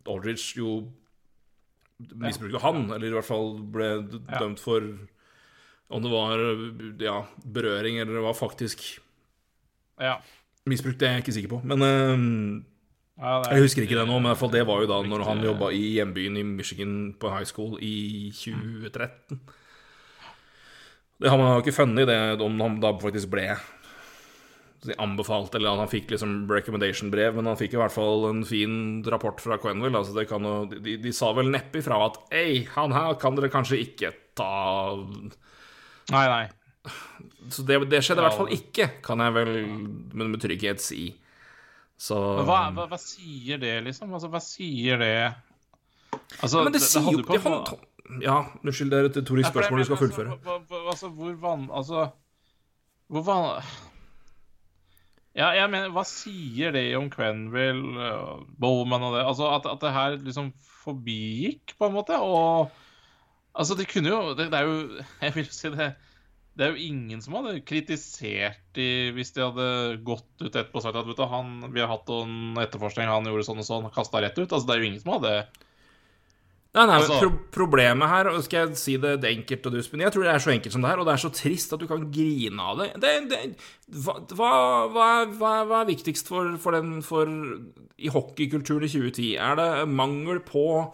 Aldridge 0.06 0.60
jo 0.60 0.76
misbrukte 2.00 2.62
han, 2.64 2.86
eller 2.96 3.08
i 3.10 3.16
hvert 3.18 3.28
fall 3.28 3.54
ble 3.74 3.90
dømt 4.40 4.60
for 4.64 4.86
om 5.90 6.04
det 6.06 6.12
var 6.14 6.42
ja, 7.02 7.16
berøring, 7.44 7.98
eller 8.00 8.14
det 8.20 8.24
var 8.24 8.36
faktisk 8.38 8.84
Ja. 10.00 10.20
misbruk, 10.70 10.98
det 11.00 11.08
er 11.08 11.16
jeg 11.18 11.24
ikke 11.26 11.34
sikker 11.34 11.50
på. 11.58 11.62
Men 11.66 11.82
uh, 11.82 12.66
Ja, 13.20 13.42
er- 13.42 13.56
jeg 13.58 13.66
husker 13.66 13.84
ikke 13.84 13.98
det 14.00 14.06
nå, 14.08 14.14
men 14.20 14.30
i 14.30 14.32
hvert 14.32 14.40
fall 14.40 14.52
det 14.54 14.62
var 14.70 14.80
jo 14.80 14.88
da 14.88 15.02
når 15.04 15.24
han 15.28 15.42
jobba 15.44 15.72
i 15.76 15.82
hjembyen 15.98 16.38
i 16.40 16.44
Michigan 16.44 16.94
på 17.20 17.32
high 17.34 17.44
school 17.50 17.76
i 17.84 18.30
2013. 18.32 19.42
Det 21.20 21.28
har 21.30 21.38
man 21.38 21.52
jo 21.58 21.64
ikke 21.66 21.76
funnet, 21.76 22.08
det 22.08 22.40
om 22.46 22.62
han 22.64 22.78
da 22.80 22.94
faktisk 23.02 23.28
ble 23.34 23.50
anbefalt, 24.98 25.56
eller 25.58 25.76
han 25.82 25.90
fikk 25.92 26.14
liksom 26.14 26.46
recommendation-brev, 26.50 27.36
men 27.36 27.50
han 27.52 27.58
fikk 27.60 27.74
i 27.76 27.80
hvert 27.82 27.92
fall 27.92 28.30
en 28.30 28.46
fin 28.48 28.78
rapport 29.12 29.42
fra 29.44 29.58
Quenville. 29.60 29.98
Altså 30.00 30.16
det 30.16 30.28
kan 30.30 30.46
de, 30.72 30.96
de 31.04 31.12
sa 31.16 31.34
vel 31.36 31.50
neppe 31.52 31.82
ifra 31.82 31.98
at 32.06 32.20
Ei, 32.32 32.62
han 32.78 32.96
her 32.96 33.18
kan 33.20 33.36
dere 33.36 33.52
kanskje 33.52 33.82
ikke 33.84 34.14
ta 34.40 34.96
Nei, 36.10 36.26
nei. 36.32 36.46
Så 37.52 37.66
det, 37.68 37.76
det 37.92 38.00
skjedde 38.06 38.24
i 38.24 38.26
hvert 38.26 38.38
fall 38.40 38.54
ikke, 38.56 38.88
kan 39.06 39.20
jeg 39.22 39.36
vel 39.36 39.52
med, 39.68 40.24
med 40.32 40.40
trygghet 40.42 40.82
si. 40.82 41.10
Så 42.00 42.16
hva, 42.48 42.70
hva, 42.72 42.86
hva 42.88 42.98
sier 43.02 43.60
det, 43.62 43.76
liksom? 43.86 44.14
Altså, 44.16 44.30
hva 44.32 44.40
sier 44.42 45.02
det 45.02 45.12
Altså, 46.40 46.64
Men 46.64 46.74
det 46.74 46.82
sier 46.86 47.12
jo 47.12 47.20
det 47.20 47.28
på- 47.44 47.44
hånd... 47.52 47.86
Ja, 48.24 48.40
unnskyld, 48.64 48.90
det 48.90 48.98
er 49.04 49.08
et 49.12 49.18
retorisk 49.20 49.52
spørsmål 49.52 49.84
du 49.84 49.86
skal 49.86 50.00
fullføre. 50.02 50.38
Hva- 50.48 50.62
hva- 50.72 50.86
altså, 50.96 51.12
hvor 51.14 51.36
van... 51.44 51.68
Altså, 51.70 52.08
hvor 53.12 53.26
van... 53.28 53.68
Ja, 55.40 55.54
jeg 55.56 55.72
mener, 55.72 55.94
hva 55.96 56.04
sier 56.04 56.74
det 56.76 56.84
om 57.00 57.08
Quenville, 57.14 57.96
uh, 57.96 58.42
Bowman 58.60 59.06
og 59.08 59.16
det? 59.16 59.24
Altså, 59.24 59.48
at, 59.56 59.70
at 59.72 59.86
det 59.86 59.96
her 59.96 60.18
liksom 60.20 60.52
forbigikk, 60.84 61.78
på 61.80 61.88
en 61.88 61.96
måte, 61.96 62.20
og 62.20 62.76
Altså, 63.60 63.76
det 63.76 63.88
kunne 63.90 64.12
jo 64.12 64.36
Det, 64.38 64.46
det 64.54 64.60
er 64.60 64.68
jo 64.68 65.02
Jeg 65.26 65.36
vil 65.36 65.50
si 65.52 65.72
det 65.74 65.90
det 66.60 66.66
er 66.66 66.74
jo 66.76 66.88
ingen 66.90 67.22
som 67.24 67.38
hadde 67.38 67.62
kritisert 67.64 68.58
de 68.76 69.14
hvis 69.16 69.30
de 69.32 69.46
hadde 69.46 69.68
gått 70.04 70.42
ut 70.42 70.50
etterpå 70.50 70.82
og 70.82 70.84
sagt 70.84 70.98
at 71.00 71.08
vet 71.08 71.16
du, 71.16 71.24
han, 71.32 71.54
vi 71.72 71.80
har 71.80 71.88
hatt 71.88 72.10
en 72.12 72.60
etterforskning, 72.60 73.08
han 73.08 73.30
gjorde 73.30 73.46
sånn 73.48 73.62
og 73.64 73.68
sånn, 73.68 73.88
kasta 73.96 74.20
rett 74.20 74.36
ut. 74.36 74.50
Altså, 74.50 74.66
det 74.68 74.74
er 74.76 74.82
jo 74.82 74.90
ingen 74.90 75.00
som 75.00 75.14
hadde 75.14 75.32
Nei, 76.78 76.86
nei, 76.86 77.00
altså- 77.00 77.18
pro 77.20 77.32
Problemet 77.66 78.08
her, 78.12 78.28
og 78.30 78.44
skal 78.46 78.68
jeg 78.68 78.78
si 78.78 78.96
det, 79.02 79.16
det 79.24 79.32
enkelt 79.36 79.66
og 79.66 79.74
dust, 79.74 79.92
men 79.92 80.02
jeg 80.06 80.14
tror 80.14 80.24
det 80.24 80.34
er 80.36 80.44
så 80.44 80.52
enkelt 80.54 80.72
som 80.76 80.84
det 80.84 80.92
her, 80.92 81.00
og 81.02 81.06
det 81.08 81.14
er 81.16 81.24
så 81.24 81.32
trist 81.34 81.74
at 81.74 81.80
du 81.82 81.88
kan 81.90 82.12
grine 82.14 82.62
av 82.62 82.78
det. 82.78 82.90
det, 83.02 83.14
det 83.30 83.40
hva, 83.90 84.20
hva, 84.38 84.52
hva, 84.94 85.54
hva, 85.66 85.82
er- 85.82 85.90
viktigst 85.90 86.28
for, 86.30 86.58
for 86.62 86.78
den 86.78 87.02
for, 87.02 87.26
i 87.98 88.08
hockeykulturen 88.14 88.86
i 88.86 88.92
2010? 88.94 89.36
Er 89.38 89.56
det 89.58 89.90
mangel 89.90 90.40
på 90.46 90.94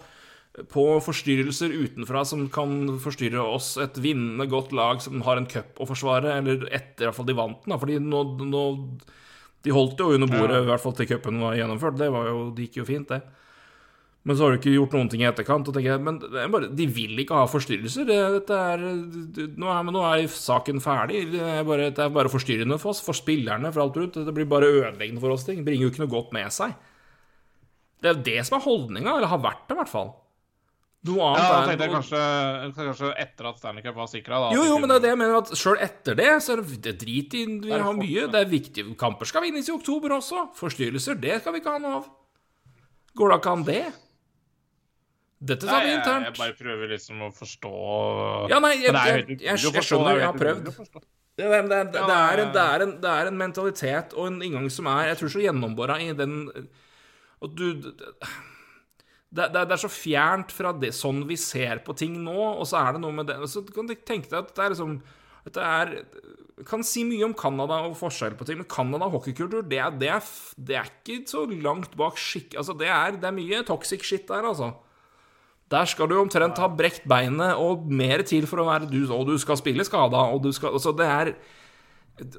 på 0.71 0.85
forstyrrelser 1.03 1.67
utenfra 1.75 2.21
som 2.25 2.45
kan 2.47 2.97
forstyrre 3.03 3.43
oss, 3.43 3.73
et 3.75 3.97
vinnende 3.99 4.47
godt 4.47 4.71
lag 4.71 5.01
som 5.03 5.19
har 5.27 5.35
en 5.35 5.45
cup 5.51 5.81
å 5.83 5.87
forsvare, 5.89 6.37
eller 6.37 6.63
etter 6.71 7.03
i 7.03 7.09
hvert 7.09 7.17
fall 7.17 7.27
de 7.27 7.35
vant 7.35 7.59
den, 7.65 7.73
da, 7.73 7.77
fordi 7.81 7.99
nå, 7.99 8.21
nå 8.39 8.61
De 9.65 9.73
holdt 9.73 9.99
jo 9.99 10.13
under 10.13 10.29
bordet, 10.29 10.61
i 10.61 10.69
hvert 10.69 10.79
fall 10.79 10.93
til 10.93 11.07
cupen 11.09 11.41
var 11.41 11.55
gjennomført, 11.57 11.97
det 11.97 12.07
var 12.13 12.27
jo, 12.29 12.51
det 12.55 12.69
gikk 12.69 12.77
jo 12.77 12.85
fint, 12.85 13.09
det. 13.09 13.19
Men 14.25 14.37
så 14.37 14.45
har 14.47 14.55
du 14.55 14.57
ikke 14.57 14.73
gjort 14.73 14.95
noen 14.97 15.09
ting 15.11 15.21
i 15.21 15.27
etterkant. 15.29 15.67
Og 15.69 15.75
tenker 15.75 15.91
jeg, 15.91 16.01
men 16.01 16.17
det 16.17 16.47
bare, 16.53 16.71
de 16.73 16.87
vil 16.89 17.21
ikke 17.21 17.37
ha 17.37 17.45
forstyrrelser. 17.49 18.07
Dette 18.09 18.57
er, 18.73 18.81
nå, 18.81 19.69
er, 19.69 19.91
nå 19.93 20.01
er 20.09 20.25
saken 20.33 20.81
ferdig. 20.81 21.27
Det 21.35 21.43
er, 21.45 21.61
bare, 21.67 21.91
det 21.93 22.01
er 22.01 22.15
bare 22.15 22.31
forstyrrende 22.33 22.79
for 22.81 22.95
oss, 22.95 23.03
for 23.05 23.17
spillerne, 23.17 23.69
for 23.75 23.85
alt 23.85 23.99
rundt. 24.01 24.17
Det 24.25 24.33
blir 24.33 24.49
bare 24.49 24.71
ødeleggende 24.71 25.21
for 25.21 25.35
oss. 25.35 25.45
Det 25.45 25.59
bringer 25.61 25.85
jo 25.85 25.93
ikke 25.93 26.03
noe 26.07 26.13
godt 26.15 26.33
med 26.33 26.53
seg. 26.55 26.73
Det 28.01 28.09
er 28.09 28.17
jo 28.17 28.25
det 28.25 28.39
som 28.49 28.57
er 28.57 28.65
holdninga, 28.65 29.13
eller 29.13 29.29
har 29.29 29.43
vært 29.45 29.67
det, 29.69 29.77
i 29.77 29.79
hvert 29.83 29.93
fall. 29.93 30.11
Noe 31.05 31.25
annet 31.29 31.43
Ja, 31.43 31.49
da 31.51 31.65
tenkte 31.67 31.85
jeg 31.85 31.93
kanskje, 31.93 32.19
kanskje 32.79 33.09
etter 33.21 33.47
at 33.51 33.59
Stanley 33.61 33.85
Cup 33.85 33.97
var 33.99 34.09
sikra. 34.09 34.39
Jo, 34.55 34.63
jo, 34.65 34.79
men 34.81 34.89
det 34.89 34.95
er 34.97 35.03
det 35.03 35.11
jeg 35.11 35.19
mener, 35.21 35.37
at 35.43 35.51
sjøl 35.59 35.77
etter 35.85 36.17
det, 36.17 36.31
så 36.41 36.55
er 36.55 36.63
det, 36.65 36.95
drit 37.01 37.35
i 37.37 37.43
Vi 37.61 37.73
har 37.75 37.93
mye. 37.97 38.25
Det 38.33 38.41
er 38.41 38.49
viktig. 38.49 38.87
Kamper 38.97 39.29
skal 39.29 39.45
vinnes 39.45 39.69
i 39.69 39.73
oktober 39.75 40.17
også. 40.17 40.47
Forstyrrelser, 40.57 41.21
det 41.21 41.37
skal 41.43 41.53
vi 41.53 41.61
ikke 41.61 41.75
ha 41.77 41.83
noe 41.83 41.99
av. 41.99 42.09
Går 43.15 43.31
det 43.31 43.37
ikke 43.37 43.53
an, 43.53 43.67
det? 43.69 43.83
Dette 45.45 45.67
sa 45.69 45.81
vi 45.83 45.91
jeg, 45.91 46.01
jeg 46.05 46.35
bare 46.37 46.55
prøver 46.57 46.91
liksom 46.95 47.25
å 47.27 47.31
forstå 47.35 47.73
Ja, 48.51 48.61
nei, 48.63 48.73
jeg, 48.81 48.93
jeg, 48.95 49.37
jeg, 49.43 49.83
skjønner, 49.85 50.15
er 50.15 50.23
jeg 50.23 50.29
har 50.29 50.39
prøvd. 50.39 50.71
Det, 51.35 51.43
er- 51.43 51.51
det, 51.51 51.69
det, 51.69 51.77
en, 51.83 51.91
det, 51.91 51.99
ja, 51.99 52.19
ja. 52.39 52.67
en, 52.85 52.93
det 53.03 53.13
en 53.27 53.39
mentalitet 53.39 54.15
og 54.15 54.29
en 54.29 54.39
inngang 54.45 54.69
som 54.71 54.87
er 54.87 55.11
Jeg 55.11 55.19
tror 55.19 55.33
så 55.33 55.43
gjennombora 55.43 55.99
i 56.01 56.13
den 56.15 56.37
Og 57.43 57.51
du 57.51 57.67
det, 59.35 59.49
det, 59.51 59.65
er 59.67 59.81
så 59.81 59.91
fjernt 59.91 60.53
fra 60.55 60.71
det 60.79 60.93
sånn 60.95 61.25
vi 61.27 61.35
ser 61.35 61.81
på 61.83 61.91
ting 61.97 62.13
nå, 62.23 62.37
og 62.55 62.63
så 62.69 62.79
er 62.85 62.95
det 62.95 63.01
noe 63.03 63.17
med 63.17 63.27
det 63.27 63.35
Så 63.51 63.65
kan 63.67 63.89
du 63.89 63.91
tenke 63.97 64.31
deg 64.31 64.39
at 64.39 64.53
det 64.55 64.63
er 64.63 64.75
liksom 64.77 64.99
at 65.45 65.53
det 65.53 65.65
er 65.65 65.91
kan 66.63 66.83
si 66.87 67.03
mye 67.03 67.25
om 67.27 67.33
Canada 67.35 67.81
og 67.83 67.97
forskjell 67.99 68.37
på 68.39 68.45
ting, 68.47 68.61
men 68.61 68.69
Canada 68.71 69.09
hockeykultur, 69.11 69.65
det 69.67 69.81
det, 69.99 70.13
det 70.55 70.77
er 70.79 70.87
ikke 70.87 71.17
så 71.27 71.43
langt 71.51 71.97
bak 71.99 72.15
skikk... 72.21 72.55
Altså, 72.55 72.71
det 72.79 72.87
er, 72.87 73.17
det 73.19 73.27
er 73.27 73.35
mye 73.35 73.59
toxic 73.67 74.05
shit 74.07 74.23
der, 74.29 74.47
altså. 74.47 74.71
Der 75.73 75.87
skal 75.89 76.09
du 76.11 76.19
omtrent 76.19 76.59
ha 76.61 76.67
brekt 76.69 77.07
beinet 77.09 77.57
og 77.57 77.87
mer 77.89 78.21
til 78.27 78.45
for 78.49 78.61
å 78.61 78.67
være 78.67 78.89
du, 78.91 78.99
og 79.09 79.25
du 79.31 79.37
skal 79.41 79.57
spille 79.57 79.85
skada, 79.87 80.27
og 80.29 80.43
du 80.45 80.51
skal 80.53 80.75
Altså, 80.77 80.93
det 80.95 81.07
er 81.09 81.33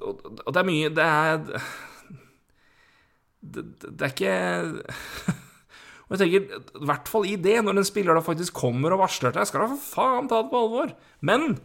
Og 0.07 0.53
det 0.55 0.61
er 0.61 0.68
mye 0.68 0.93
Det 0.95 1.05
er 1.05 1.43
Det, 3.43 3.64
det 3.83 4.07
er 4.07 4.14
ikke 4.14 4.37
Og 6.07 6.14
jeg 6.14 6.20
tenker, 6.22 6.61
i 6.79 6.87
hvert 6.87 7.09
fall 7.11 7.24
i 7.27 7.33
det, 7.35 7.57
når 7.66 7.81
en 7.81 7.87
spiller 7.87 8.14
da 8.14 8.20
faktisk 8.22 8.55
kommer 8.55 8.95
og 8.95 9.01
varsler 9.01 9.33
deg, 9.35 9.43
skal 9.49 9.64
du 9.64 9.72
for 9.72 9.89
faen 9.97 10.29
ta 10.31 10.39
det 10.39 10.53
på 10.53 10.61
alvor. 10.62 10.93
Men 11.27 11.57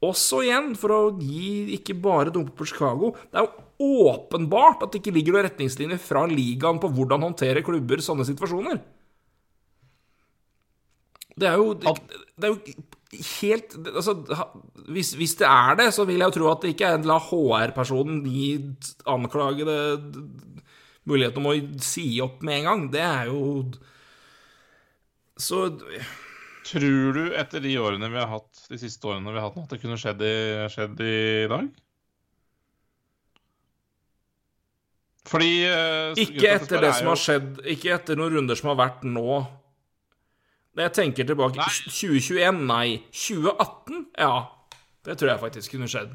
også 0.00 0.38
igjen, 0.46 0.70
for 0.80 0.94
å 0.96 1.00
gi 1.20 1.74
ikke 1.76 1.98
bare 2.00 2.32
dumpe 2.32 2.54
på 2.56 2.64
Chicago 2.70 3.10
Det 3.28 3.42
er 3.42 3.44
jo 3.44 4.06
åpenbart 4.08 4.86
at 4.86 4.94
det 4.94 5.02
ikke 5.02 5.12
ligger 5.18 5.36
noen 5.36 5.44
retningslinjer 5.50 6.00
fra 6.00 6.24
ligaen 6.32 6.80
på 6.80 6.88
hvordan 6.96 7.28
håndtere 7.28 7.60
klubber 7.66 8.00
sånne 8.00 8.24
situasjoner. 8.24 8.80
Det 11.40 11.48
er 11.48 11.56
jo, 11.60 11.72
det, 11.80 11.94
det 12.36 12.48
er 12.48 12.54
jo 12.54 12.86
helt 13.40 13.72
altså, 13.90 14.14
hvis, 14.94 15.14
hvis 15.18 15.34
det 15.40 15.48
er 15.48 15.78
det, 15.80 15.88
så 15.96 16.04
vil 16.06 16.20
jeg 16.20 16.28
jo 16.30 16.36
tro 16.36 16.50
at 16.52 16.62
det 16.62 16.74
ikke 16.74 16.90
er 16.92 16.98
en 17.00 17.08
la 17.08 17.16
HR-personen 17.18 18.20
gi 18.28 18.50
anklagede 19.10 19.76
muligheten 21.10 21.40
om 21.42 21.48
å 21.50 21.56
si 21.82 22.04
opp 22.22 22.42
med 22.46 22.60
en 22.60 22.68
gang. 22.68 22.84
Det 22.92 23.02
er 23.02 23.30
jo 23.32 23.40
Så 25.40 25.64
Tror 26.70 27.14
du 27.16 27.22
etter 27.40 27.62
de 27.64 27.72
årene 27.80 28.10
vi 28.12 28.18
har 28.20 28.28
hatt 28.28 28.66
De 28.68 28.76
siste 28.78 29.08
årene 29.08 29.32
vi 29.32 29.38
har 29.40 29.46
hatt 29.48 29.56
nå, 29.56 29.62
at 29.64 29.72
det 29.72 29.78
kunne 29.82 29.96
skjedd 29.98 30.20
i, 30.22 30.34
skjedd 30.70 31.00
i 31.02 31.14
dag? 31.50 31.70
Fordi 35.30 35.50
eh, 35.68 36.20
Ikke 36.20 36.52
etter 36.56 36.82
det 36.84 36.92
som 36.98 37.08
jo- 37.08 37.14
har 37.14 37.20
skjedd 37.22 37.60
Ikke 37.74 37.94
etter 37.96 38.18
noen 38.20 38.36
runder 38.38 38.58
som 38.58 38.70
har 38.72 38.78
vært 38.80 39.04
nå. 39.08 39.40
Når 40.76 40.84
jeg 40.86 40.92
tenker 41.00 41.26
tilbake 41.26 41.56
Nei. 41.58 41.68
2021, 41.90 42.60
nei. 42.66 42.88
2018, 43.10 44.04
ja. 44.22 44.34
Det 45.04 45.16
tror 45.18 45.32
jeg 45.32 45.40
faktisk 45.42 45.72
kunne 45.74 45.88
skjedd. 45.90 46.12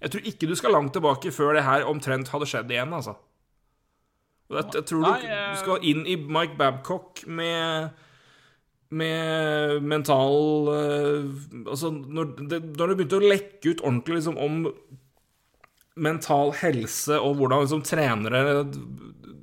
Jeg 0.00 0.10
tror 0.14 0.28
ikke 0.30 0.48
du 0.48 0.54
skal 0.56 0.72
langt 0.72 0.94
tilbake 0.96 1.32
før 1.34 1.52
det 1.58 1.64
her 1.66 1.84
omtrent 1.90 2.30
hadde 2.32 2.46
skjedd 2.48 2.70
igjen, 2.72 2.94
altså. 2.96 3.16
Og 4.50 4.56
Jeg, 4.74 4.84
tror 4.88 5.02
Nei, 5.04 5.20
du, 5.20 5.26
jeg- 5.28 5.50
du 5.52 5.58
skal 5.60 5.84
inn 5.86 6.06
i 6.06 6.16
Mike 6.16 6.56
Babcock 6.58 7.26
med 7.26 7.90
med 8.92 9.84
mental 9.86 10.66
eh, 10.74 11.28
Altså, 11.70 11.92
når 11.94 12.32
det, 12.50 12.58
når 12.74 12.88
det 12.90 12.96
begynte 12.98 13.20
å 13.20 13.28
lekke 13.30 13.70
ut 13.76 13.82
ordentlig 13.86 14.16
liksom, 14.16 14.34
om 14.42 14.64
mental 16.00 16.50
helse 16.58 17.18
og 17.20 17.36
hvordan 17.38 17.62
liksom, 17.62 17.84
trenere 17.86 18.42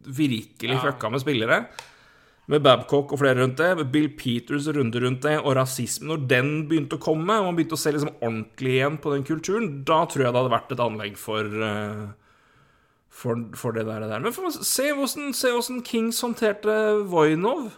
virkelig 0.08 0.76
Ja. 0.76 0.82
fucka 0.84 1.10
med 1.12 1.22
spillere, 1.24 1.62
med 2.48 2.64
Babcock 2.64 3.12
og 3.12 3.20
flere 3.20 3.42
rundt 3.42 3.60
det, 3.60 3.74
med 3.80 3.90
Bill 3.92 4.08
Peters 4.16 4.70
runde 4.72 5.02
rundt 5.04 5.26
det, 5.26 5.36
og 5.42 5.58
rasisme 5.58 6.08
Når 6.14 6.22
den 6.32 6.54
begynte 6.70 6.96
å 6.96 7.04
komme, 7.04 7.40
og 7.42 7.50
man 7.50 7.58
begynte 7.58 7.76
å 7.76 7.82
se 7.82 7.92
liksom 7.92 8.14
ordentlig 8.22 8.78
igjen 8.78 9.02
på 9.04 9.12
den 9.16 9.28
kulturen, 9.28 9.74
da 9.88 10.06
tror 10.08 10.26
jeg 10.26 10.32
det 10.32 10.42
hadde 10.42 10.56
vært 10.56 10.72
et 10.72 10.86
anlegg 10.86 11.20
for 11.20 11.68
eh, 11.68 12.08
for, 13.18 13.42
for 13.58 13.74
det 13.74 13.88
der. 13.88 14.20
Men 14.22 14.34
for, 14.36 14.54
se 14.54 14.92
hvordan 14.94 15.34
se 15.36 15.52
hvordan 15.54 15.84
Kings 15.86 16.22
håndterte 16.22 16.78
Voinov. 17.10 17.72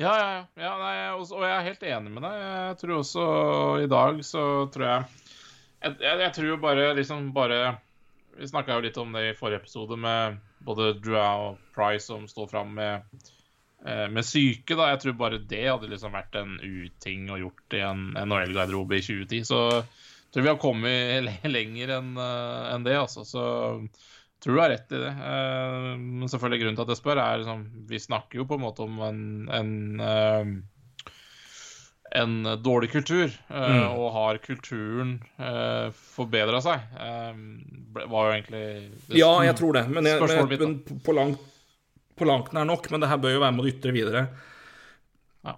Ja, 0.00 0.12
ja, 0.16 0.30
ja. 0.56 0.72
nei, 0.80 0.94
også, 1.12 1.36
og 1.36 1.44
jeg 1.44 1.52
er 1.54 1.66
helt 1.68 1.82
enig 1.84 2.14
med 2.14 2.24
deg. 2.24 2.38
Jeg 2.40 2.78
tror 2.80 2.94
også 2.98 3.26
i 3.84 3.90
dag 3.92 4.22
så 4.24 4.44
tror 4.72 4.86
jeg 4.88 5.02
Jeg, 5.82 5.96
jeg, 6.00 6.18
jeg 6.22 6.32
tror 6.32 6.46
jo 6.46 6.56
bare 6.62 6.94
liksom 6.94 7.32
bare 7.34 7.58
Vi 8.38 8.48
snakka 8.48 8.78
jo 8.78 8.84
litt 8.86 8.98
om 9.02 9.12
det 9.12 9.24
i 9.28 9.36
forrige 9.36 9.60
episode 9.60 9.98
med 10.00 10.38
både 10.66 10.92
Drew 11.02 11.18
og 11.18 11.60
Price 11.74 12.06
som 12.08 12.28
står 12.30 12.48
fram 12.52 12.72
med 12.78 13.20
eh, 13.86 14.08
med 14.12 14.26
syke, 14.26 14.76
da. 14.78 14.92
Jeg 14.92 15.02
tror 15.02 15.18
bare 15.20 15.42
det 15.50 15.64
hadde 15.66 15.90
liksom 15.90 16.14
vært 16.16 16.38
en 16.40 16.56
uting 16.62 17.28
å 17.32 17.40
gjort 17.40 17.76
i 17.78 17.84
en 17.86 18.08
NHL-garderobe 18.16 18.98
i 18.98 19.04
2010. 19.04 19.44
Så 19.48 19.60
jeg 19.68 20.32
tror 20.32 20.46
vi 20.46 20.52
har 20.52 20.62
kommet 20.62 21.30
lenger 21.44 21.96
enn 21.98 22.16
en 22.16 22.86
det, 22.86 22.96
altså. 22.96 23.26
Så 23.28 23.42
jeg 23.42 24.46
tror 24.46 24.56
du 24.56 24.60
har 24.64 24.72
rett 24.72 24.92
i 24.96 24.98
det. 24.98 25.14
Eh, 25.30 25.88
Men 26.02 26.28
selvfølgelig 26.30 26.62
grunnen 26.64 26.78
til 26.80 26.86
at 26.86 26.94
jeg 26.94 27.02
spør, 27.02 27.20
er 27.22 27.42
liksom 27.42 27.66
Vi 27.90 28.00
snakker 28.02 28.40
jo 28.40 28.46
på 28.50 28.58
en 28.58 28.64
måte 28.64 28.86
om 28.86 29.02
en, 29.06 29.20
en 29.54 29.74
eh, 30.02 30.54
en 32.14 32.42
dårlig 32.60 32.90
kultur, 32.92 33.30
eh, 33.48 33.68
Mm. 33.72 33.96
og 33.96 34.12
har 34.12 34.38
kulturen 34.44 35.14
uh, 35.40 35.88
forbedra 36.12 36.60
seg? 36.60 36.80
Eh, 37.00 38.06
var 38.06 38.28
jo 38.28 38.34
egentlig 38.36 39.16
Ja, 39.16 39.30
jeg 39.46 39.56
tror 39.56 39.72
det, 39.78 39.86
men, 39.88 40.04
jeg, 40.04 40.20
men, 40.20 40.48
mitt, 40.48 40.60
men 40.60 41.00
på, 41.06 41.14
langt, 41.16 41.38
på 42.18 42.28
langt 42.28 42.52
nær 42.52 42.66
nok. 42.68 42.90
Men 42.92 43.00
det 43.00 43.08
her 43.08 43.20
bør 43.22 43.32
jo 43.36 43.40
være 43.44 43.56
med 43.56 43.64
å 43.64 43.70
ytre 43.72 43.92
videre. 43.96 44.22
Ja. 45.44 45.56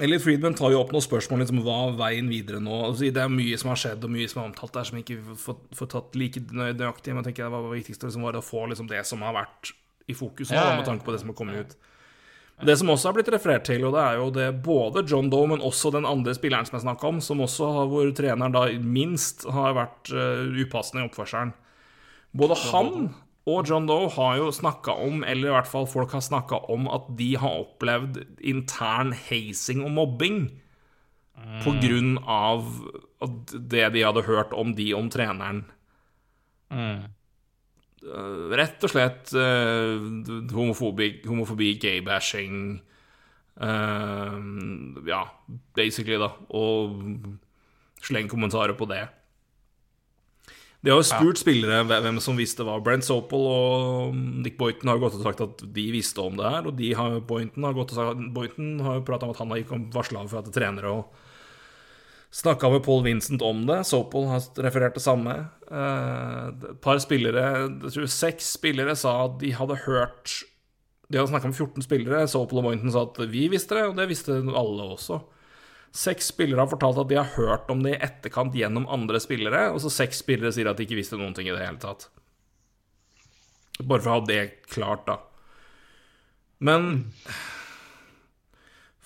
Elliot 0.00 0.22
Friedman 0.24 0.54
tar 0.58 0.72
jo 0.74 0.80
opp 0.82 0.90
noen 0.94 1.04
spørsmål 1.04 1.42
liksom, 1.44 1.60
hva 1.66 1.76
er 1.90 1.98
veien 2.00 2.30
videre 2.32 2.60
nå. 2.62 2.76
Altså, 2.88 3.10
det 3.12 3.22
er 3.22 3.30
mye 3.32 3.58
som 3.60 3.70
har 3.72 3.80
skjedd, 3.82 4.04
og 4.06 4.10
mye 4.14 4.28
som 4.30 4.42
er 4.42 4.48
omtalt 4.50 4.74
der, 4.78 4.88
som 4.90 4.98
ikke 5.00 5.18
får, 5.44 5.90
tatt 5.92 6.18
like 6.18 6.40
nø- 6.50 6.72
nøyaktig. 6.74 7.12
Men 7.14 7.22
jeg 7.22 7.30
tenker 7.30 7.46
det 7.46 7.54
var 7.54 7.70
viktigste 7.74 8.08
liksom, 8.10 8.26
var 8.26 8.38
å 8.40 8.44
få 8.44 8.66
liksom, 8.72 8.88
det 8.90 9.04
som 9.06 9.22
har 9.26 9.36
vært 9.38 9.72
i 10.10 10.16
fokus 10.18 10.50
ja, 10.50 10.64
ja. 10.72 10.76
med 10.80 10.88
tanke 10.88 11.06
på 11.06 11.12
det 11.14 11.20
som 11.22 11.30
har 11.30 11.38
kommet 11.38 11.62
ut. 11.62 11.76
Det 12.66 12.76
som 12.76 12.90
også 12.92 13.08
har 13.08 13.16
blitt 13.16 13.30
referert 13.32 13.64
til, 13.68 13.86
og 13.88 13.94
det 13.96 14.02
er 14.02 14.18
jo 14.20 14.28
det 14.34 14.48
både 14.64 15.04
John 15.08 15.30
Doe, 15.32 15.48
men 15.48 15.64
også 15.64 15.92
den 15.94 16.08
andre 16.08 16.34
spilleren 16.36 16.68
som 16.68 16.76
jeg 16.76 16.84
snakka 16.84 17.08
om, 17.08 17.20
som 17.24 17.40
også 17.40 17.70
har 17.76 17.90
hvor 17.90 18.12
treneren 18.16 18.54
da 18.54 18.66
minst 18.84 19.46
har 19.48 19.76
vært 19.78 20.12
uh, 20.12 20.44
upassende 20.60 21.04
i 21.04 21.08
oppførselen. 21.08 21.54
Både 22.36 22.58
han 22.68 23.12
og 23.48 23.68
John 23.68 23.86
Doe 23.88 24.10
har 24.12 24.36
jo 24.38 24.50
snakka 24.52 24.94
om, 25.02 25.24
eller 25.24 25.48
i 25.48 25.54
hvert 25.54 25.70
fall 25.70 25.88
folk 25.88 26.12
har 26.14 26.24
snakka 26.24 26.60
om, 26.72 26.88
at 26.92 27.08
de 27.18 27.32
har 27.40 27.62
opplevd 27.64 28.20
intern 28.46 29.14
hazing 29.16 29.80
og 29.86 29.94
mobbing 29.96 30.42
på 31.64 31.72
grunn 31.80 32.18
av 32.28 32.66
det 33.48 33.86
de 33.94 34.04
hadde 34.04 34.26
hørt 34.26 34.52
om 34.56 34.74
de 34.76 34.90
om 34.96 35.08
treneren. 35.12 35.64
Mm. 36.70 37.08
Eh, 38.00 38.44
rett 38.56 38.80
og 38.86 38.92
slett 38.94 39.32
eh, 39.36 40.00
homofobi, 40.56 41.10
homofobi 41.28 41.74
gay-bashing 41.82 42.54
eh, 43.60 44.36
Ja, 45.10 45.22
basically, 45.76 46.16
da. 46.20 46.32
Og 46.56 46.96
sleng 48.00 48.30
kommentarer 48.32 48.76
på 48.78 48.88
det. 48.88 49.04
De 50.80 50.88
har 50.88 50.96
jo 50.96 51.04
spurt 51.04 51.36
spillere 51.42 51.82
hvem 51.84 52.22
som 52.24 52.38
visste 52.40 52.64
hva. 52.64 52.78
Brent 52.80 53.04
Sopel 53.04 53.42
og 53.44 54.14
Nick 54.16 54.56
Boynton 54.56 54.88
har 54.88 55.02
gått 55.02 55.18
og 55.18 55.26
sagt 55.26 55.42
at 55.44 55.64
de 55.76 55.84
visste 55.92 56.24
om 56.24 56.38
det 56.40 56.48
her. 56.54 56.70
Og 56.70 56.78
de 56.78 56.94
har, 56.96 57.18
Boynton 57.20 57.66
har 57.68 57.76
gått 57.76 57.92
og 57.92 58.00
sagt 58.00 58.22
Boynton 58.32 58.78
har 58.86 59.04
prata 59.04 59.28
om 59.28 59.34
at 59.34 59.42
han 59.42 59.52
har 59.52 59.60
ikke 59.60 59.82
varsla 59.92 60.24
for 60.24 60.40
at 60.40 60.48
trenere 60.56 60.94
og 61.02 61.26
Snakka 62.30 62.70
med 62.70 62.84
Paul 62.86 63.02
Vincent 63.02 63.42
om 63.42 63.64
det. 63.66 63.80
Sopol 63.88 64.28
har 64.30 64.44
referert 64.62 64.94
det 64.94 65.02
samme. 65.02 65.32
Eh, 65.70 66.46
Et 66.70 66.80
par 66.80 67.00
spillere, 67.02 67.42
jeg 67.82 67.92
tror 67.96 68.06
seks 68.06 68.52
spillere, 68.54 68.94
sa 68.96 69.24
at 69.24 69.38
de 69.40 69.50
hadde 69.50 69.80
hørt 69.86 70.44
De 71.10 71.18
hadde 71.18 71.32
snakka 71.32 71.50
med 71.50 71.58
14 71.58 71.82
spillere. 71.82 72.28
Sopol 72.30 72.60
og 72.60 72.68
Boynton 72.68 72.92
sa 72.94 73.02
at 73.02 73.16
vi 73.32 73.48
visste 73.50 73.74
det, 73.74 73.88
og 73.88 73.96
det 73.98 74.06
visste 74.12 74.30
alle 74.30 74.84
også. 74.94 75.18
Seks 75.90 76.28
spillere 76.30 76.62
har 76.62 76.70
fortalt 76.70 77.00
at 77.02 77.08
de 77.10 77.16
har 77.18 77.32
hørt 77.34 77.70
om 77.72 77.82
det 77.82 77.96
i 77.96 78.02
etterkant 78.06 78.54
gjennom 78.54 78.86
andre 78.86 79.18
spillere, 79.18 79.72
og 79.74 79.80
så 79.82 79.90
seks 79.90 80.22
spillere 80.22 80.52
sier 80.54 80.70
at 80.70 80.78
de 80.78 80.86
ikke 80.86 81.00
visste 81.00 81.18
noen 81.18 81.34
ting 81.34 81.48
i 81.48 81.50
det 81.50 81.64
hele 81.66 81.82
tatt. 81.82 82.06
Bare 83.82 83.98
for 83.98 84.12
å 84.12 84.20
ha 84.20 84.22
det 84.28 84.68
klart, 84.70 85.02
da. 85.08 85.18
Men 86.62 87.10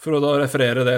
for 0.05 0.17
å 0.17 0.21
da 0.21 0.35
referere 0.37 0.85
det 0.85 0.97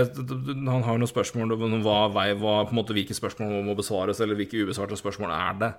Han 0.66 0.82
har 0.82 0.98
noen 0.98 1.10
spørsmål 1.10 1.54
om 1.54 1.78
hva, 1.84 2.00
vei, 2.14 2.32
hva, 2.34 2.64
på 2.66 2.74
en 2.74 2.80
måte, 2.80 2.96
hvilke 2.96 3.14
spørsmål 3.16 3.62
må 3.66 3.76
besvares, 3.78 4.20
eller 4.20 4.38
hvilke 4.38 4.64
ubesvarte 4.66 4.98
spørsmål 4.98 5.34
er 5.36 5.60
det. 5.62 5.70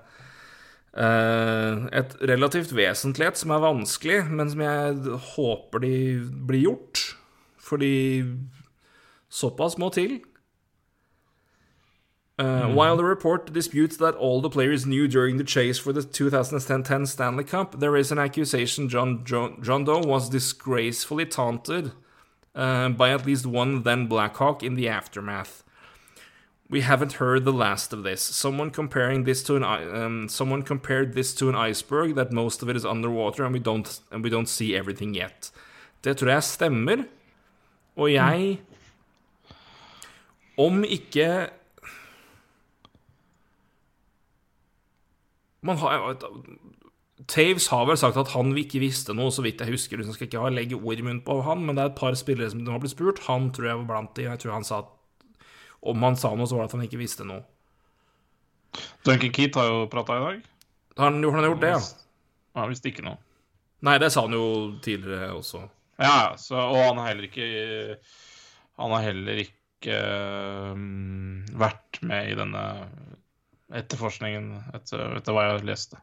Eh, 0.97 1.84
et 1.99 2.15
relativt 2.32 2.71
vesentlighet 2.73 3.38
som 3.38 3.51
er 3.53 3.65
vanskelig, 3.65 4.21
men 4.32 4.49
som 4.53 4.63
jeg 4.63 5.19
håper 5.36 5.84
de 5.84 5.93
blir 6.47 6.63
gjort. 6.69 7.03
Fordi 7.67 8.23
såpass 9.30 9.78
må 9.78 9.91
til. 9.93 10.21
Uh, 12.39 12.69
While 12.69 12.97
the 12.97 13.03
report 13.03 13.51
disputes 13.51 13.97
that 13.97 14.13
all 14.13 14.41
the 14.41 14.49
players 14.49 14.86
knew 14.86 15.07
during 15.07 15.38
the 15.38 15.43
chase 15.43 15.80
for 15.80 15.91
the 15.91 16.03
2010 16.03 17.07
Stanley 17.07 17.43
Cup, 17.43 17.80
there 17.80 17.97
is 17.97 18.11
an 18.11 18.19
accusation 18.19 18.88
John, 18.88 19.25
John, 19.25 19.59
John 19.63 19.86
Doe 19.86 20.01
was 20.05 20.30
disgracefully 20.30 21.25
taunted 21.25 21.93
uh, 22.57 22.89
by 22.89 23.11
at 23.11 23.25
least 23.25 23.45
one 23.45 23.83
then 23.83 24.07
Blackhawk 24.07 24.63
in 24.63 24.73
the 24.75 24.89
aftermath. 24.89 25.63
We 26.69 26.81
haven't 26.81 27.13
heard 27.13 27.45
the 27.45 27.53
last 27.53 27.93
of 27.93 28.03
this. 28.03 28.21
Someone 28.21 28.71
comparing 28.71 29.23
this 29.23 29.41
to 29.43 29.55
an 29.55 29.63
um, 29.63 30.27
someone 30.27 30.63
compared 30.63 31.13
this 31.13 31.33
to 31.35 31.47
an 31.47 31.55
iceberg 31.55 32.15
that 32.15 32.33
most 32.33 32.61
of 32.61 32.67
it 32.67 32.75
is 32.75 32.85
underwater 32.85 33.45
and 33.45 33.53
we 33.53 33.59
don't 33.59 33.99
and 34.11 34.23
we 34.23 34.29
don't 34.29 34.49
see 34.49 34.75
everything 34.75 35.13
yet. 35.13 35.51
Det 36.01 36.17
tror 36.17 36.29
jeg 36.29 36.43
stemmer. 36.43 37.05
Og 37.95 38.13
jeg 38.13 38.59
Om 40.57 40.83
ikke 40.83 41.49
man 45.61 45.77
har, 45.77 46.15
Taves 47.28 47.67
har 47.73 47.88
vel 47.89 47.97
sagt 47.99 48.17
at 48.19 48.32
han 48.32 48.53
ikke 48.55 48.80
visste 48.80 49.11
noe, 49.15 49.34
så 49.36 49.43
vidt 49.43 49.59
jeg 49.59 49.73
husker. 49.73 49.99
Liksom 49.99 50.15
skal 50.15 50.30
ikke 50.30 50.51
legge 50.53 50.80
ord 50.80 51.01
i 51.01 51.03
munnen 51.03 51.23
på 51.25 51.41
han, 51.43 51.65
men 51.67 51.75
det 51.75 51.84
er 51.84 51.91
et 51.91 51.99
par 51.99 52.15
spillere 52.15 52.53
som 52.53 52.63
har 52.71 52.80
blitt 52.84 52.95
spurt. 52.95 53.25
Han 53.28 53.49
tror 53.55 53.67
jeg 53.67 53.82
var 53.82 53.89
blant 53.89 54.13
de, 54.15 54.28
og 54.28 54.34
jeg 54.34 54.43
tror 54.43 54.55
han 54.55 54.67
sa 54.67 54.82
at 54.86 54.93
om 55.88 56.03
han 56.03 56.17
sa 56.19 56.32
noe, 56.36 56.47
så 56.47 56.57
var 56.57 56.65
det 56.65 56.71
at 56.71 56.78
han 56.78 56.88
ikke 56.88 57.01
visste 57.01 57.28
noe. 57.28 57.43
Duncan 59.05 59.34
Keat 59.36 59.59
har 59.59 59.67
jo 59.69 59.86
prata 59.91 60.17
i 60.17 60.23
dag. 60.23 60.47
Har 60.97 61.11
han, 61.11 61.19
han 61.23 61.39
har 61.39 61.49
gjort 61.51 61.63
det, 61.63 61.73
ja? 61.75 61.82
Han 62.57 62.71
visste 62.71 62.91
ikke 62.91 63.05
noe. 63.05 63.19
Nei, 63.86 63.97
det 64.01 64.09
sa 64.13 64.23
han 64.25 64.34
jo 64.34 64.47
tidligere 64.84 65.30
også. 65.36 65.61
Ja, 66.01 66.34
så, 66.41 66.57
og 66.57 66.80
han 66.82 66.99
har 67.01 67.11
heller 67.11 67.25
ikke 67.25 67.45
Han 68.78 68.91
har 68.93 69.05
heller 69.07 69.39
ikke 69.41 69.95
um, 70.73 71.39
vært 71.57 71.99
med 72.05 72.32
i 72.32 72.36
denne 72.38 72.63
etterforskningen, 73.78 74.51
etter, 74.78 75.17
etter 75.17 75.36
hva 75.36 75.47
jeg 75.47 75.65
leste. 75.67 75.99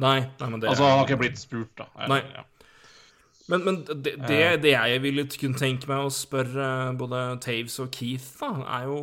Nei, 0.00 0.18
nei 0.40 0.50
men 0.50 0.62
det 0.62 0.72
Altså, 0.72 0.88
han 0.88 0.98
har 0.98 1.06
ikke 1.06 1.20
blitt 1.22 1.38
spurt, 1.38 1.70
da. 1.78 1.86
Jeg, 2.00 2.10
Nei. 2.10 2.20
Ja. 2.34 2.44
Men, 3.52 3.64
men 3.66 3.80
det, 3.84 4.14
det, 4.24 4.42
det 4.64 4.72
jeg 4.72 5.00
ville 5.04 5.26
kunne 5.28 5.60
tenke 5.60 5.88
meg 5.90 6.06
å 6.06 6.12
spørre 6.12 6.68
både 6.96 7.24
Taves 7.44 7.76
og 7.84 7.90
Keith, 7.92 8.30
da, 8.40 8.54
er 8.78 8.86
jo 8.88 9.00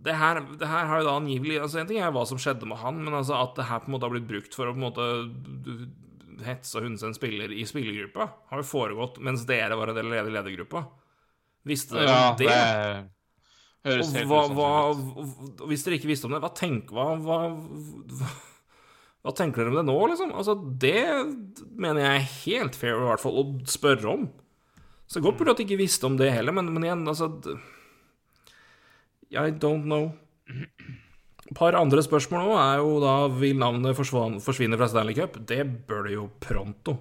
det 0.00 0.14
her, 0.16 0.40
det 0.56 0.68
her 0.68 0.86
har 0.88 1.02
jo 1.02 1.08
da 1.10 1.16
angivelig 1.18 1.58
altså 1.60 1.82
En 1.82 1.88
ting 1.90 1.98
er 2.00 2.12
hva 2.14 2.22
som 2.24 2.38
skjedde 2.40 2.64
med 2.68 2.80
han, 2.80 3.02
men 3.04 3.18
altså 3.18 3.36
at 3.36 3.52
det 3.58 3.66
her 3.68 3.82
på 3.82 3.90
en 3.90 3.96
måte 3.98 4.08
har 4.08 4.14
blitt 4.14 4.30
brukt 4.30 4.56
for 4.56 4.70
å 4.70 4.72
på 4.72 4.80
en 4.80 4.86
måte 4.86 5.08
hetse 6.46 6.78
og 6.78 6.86
hunse 6.86 7.04
en 7.04 7.16
spiller 7.16 7.52
i 7.52 7.66
spillergruppa, 7.68 8.30
har 8.48 8.62
jo 8.62 8.68
foregått 8.68 9.18
mens 9.20 9.44
dere 9.48 9.76
var 9.76 9.92
en 9.92 9.98
del 9.98 10.14
av 10.16 10.30
ledergruppa. 10.32 10.86
Visste 11.68 11.98
dere 11.98 12.14
ja, 12.14 12.30
det? 12.38 12.46
det 12.48 13.90
høres 13.90 14.08
Og 14.08 14.16
helt 14.16 14.30
hva, 14.30 14.40
usannsynlig 14.46 15.26
hva, 15.60 15.68
hvis 15.68 15.84
dere 15.84 15.98
ikke 16.00 16.08
visste 16.08 16.30
om 16.30 16.32
det, 16.32 16.40
hva, 16.46 16.52
tenk, 16.56 16.94
hva, 16.96 17.10
hva, 17.20 17.40
hva, 19.20 19.32
tenker 19.36 19.62
dere 19.64 19.72
om 19.74 19.78
det 19.80 19.86
nå, 19.88 19.96
liksom? 20.12 20.30
Altså, 20.32 20.54
det 20.80 21.00
mener 21.76 22.00
jeg 22.00 22.20
er 22.20 22.30
helt 22.46 22.78
fair 22.78 22.96
i 22.96 23.08
hvert 23.08 23.20
fall 23.22 23.36
å 23.42 23.44
spørre 23.68 24.08
om. 24.14 24.28
Så 25.10 25.18
det 25.18 25.26
godt 25.26 25.40
burde 25.40 25.52
at 25.56 25.60
de 25.60 25.66
ikke 25.66 25.80
visste 25.80 26.06
om 26.08 26.16
det 26.16 26.30
heller, 26.32 26.54
men, 26.56 26.70
men 26.72 26.86
igjen, 26.86 27.02
altså 27.10 27.28
I 29.30 29.50
don't 29.50 29.84
know. 29.86 30.12
Et 31.50 31.54
par 31.58 31.74
andre 31.78 32.02
spørsmål 32.02 32.44
nå 32.46 32.56
er 32.62 32.80
jo 32.82 32.96
da 33.02 33.12
Vil 33.40 33.56
navnet 33.58 33.96
forsvinne 33.98 34.78
fra 34.78 34.86
Stanley 34.90 35.16
Cup? 35.18 35.36
Det 35.46 35.62
bør 35.88 36.04
det 36.06 36.14
jo 36.16 36.28
pronto, 36.42 36.96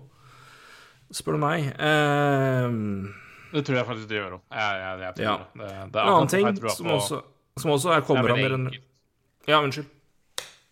spør 1.13 1.37
du 1.37 1.41
meg. 1.43 1.69
Eh, 1.77 2.67
Det 3.53 3.63
tror 3.65 3.79
jeg 3.79 3.87
faktisk 3.89 4.09
de 4.09 4.17
gjør 4.19 4.35
òg. 4.37 4.43
Jeg, 4.53 4.81
jeg, 4.83 4.99
jeg 5.05 5.15
tror 5.19 5.25
Ja. 5.25 5.37
det. 5.37 5.47
det, 5.61 5.69
det 5.93 6.01
er 6.01 6.03
en 6.03 6.13
annen 6.15 6.33
ting 6.33 6.73
som 6.75 6.91
også, 6.97 7.21
som 7.61 7.71
også 7.77 7.93
er 7.93 8.01
er 8.01 8.05
kommer 8.09 8.35
an. 8.35 8.69
Ja, 9.49 9.61
unnskyld. 9.63 9.89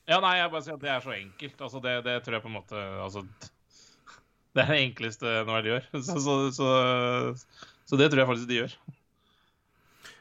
Ja, 0.08 0.22
nei, 0.24 0.38
jeg 0.40 0.52
bare 0.54 0.64
sier 0.64 0.78
at 0.78 0.84
det 0.84 0.92
er 0.94 1.04
så 1.04 1.14
enkelt. 1.16 1.58
Altså, 1.60 1.82
det, 1.84 1.96
det 2.06 2.18
tror 2.24 2.38
jeg 2.38 2.44
på 2.46 2.52
en 2.52 2.58
måte 2.62 2.84
Altså 3.04 3.26
Det 4.56 4.64
er 4.64 4.72
det 4.72 4.84
enkleste 4.86 5.34
NHL 5.46 5.72
gjør. 5.72 5.90
Så, 6.08 6.22
så, 6.24 6.38
så, 6.56 6.70
så 7.86 8.00
det 8.00 8.08
tror 8.10 8.24
jeg 8.24 8.30
faktisk 8.32 8.50
de 8.50 8.62
gjør. 8.62 8.78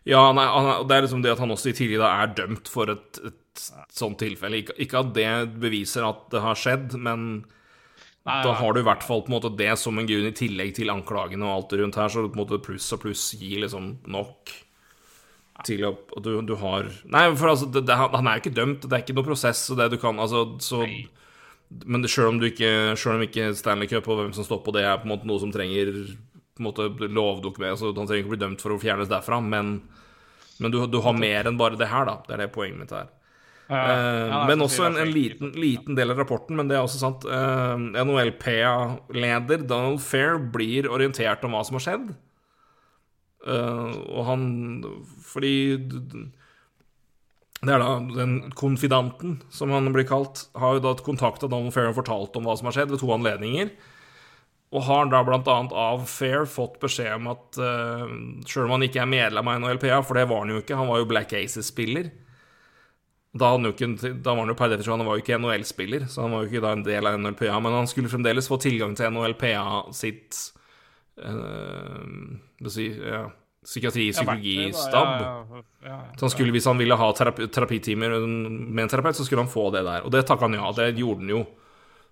Ja, 0.07 0.21
nei, 0.37 0.45
han 0.47 0.87
det 0.87 0.97
er 0.97 1.07
liksom 1.07 1.23
det 1.25 1.33
at 1.35 1.41
han 1.43 1.51
også 1.51 1.73
i 1.73 1.75
tidligere 1.75 2.11
er 2.23 2.35
dømt 2.37 2.69
for 2.71 2.93
et, 2.93 3.19
et 3.27 3.63
sånt 3.95 4.21
tilfelle. 4.23 4.61
Ikke, 4.63 4.77
ikke 4.85 5.01
at 5.03 5.15
det 5.17 5.31
beviser 5.63 6.07
at 6.07 6.29
det 6.35 6.43
har 6.45 6.59
skjedd, 6.59 6.95
men 7.01 7.25
Nei, 8.27 8.37
da 8.43 8.53
har 8.59 8.75
du 8.75 8.83
i 8.83 8.87
hvert 8.87 9.07
fall 9.07 9.25
på 9.25 9.31
en 9.31 9.37
måte 9.39 9.55
det 9.59 9.73
som 9.81 9.99
en 9.99 10.07
grunn 10.07 10.29
i 10.29 10.35
tillegg 10.35 10.77
til 10.77 10.93
anklagene 10.93 11.47
og 11.47 11.57
alt 11.57 11.75
rundt 11.81 11.99
her, 11.99 12.11
så 12.13 12.27
på 12.27 12.35
en 12.35 12.43
måte 12.43 12.61
pluss 12.63 12.87
og 12.95 13.03
pluss 13.03 13.29
gir 13.39 13.63
liksom 13.65 13.93
nok 14.11 14.53
til 15.65 15.85
at 15.89 16.17
du, 16.23 16.33
du 16.45 16.55
har 16.61 16.89
Nei, 17.09 17.25
for 17.39 17.53
altså, 17.53 17.69
det, 17.73 17.87
det, 17.89 17.97
han 17.97 18.29
er 18.29 18.37
jo 18.37 18.45
ikke 18.45 18.57
dømt, 18.57 18.85
det 18.85 18.93
er 18.93 19.05
ikke 19.05 19.17
noe 19.17 19.29
prosess, 19.29 19.65
så 19.69 19.77
det 19.79 19.89
du 19.93 19.99
kan 20.03 20.19
Altså, 20.21 20.45
så 20.61 20.83
Men 21.87 22.05
sjøl 22.05 22.35
om 22.35 22.41
om 22.41 23.27
ikke 23.27 23.51
Stanley 23.57 23.89
Cup 23.91 24.09
og 24.09 24.21
hvem 24.21 24.33
som 24.37 24.47
står 24.47 24.63
på 24.67 24.75
det, 24.77 24.85
er 24.85 25.01
på 25.01 25.09
en 25.09 25.15
måte 25.15 25.29
noe 25.29 25.43
som 25.43 25.53
trenger 25.55 25.93
på 26.57 26.63
en 26.63 26.69
måte 26.69 26.89
lovdokument 27.09 27.77
altså, 27.77 27.93
Han 27.97 28.09
trenger 28.09 28.25
ikke 28.25 28.35
bli 28.37 28.45
dømt 28.45 28.65
for 28.65 28.75
å 28.75 28.81
fjernes 28.81 29.13
derfra, 29.13 29.41
men, 29.41 29.79
men 30.59 30.73
du, 30.73 30.83
du 30.91 31.01
har 31.05 31.17
mer 31.17 31.49
enn 31.49 31.61
bare 31.61 31.79
det 31.79 31.91
her, 31.93 32.09
da. 32.09 32.21
Det 32.27 32.37
er 32.37 32.45
det 32.45 32.53
poenget 32.55 32.81
mitt 32.81 32.95
her. 32.97 33.11
Ja, 33.13 33.17
Eh, 33.67 34.29
ja, 34.31 34.45
men 34.47 34.63
også 34.63 34.87
en, 34.87 34.97
en 35.01 35.11
liten, 35.11 35.51
liten 35.59 35.97
del 35.99 36.13
av 36.13 36.21
rapporten, 36.21 36.57
men 36.59 36.69
det 36.71 36.77
er 36.79 36.85
også 36.85 37.01
sant. 37.01 37.27
Uh, 37.27 37.75
NHLPA-leder 37.99 39.65
Donald 39.67 40.03
Fair 40.05 40.39
blir 40.39 40.87
orientert 40.87 41.45
om 41.47 41.57
hva 41.57 41.65
som 41.67 41.79
har 41.81 41.87
skjedd. 41.87 42.13
Eh, 43.47 43.93
og 44.11 44.25
han 44.27 44.47
Fordi 45.23 45.55
Det 47.63 47.73
er 47.73 47.81
da 47.81 47.93
den 48.13 48.51
konfidanten, 48.59 49.41
som 49.51 49.71
han 49.73 49.89
blir 49.95 50.07
kalt, 50.07 50.49
har 50.55 50.77
jo 50.77 50.83
da 50.85 50.93
kontakta 51.01 51.49
Donald 51.49 51.73
Fair 51.75 51.89
og 51.89 51.97
fortalt 51.97 52.37
om 52.37 52.45
hva 52.47 52.57
som 52.59 52.69
har 52.69 52.77
skjedd, 52.77 52.93
ved 52.93 53.01
to 53.01 53.09
anledninger. 53.15 53.71
Og 54.77 54.85
har 54.85 55.09
da 55.09 55.23
annet 55.25 55.73
av 55.73 56.05
Fair 56.11 56.45
fått 56.45 56.77
beskjed 56.83 57.17
om 57.17 57.31
at 57.33 57.59
uh, 57.59 58.05
sjøl 58.45 58.67
om 58.67 58.77
han 58.77 58.85
ikke 58.87 59.01
er 59.03 59.09
medlem 59.09 59.49
av 59.49 59.63
NHLPA, 59.63 60.03
for 60.05 60.21
det 60.21 60.29
var 60.29 60.45
han 60.45 60.53
jo 60.53 60.61
ikke, 60.61 60.77
han 60.77 60.91
var 60.91 61.01
jo 61.01 61.09
Black 61.09 61.33
Aces-spiller 61.33 62.13
da, 63.37 63.53
ikke, 63.69 63.89
da 64.23 64.33
var 64.33 64.45
han 64.45 64.53
jo 64.53 64.57
per 64.59 64.71
definisjon 64.73 65.01
han 65.01 65.09
var 65.09 65.19
jo 65.19 65.25
ikke 65.25 65.39
NHL-spiller, 65.41 66.07
så 66.11 66.25
han 66.25 66.35
var 66.35 66.45
jo 66.45 66.51
ikke 66.51 66.65
da 66.65 66.73
en 66.77 66.85
del 66.87 67.09
av 67.09 67.19
NHLPA, 67.21 67.57
men 67.65 67.79
han 67.81 67.89
skulle 67.91 68.13
fremdeles 68.13 68.49
få 68.51 68.59
tilgang 68.63 68.97
til 68.97 69.13
NHLPA 69.13 69.65
sitt 69.97 70.39
uh, 71.21 72.05
ja, 72.61 73.27
Psykiatri, 73.67 74.13
psykologistab. 74.13 75.09
Ja, 75.21 75.47
ja, 75.51 75.63
ja, 75.83 75.89
ja. 75.91 76.01
Så 76.15 76.27
han 76.29 76.31
skulle, 76.31 76.55
hvis 76.55 76.69
han 76.71 76.79
ville 76.79 76.95
ha 76.95 77.07
terapi, 77.19 77.49
terapitimer 77.51 78.15
med 78.23 78.85
en 78.85 78.91
terapeut, 78.93 79.17
så 79.19 79.27
skulle 79.27 79.43
han 79.43 79.51
få 79.51 79.73
det 79.75 79.83
der. 79.83 80.05
Og 80.07 80.13
det 80.15 80.23
takka 80.29 80.47
han 80.47 80.55
ja. 80.55 80.69
Det 80.77 80.93
gjorde 81.01 81.25
han 81.25 81.33
jo. 81.35 81.41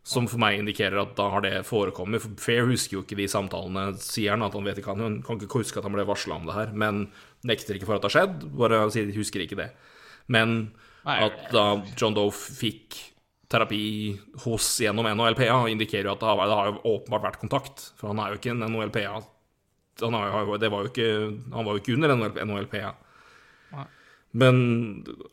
Som 0.04 0.26
for 0.28 0.42
meg 0.42 0.58
indikerer 0.58 0.98
at 1.00 1.14
da 1.16 1.28
har 1.32 1.44
det 1.46 1.62
forekommet. 1.68 2.20
For 2.20 2.42
Fair 2.42 2.66
husker 2.68 2.98
jo 2.98 3.04
ikke 3.04 3.16
de 3.22 3.28
samtalene, 3.30 3.86
sier 4.02 4.34
han. 4.34 4.42
At 4.44 4.56
han 4.58 4.66
vet 4.66 4.80
ikke, 4.82 4.96
han 4.98 5.20
kan 5.24 5.38
ikke 5.38 5.62
huske 5.62 5.78
at 5.78 5.86
han 5.86 5.94
ble 5.94 6.04
varsla 6.08 6.40
om 6.40 6.50
det 6.50 6.56
her. 6.58 6.74
Men 6.74 7.06
nekter 7.46 7.78
ikke 7.78 7.88
for 7.88 7.96
at 7.96 8.04
det 8.04 8.10
har 8.10 8.16
skjedd. 8.18 8.48
Bare 8.58 8.82
sier 8.92 9.06
de 9.06 9.16
husker 9.16 9.44
ikke 9.46 9.60
det. 9.62 9.70
Men 10.26 10.72
at 11.06 11.38
da 11.54 11.68
John 11.94 12.16
Doe 12.18 12.34
fikk 12.34 12.98
terapi 13.52 13.84
hos 14.42 14.66
gjennom 14.82 15.06
NHLPA, 15.06 15.62
indikerer 15.70 16.10
jo 16.10 16.16
at 16.16 16.24
det 16.24 16.28
har, 16.32 16.42
det 16.50 16.58
har 16.58 16.82
åpenbart 16.82 17.28
vært 17.28 17.40
kontakt. 17.44 17.86
For 18.00 18.10
han 18.10 18.18
er 18.18 18.32
jo 18.32 18.40
ikke 18.42 18.56
en 18.56 18.66
NHLPA 18.66 19.22
han, 20.02 20.16
har, 20.16 20.50
det 20.58 20.70
var 20.72 20.84
jo 20.84 20.90
ikke, 20.90 21.10
han 21.54 21.66
var 21.66 21.74
jo 21.76 21.82
ikke 21.82 21.94
under 21.96 22.14
NHL 22.16 22.40
NHLPA. 22.48 22.94
Ja. 23.74 23.84
Men 24.34 24.56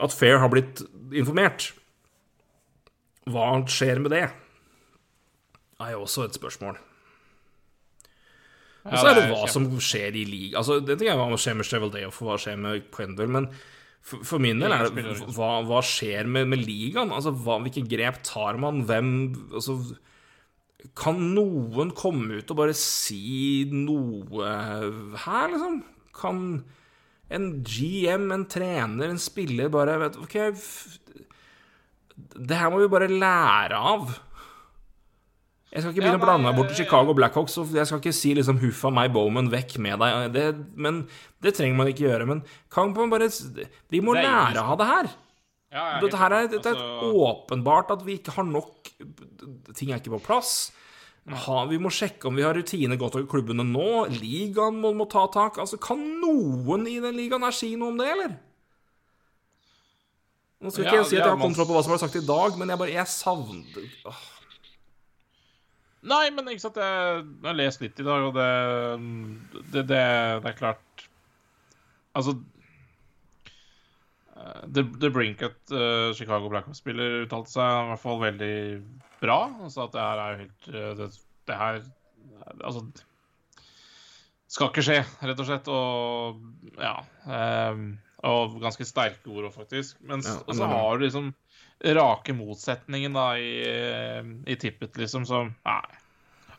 at 0.02 0.14
Fair 0.14 0.38
har 0.42 0.52
blitt 0.54 0.84
informert, 1.18 1.72
hva 3.30 3.54
skjer 3.70 4.02
med 4.04 4.14
det? 4.14 4.28
er 5.82 5.96
jo 5.96 6.06
også 6.06 6.28
et 6.28 6.38
spørsmål. 6.38 6.80
Og 8.82 8.96
så 8.98 9.12
er 9.12 9.18
det 9.18 9.28
hva 9.30 9.46
som 9.50 9.68
skjer 9.82 10.16
i 10.18 10.26
liga. 10.26 10.58
Altså, 10.62 10.80
det 10.82 10.96
tenker 10.98 11.12
jeg 11.12 11.20
hva 11.20 11.38
skjer 11.42 11.58
med 11.58 11.70
Chevaldeoff 11.70 12.22
og 12.22 12.32
hva 12.32 12.38
skjer 12.42 12.58
med 12.62 12.88
Quendel, 12.94 13.30
men 13.30 13.48
for, 14.02 14.24
for 14.26 14.42
min 14.42 14.62
del 14.62 14.74
er 14.74 14.88
det 14.90 15.04
hva, 15.36 15.52
hva 15.68 15.82
skjer 15.86 16.30
med, 16.30 16.50
med 16.50 16.64
ligaen? 16.66 17.14
Altså, 17.14 17.34
hva, 17.46 17.60
hvilke 17.62 17.86
grep 17.90 18.22
tar 18.26 18.58
man? 18.62 18.82
Hvem 18.90 19.12
Altså 19.54 19.78
Kan 20.98 21.20
noen 21.36 21.94
komme 21.96 22.42
ut 22.42 22.52
og 22.52 22.58
bare 22.58 22.76
si 22.78 23.64
noe 23.72 24.52
her, 25.24 25.52
liksom? 25.54 25.82
Kan 26.18 26.42
en 27.32 27.46
GM, 27.64 28.28
en 28.34 28.48
trener, 28.52 29.12
en 29.14 29.22
spiller 29.22 29.72
bare 29.72 29.96
vet, 30.02 30.18
OK, 30.20 30.36
det 32.36 32.58
her 32.60 32.72
må 32.74 32.82
vi 32.82 32.92
bare 32.92 33.08
lære 33.08 33.78
av. 33.78 34.12
Jeg 35.72 35.86
skal 35.86 35.94
ikke 35.94 36.02
begynne 36.02 36.18
Ja, 36.18 36.20
å 36.20 36.26
blande 36.26 36.44
meg 36.50 36.58
bort 36.58 36.74
til 36.74 36.82
Chicago 36.84 37.14
Blackhawks, 37.16 37.56
Og 37.62 37.70
jeg 37.72 37.88
skal 37.88 38.02
ikke 38.02 38.12
si 38.12 38.34
liksom 38.36 38.60
'huffa 38.60 38.92
meg, 38.92 39.14
Bowman, 39.14 39.48
vekk 39.48 39.78
med 39.80 40.00
deg'. 40.00 40.34
Det, 40.34 40.44
men 40.76 41.08
det 41.42 41.54
trenger 41.56 41.78
man 41.78 41.88
ikke 41.88 42.10
gjøre. 42.10 42.28
Men 42.28 42.44
kan 42.70 42.92
man 42.94 43.10
bare 43.10 43.32
Vi 43.90 44.02
må 44.02 44.14
lære 44.14 44.60
av 44.60 44.78
det 44.78 44.88
her. 44.88 45.08
Ja, 45.72 45.86
Dette 46.04 46.20
her 46.20 46.34
er, 46.36 46.48
dette 46.52 46.74
er 46.74 46.76
Altså, 46.76 47.12
åpenbart 47.24 47.94
at 47.96 48.02
vi 48.04 48.18
ikke 48.20 48.34
har 48.36 48.44
nok 48.48 48.90
Ting 49.78 49.92
er 49.92 50.02
ikke 50.02 50.12
på 50.18 50.24
plass. 50.26 50.72
Ha, 51.30 51.58
vi 51.70 51.78
må 51.80 51.92
sjekke 51.94 52.28
om 52.28 52.36
vi 52.36 52.44
har 52.44 52.58
rutine 52.58 52.98
godt 53.00 53.16
nok 53.16 53.28
i 53.28 53.32
klubbene 53.32 53.64
nå. 53.66 53.88
Ligaen 54.18 54.80
må, 54.82 54.92
må 54.98 55.06
ta 55.10 55.28
tak. 55.32 55.60
Altså, 55.62 55.78
Kan 55.82 56.02
noen 56.22 56.88
i 56.90 56.98
den 57.04 57.16
ligaen 57.18 57.46
her 57.46 57.56
si 57.56 57.76
noe 57.80 57.94
om 57.94 58.00
det, 58.02 58.10
eller? 58.10 58.34
Nå 60.62 60.70
skal 60.74 60.86
ikke 60.86 60.98
Ja, 60.98 61.02
jeg 61.02 61.10
si 61.10 61.18
at 61.18 61.24
jeg 61.24 61.32
har 61.32 61.42
kontroll 61.42 61.70
på 61.70 61.78
hva 61.78 61.84
som 61.86 61.96
er 61.96 62.02
sagt 62.04 62.20
i 62.20 62.26
dag, 62.26 62.58
men 62.60 62.70
jeg 62.74 62.82
bare 62.82 62.94
Jeg 62.94 63.10
savner 63.10 63.88
Åh, 64.12 64.22
Nei, 66.12 66.24
men 66.34 66.50
ikke 66.50 66.64
sant, 66.66 66.78
jeg, 66.82 67.22
jeg 67.22 67.48
har 67.50 67.58
lest 67.58 67.82
litt 67.84 68.00
i 68.02 68.06
dag, 68.06 68.28
og 68.28 68.34
det 68.38 68.50
Det, 69.72 69.86
det, 69.90 70.02
det 70.44 70.52
er 70.52 70.58
klart 70.58 71.06
Altså 72.18 72.36
The, 74.74 74.84
The 75.02 75.10
Brinket, 75.14 75.58
uh, 75.72 76.12
Chicago 76.18 76.50
Blackhawks-spiller, 76.52 77.24
uttalte 77.26 77.54
seg 77.54 77.72
i 77.72 77.88
hvert 77.92 78.04
fall 78.04 78.22
veldig 78.22 78.54
bra. 79.22 79.40
Han 79.60 79.74
sa 79.74 79.86
at 79.88 79.96
det 79.96 80.06
her 80.06 80.22
er 80.22 80.32
jo 80.32 80.44
helt 80.44 80.70
eh, 80.72 80.92
det, 81.00 81.10
det 81.50 81.58
her 81.60 81.82
Altså 82.66 82.82
Skal 84.52 84.72
ikke 84.72 84.84
skje, 84.84 85.02
rett 85.24 85.42
og 85.42 85.48
slett. 85.48 85.70
Og 85.72 86.80
ja. 86.82 86.96
Um, 87.24 87.94
og 88.28 88.58
ganske 88.62 88.86
sterke 88.86 89.32
ord 89.32 89.48
òg, 89.48 89.54
faktisk. 89.56 90.02
Men 90.06 90.26
Ja, 90.26 90.40
så 90.46 90.68
har 90.70 90.98
du 90.98 91.06
liksom 91.06 91.32
rake 91.98 92.34
motsetningen 92.38 93.16
da 93.18 93.28
i, 93.42 93.54
i 94.46 94.58
tippet, 94.60 94.98
liksom, 95.02 95.26
som 95.26 95.54
Nei. 95.66 96.02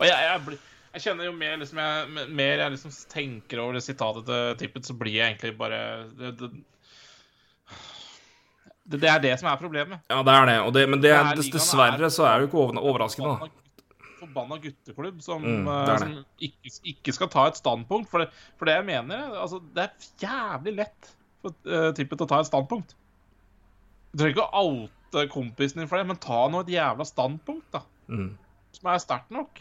Og 0.00 0.08
jeg, 0.08 0.18
jeg, 0.18 0.58
jeg 0.96 1.04
kjenner 1.04 1.28
jo 1.28 1.34
mer 1.36 1.60
liksom 1.60 1.78
jeg, 1.78 2.26
mer 2.34 2.64
jeg 2.64 2.74
liksom 2.74 2.94
tenker 3.12 3.62
over 3.62 3.78
det 3.78 3.84
sitatet 3.86 4.26
til 4.26 4.56
tippet, 4.64 4.88
så 4.88 4.96
blir 4.98 5.14
jeg 5.14 5.30
egentlig 5.30 5.54
bare 5.60 5.78
det, 6.18 6.32
det, 6.40 6.50
det, 8.84 9.00
det 9.00 9.08
er 9.10 9.18
det 9.22 9.32
som 9.40 9.48
er 9.52 9.56
problemet. 9.60 10.00
Ja, 10.10 10.22
det 10.26 10.32
er 10.34 10.46
det. 10.46 10.56
Og 10.66 10.72
det 10.74 10.88
men 10.90 11.00
det, 11.00 11.10
Det 11.12 11.18
er 11.18 11.42
dessverre 11.52 12.02
er- 12.08 12.10
så 12.10 12.24
er 12.26 12.40
det 12.40 12.48
jo 12.50 12.50
ikke 12.50 12.80
overraskende, 12.82 13.38
da. 13.38 13.48
Forbanna- 14.22 14.60
gutteklubb 14.62 15.20
som, 15.22 15.42
Mm, 15.42 15.64
det 15.66 15.88
eh, 15.88 15.94
er 15.94 15.98
som 15.98 16.24
ikke, 16.40 16.72
ikke 16.92 17.12
skal 17.14 17.28
ta 17.28 17.46
et 17.48 17.56
standpunkt. 17.58 18.08
For 18.10 18.18
det, 18.22 18.28
for 18.58 18.64
det 18.66 18.74
jeg 18.76 18.86
mener 18.86 19.34
altså, 19.34 19.60
Det 19.74 19.82
er 19.88 19.90
jævlig 20.26 20.76
lett 20.76 21.12
for 21.42 21.50
uh, 21.66 21.90
tippet 21.92 22.20
å 22.22 22.28
ta 22.28 22.38
et 22.40 22.46
standpunkt. 22.46 22.94
Du 24.14 24.18
trenger 24.22 24.36
ikke 24.36 24.46
å 24.52 24.62
oute 24.68 25.28
kompisen 25.32 25.80
din 25.82 25.88
for 25.88 25.98
det, 25.98 26.06
men 26.06 26.16
ta 26.16 26.48
nå 26.48 26.60
et 26.62 26.68
jævla 26.74 27.04
standpunkt, 27.08 27.66
da. 27.72 27.80
Mm. 28.08 28.36
Som 28.72 28.90
er 28.92 28.98
sterkt 29.02 29.30
nok. 29.30 29.60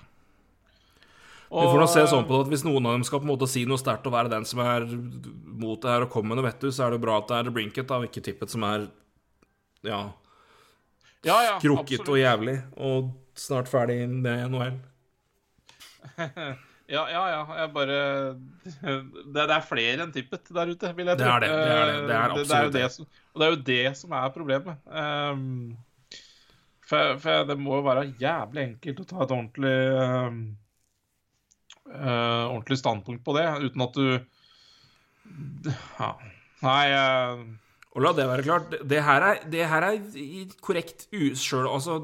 Vi 1.51 1.57
får 1.67 1.80
nå 1.82 1.88
se 1.91 2.05
sånn 2.07 2.24
på 2.30 2.38
det 2.38 2.45
at 2.45 2.51
Hvis 2.53 2.63
noen 2.63 2.86
av 2.88 2.93
dem 2.95 3.03
skal 3.03 3.19
på 3.19 3.24
en 3.28 3.34
måte 3.34 3.47
si 3.51 3.65
noe 3.67 3.78
sterkt 3.82 4.05
og 4.07 4.13
være 4.13 4.30
den 4.32 4.45
som 4.47 4.59
er 4.63 4.86
mot 4.88 5.82
det 5.82 5.89
her 5.91 6.05
og 6.05 6.09
komme 6.13 6.30
med 6.32 6.38
noe 6.39 6.47
vettus, 6.47 6.78
så 6.78 6.86
er 6.88 6.91
det 6.95 7.01
bra 7.03 7.17
at 7.19 7.28
det 7.28 7.39
er 7.41 7.51
Brinket, 7.51 7.88
da, 7.89 7.97
og 7.99 8.07
ikke 8.07 8.24
Tippet, 8.24 8.49
som 8.53 8.63
er 8.63 8.88
ja, 9.88 10.02
ja, 11.26 11.38
ja, 11.46 11.56
krukket 11.62 12.08
og 12.08 12.20
jævlig, 12.20 12.58
og 12.78 13.14
snart 13.38 13.70
ferdig 13.72 14.04
med 14.10 14.50
NHL. 14.52 14.76
Ja, 16.92 17.06
ja, 17.08 17.22
ja. 17.32 17.44
Jeg 17.56 17.72
bare 17.72 18.00
det, 19.34 19.36
det 19.36 19.56
er 19.56 19.64
flere 19.64 20.04
enn 20.04 20.12
tippet 20.12 20.50
der 20.52 20.74
ute, 20.74 20.92
vil 20.98 21.08
jeg 21.08 21.20
Det 21.22 21.28
tro. 21.28 21.38
det, 21.40 21.48
det 21.48 21.76
er 21.76 21.86
det. 21.88 22.02
Det 22.10 22.16
er 22.16 22.34
Eh, 22.34 22.36
det, 22.36 22.58
er 22.58 22.74
det 22.76 22.90
som, 22.92 23.08
og 23.32 23.40
det 23.40 23.48
er 23.48 23.54
jo 23.54 23.62
det 23.70 23.98
som 23.98 24.16
er 24.18 24.34
problemet. 24.36 24.82
Um, 24.86 25.78
for, 26.84 27.16
for 27.24 27.48
det 27.48 27.56
må 27.60 27.78
jo 27.80 27.86
være 27.88 28.10
jævlig 28.20 28.66
enkelt 28.66 29.00
å 29.00 29.08
ta 29.08 29.22
et 29.24 29.32
ordentlig 29.32 29.78
um, 29.96 30.42
uh, 31.94 32.52
ordentlig 32.52 32.82
standpunkt 32.82 33.24
på 33.24 33.38
det, 33.40 33.48
uten 33.64 33.86
at 33.88 33.96
du 33.96 34.08
ja. 36.02 36.12
Nei 36.62 36.86
eh, 36.94 37.40
Og 37.92 38.04
la 38.06 38.14
det 38.16 38.28
være 38.30 38.44
klart, 38.46 38.76
det- 38.88 39.04
her 39.04 39.22
er, 39.22 39.39
det 39.52 39.66
her 39.68 39.84
er 39.84 39.98
korrekt 40.64 41.08
sjøl 41.36 41.68
Altså, 41.68 41.98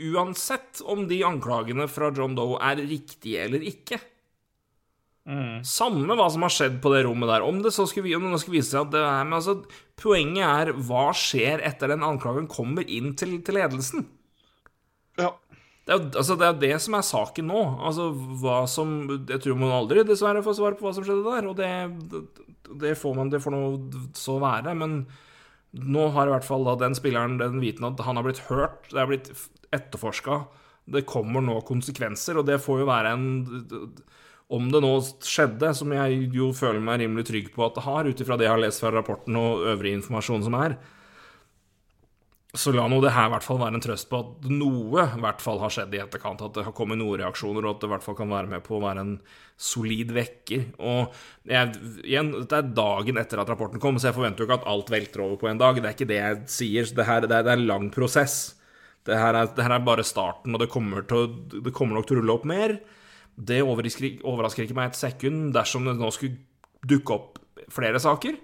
uansett 0.00 0.80
om 0.84 1.06
de 1.08 1.22
anklagene 1.24 1.86
fra 1.88 2.10
John 2.16 2.34
Doe 2.36 2.56
er 2.60 2.76
riktige 2.80 3.44
eller 3.44 3.60
ikke 3.64 3.98
mm. 5.28 5.60
Samme 5.64 6.16
hva 6.16 6.28
som 6.32 6.44
har 6.46 6.52
skjedd 6.52 6.80
på 6.84 6.92
det 6.94 7.04
rommet 7.06 7.28
der. 7.28 7.44
Om 7.44 7.62
det 7.64 7.72
så 7.76 7.86
skulle, 7.88 8.04
vi- 8.08 8.16
om 8.16 8.30
det 8.32 8.40
skulle 8.40 8.58
vise 8.60 8.70
seg 8.72 8.86
at 8.86 8.92
det 8.92 9.00
er 9.04 9.24
Men 9.24 9.38
altså, 9.40 9.56
poenget 9.96 10.44
er 10.46 10.72
hva 10.72 11.08
skjer 11.16 11.60
etter 11.64 11.88
den 11.92 12.04
anklagen 12.06 12.48
kommer 12.48 12.84
inn 12.88 13.14
til, 13.16 13.40
til 13.42 13.54
ledelsen? 13.60 14.06
Ja. 15.18 15.32
Det 15.86 15.94
er, 15.94 16.00
jo, 16.00 16.10
altså, 16.18 16.34
det 16.36 16.46
er 16.48 16.56
det 16.60 16.80
som 16.82 16.94
er 16.98 17.04
saken 17.06 17.46
nå. 17.46 17.60
Altså, 17.86 18.08
hva 18.40 18.56
som 18.68 18.96
Jeg 19.28 19.40
tror 19.44 19.56
man 19.60 19.70
aldri 19.76 20.02
dessverre 20.04 20.42
får 20.42 20.56
svar 20.58 20.74
på 20.76 20.88
hva 20.88 20.94
som 20.96 21.04
skjedde 21.06 21.28
der, 21.28 21.46
og 21.46 21.56
det, 21.60 21.70
det 22.80 22.96
får 22.98 23.14
man 23.16 23.30
Det 23.30 23.40
får 23.44 23.54
nå 23.54 23.62
så 24.16 24.40
være, 24.42 24.74
men 24.74 25.06
nå 25.84 26.08
har 26.14 26.28
i 26.28 26.34
hvert 26.34 26.46
fall 26.46 26.66
da 26.66 26.76
den 26.80 26.96
spilleren 26.96 27.38
den 27.40 27.60
viten 27.62 27.86
at 27.88 28.00
han 28.06 28.18
har 28.18 28.26
blitt 28.26 28.44
hørt, 28.50 28.86
det 28.92 29.00
er 29.02 29.10
blitt 29.10 29.30
etterforska, 29.76 30.44
det 30.86 31.06
kommer 31.08 31.42
nå 31.42 31.58
konsekvenser, 31.66 32.38
og 32.38 32.46
det 32.48 32.60
får 32.62 32.84
jo 32.84 32.90
være 32.90 33.16
en 33.16 33.24
Om 34.46 34.68
det 34.70 34.78
nå 34.78 34.92
skjedde, 35.26 35.72
som 35.74 35.90
jeg 35.90 36.28
jo 36.30 36.52
føler 36.54 36.78
meg 36.78 37.00
rimelig 37.00 37.24
trygg 37.26 37.48
på 37.50 37.64
at 37.66 37.74
det 37.74 37.82
har, 37.82 38.06
ut 38.06 38.20
ifra 38.22 38.36
det 38.38 38.46
jeg 38.46 38.52
har 38.52 38.60
lest 38.62 38.78
fra 38.78 38.92
rapporten 38.94 39.34
og 39.34 39.64
øvrig 39.72 39.96
informasjon 39.96 40.44
som 40.46 40.54
er, 40.54 40.76
så 42.56 42.72
la 42.74 42.86
nå 42.88 42.98
det 43.04 43.12
her 43.14 43.28
i 43.28 43.32
hvert 43.34 43.44
fall 43.44 43.58
være 43.60 43.76
en 43.76 43.82
trøst 43.84 44.08
på 44.10 44.18
at 44.18 44.46
noe 44.50 45.04
i 45.04 45.20
hvert 45.22 45.42
fall 45.44 45.60
har 45.62 45.72
skjedd 45.72 45.94
i 45.96 46.00
etterkant. 46.02 46.42
At 46.44 46.56
det 46.56 46.64
har 46.66 46.74
kommet 46.76 46.98
noen 47.00 47.20
reaksjoner, 47.20 47.64
og 47.64 47.76
at 47.76 47.82
det 47.82 47.88
i 47.88 47.92
hvert 47.92 48.06
fall 48.06 48.16
kan 48.18 48.32
være 48.32 48.50
med 48.50 48.64
på 48.66 48.76
å 48.78 48.82
være 48.84 49.04
en 49.04 49.12
solid 49.60 50.12
vekker. 50.16 50.64
Og 50.80 51.14
jeg, 51.48 51.72
igjen, 52.04 52.32
dette 52.38 52.60
er 52.60 52.74
dagen 52.76 53.20
etter 53.20 53.42
at 53.42 53.52
rapporten 53.52 53.82
kom, 53.82 54.00
så 54.00 54.10
jeg 54.10 54.18
forventer 54.18 54.42
jo 54.42 54.48
ikke 54.48 54.60
at 54.60 54.68
alt 54.72 54.92
velter 54.92 55.24
over 55.24 55.40
på 55.40 55.50
en 55.50 55.60
dag. 55.62 55.80
Det 55.80 55.90
er 55.90 55.98
ikke 55.98 56.10
det 56.10 56.20
jeg 56.20 56.40
sier. 56.56 56.92
Det, 56.96 57.08
her, 57.08 57.26
det, 57.26 57.32
er, 57.32 57.46
det 57.46 57.54
er 57.54 57.60
en 57.60 57.68
lang 57.70 57.88
prosess. 57.94 58.38
Det 59.06 59.20
her, 59.20 59.38
er, 59.38 59.52
det 59.54 59.66
her 59.66 59.76
er 59.76 59.86
bare 59.86 60.06
starten, 60.06 60.56
og 60.56 60.62
det 60.62 60.70
kommer, 60.72 61.06
til, 61.06 61.30
det 61.52 61.74
kommer 61.76 61.98
nok 61.98 62.08
til 62.08 62.18
å 62.18 62.22
rulle 62.22 62.38
opp 62.38 62.48
mer. 62.48 62.78
Det 63.36 63.60
overrasker 63.62 64.64
ikke 64.64 64.78
meg 64.78 64.90
et 64.90 64.98
sekund 64.98 65.52
dersom 65.54 65.86
det 65.86 65.98
nå 66.00 66.10
skulle 66.14 66.40
dukke 66.86 67.14
opp 67.14 67.40
flere 67.72 68.00
saker 68.00 68.36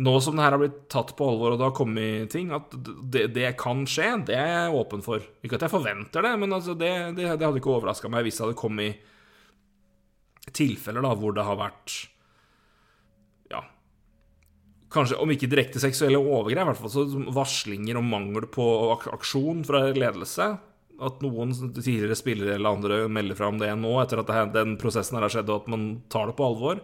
nå 0.00 0.14
som 0.24 0.36
det 0.36 0.44
her 0.44 0.54
har 0.54 0.62
blitt 0.62 0.78
tatt 0.92 1.12
på 1.18 1.26
alvor 1.28 1.52
og 1.52 1.58
det 1.60 1.66
har 1.66 1.74
kommet 1.76 2.30
ting, 2.32 2.52
at 2.54 2.72
det, 3.12 3.26
det 3.34 3.50
kan 3.60 3.84
skje, 3.88 4.08
det 4.28 4.36
er 4.38 4.48
jeg 4.48 4.78
åpen 4.78 5.04
for. 5.04 5.24
Ikke 5.44 5.58
at 5.58 5.66
jeg 5.66 5.74
forventer 5.74 6.24
det, 6.24 6.32
men 6.40 6.56
altså 6.56 6.76
det, 6.78 6.92
det, 7.18 7.28
det 7.36 7.44
hadde 7.44 7.60
ikke 7.60 7.74
overraska 7.74 8.10
meg 8.12 8.24
hvis 8.26 8.40
det 8.40 8.46
hadde 8.46 8.58
kommet 8.62 9.10
tilfeller 10.56 11.04
da, 11.04 11.12
hvor 11.18 11.36
det 11.36 11.44
har 11.46 11.60
vært 11.60 11.94
Ja 13.52 13.60
Kanskje, 14.92 15.16
om 15.22 15.30
ikke 15.32 15.48
direkte 15.48 15.80
seksuelle 15.80 16.18
overgrep, 16.20 16.64
i 16.64 16.68
hvert 16.72 16.80
fall 16.80 16.92
så 16.92 17.04
varslinger 17.32 18.00
om 18.00 18.10
mangel 18.12 18.44
på 18.52 18.64
aksjon 18.92 19.62
fra 19.64 19.86
ledelse. 19.96 20.50
At 21.02 21.22
noen 21.24 21.54
tidligere 21.78 22.18
spillere 22.18 22.58
eller 22.58 22.76
andre 22.76 22.98
melder 23.08 23.38
fra 23.38 23.48
om 23.48 23.60
det 23.62 23.70
nå, 23.80 23.94
etter 24.02 24.20
at 24.20 24.52
den 24.52 24.76
prosessen 24.80 25.16
her 25.16 25.24
har 25.24 25.32
skjedd, 25.32 25.48
og 25.48 25.62
at 25.62 25.70
man 25.72 25.86
tar 26.12 26.28
det 26.28 26.36
på 26.36 26.44
alvor. 26.44 26.82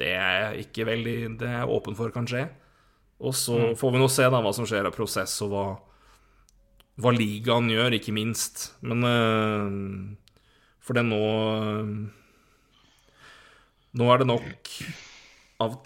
Det 0.00 0.10
er 0.16 0.32
jeg 0.38 0.66
ikke 0.66 0.88
veldig 0.88 1.16
Det 1.40 1.48
er 1.48 1.60
jeg 1.60 1.72
åpen 1.76 1.98
for 1.98 2.12
kan 2.14 2.28
skje. 2.28 2.46
Og 3.20 3.36
så 3.36 3.74
får 3.76 3.92
vi 3.92 4.00
nå 4.00 4.08
se 4.08 4.24
da 4.32 4.40
hva 4.40 4.52
som 4.56 4.66
skjer 4.68 4.88
av 4.88 4.94
prosess, 4.96 5.34
og 5.44 5.52
hva, 5.52 5.64
hva 7.04 7.12
ligaen 7.12 7.68
gjør, 7.68 7.98
ikke 7.98 8.14
minst. 8.16 8.70
Men 8.80 9.04
øh, 9.04 9.76
For 10.80 10.96
det 10.96 11.04
nå 11.08 11.20
øh, 11.20 11.92
Nå 14.00 14.06
er 14.06 14.20
det 14.22 14.28
nok 14.30 14.68
av 15.60 15.80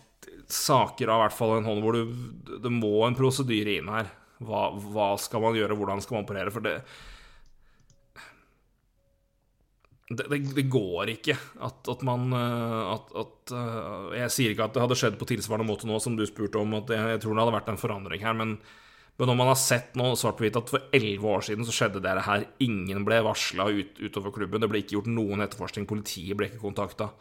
saker 0.53 1.09
av 1.09 1.23
hvert 1.23 1.35
fall 1.35 1.55
en 1.57 1.67
hånd 1.67 1.81
hvor 1.81 1.97
du 1.97 2.59
Det 2.61 2.71
må 2.71 2.99
en 3.07 3.17
prosedyre 3.17 3.79
inn 3.79 3.89
her. 3.91 4.11
Hva, 4.45 4.69
hva 4.77 5.15
skal 5.19 5.43
man 5.43 5.57
gjøre, 5.57 5.77
hvordan 5.79 6.03
skal 6.05 6.19
man 6.19 6.27
operere? 6.27 6.53
For 6.53 6.63
det 6.63 6.77
det, 10.19 10.27
det, 10.31 10.39
det 10.57 10.65
går 10.73 11.13
ikke 11.15 11.37
at, 11.37 11.91
at 11.91 12.05
man 12.07 12.33
øh, 12.37 12.81
at, 12.95 13.13
at, 13.25 13.53
øh, 13.57 14.15
Jeg 14.19 14.33
sier 14.33 14.55
ikke 14.55 14.69
at 14.69 14.77
det 14.77 14.83
hadde 14.85 14.99
skjedd 14.99 15.19
på 15.21 15.29
tilsvarende 15.31 15.69
måte 15.69 15.89
nå 15.89 15.99
som 16.03 16.17
du 16.19 16.25
spurte 16.29 16.61
om, 16.61 16.77
at 16.81 16.93
jeg, 16.95 17.13
jeg 17.15 17.23
tror 17.25 17.37
det 17.37 17.45
hadde 17.45 17.57
vært 17.59 17.71
en 17.73 17.81
forandring 17.81 18.25
her, 18.25 18.37
men, 18.39 18.57
men 19.19 19.31
når 19.31 19.39
man 19.41 19.51
har 19.53 19.61
sett 19.61 19.99
nå 19.99 20.13
svart 20.19 20.39
på 20.39 20.47
hvitt 20.47 20.61
at 20.61 20.73
for 20.73 20.89
elleve 20.97 21.35
år 21.37 21.45
siden 21.49 21.67
så 21.67 21.75
skjedde 21.75 22.03
det 22.05 22.15
her, 22.27 22.47
ingen 22.65 23.05
ble 23.07 23.21
varsla 23.27 23.69
ut, 23.71 24.01
utover 24.01 24.35
klubben, 24.35 24.63
det 24.65 24.71
ble 24.73 24.83
ikke 24.85 24.99
gjort 24.99 25.13
noen 25.13 25.45
etterforskning, 25.47 25.89
politiet 25.91 26.39
ble 26.39 26.51
ikke 26.51 26.63
kontakta 26.65 27.13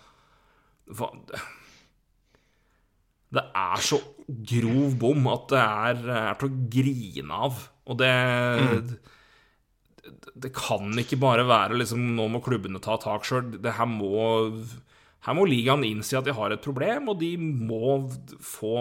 Det 3.33 3.43
er 3.57 3.81
så 3.81 3.97
grov 4.53 4.97
bom 5.01 5.29
at 5.31 5.49
det 5.49 5.61
er, 5.63 6.03
er 6.29 6.35
til 6.37 6.51
å 6.51 6.65
grine 6.75 7.43
av. 7.47 7.63
Og 7.89 7.97
det 7.99 8.11
det 10.36 10.53
kan 10.55 10.91
ikke 10.99 11.20
bare 11.22 11.45
være 11.47 11.78
liksom 11.80 12.01
Nå 12.18 12.28
må 12.32 12.41
klubbene 12.43 12.82
ta 12.84 12.97
tak 13.01 13.24
sjøl. 13.28 13.51
Her 13.64 13.86
må, 13.89 14.64
her 15.28 15.38
må 15.38 15.45
ligaen 15.49 15.84
innse 15.88 16.18
at 16.20 16.26
de 16.28 16.34
har 16.38 16.51
et 16.55 16.61
problem, 16.66 17.09
og 17.14 17.20
de 17.20 17.36
må 17.38 17.95
få 18.43 18.76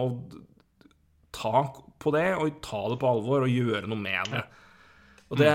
tak 1.32 1.82
på 2.02 2.12
det 2.14 2.28
og 2.36 2.56
ta 2.64 2.80
det 2.92 2.98
på 3.00 3.10
alvor 3.14 3.44
og 3.46 3.52
gjøre 3.52 3.86
noe 3.88 4.00
med 4.00 4.32
det. 4.34 4.46
Og 5.32 5.38
det 5.40 5.52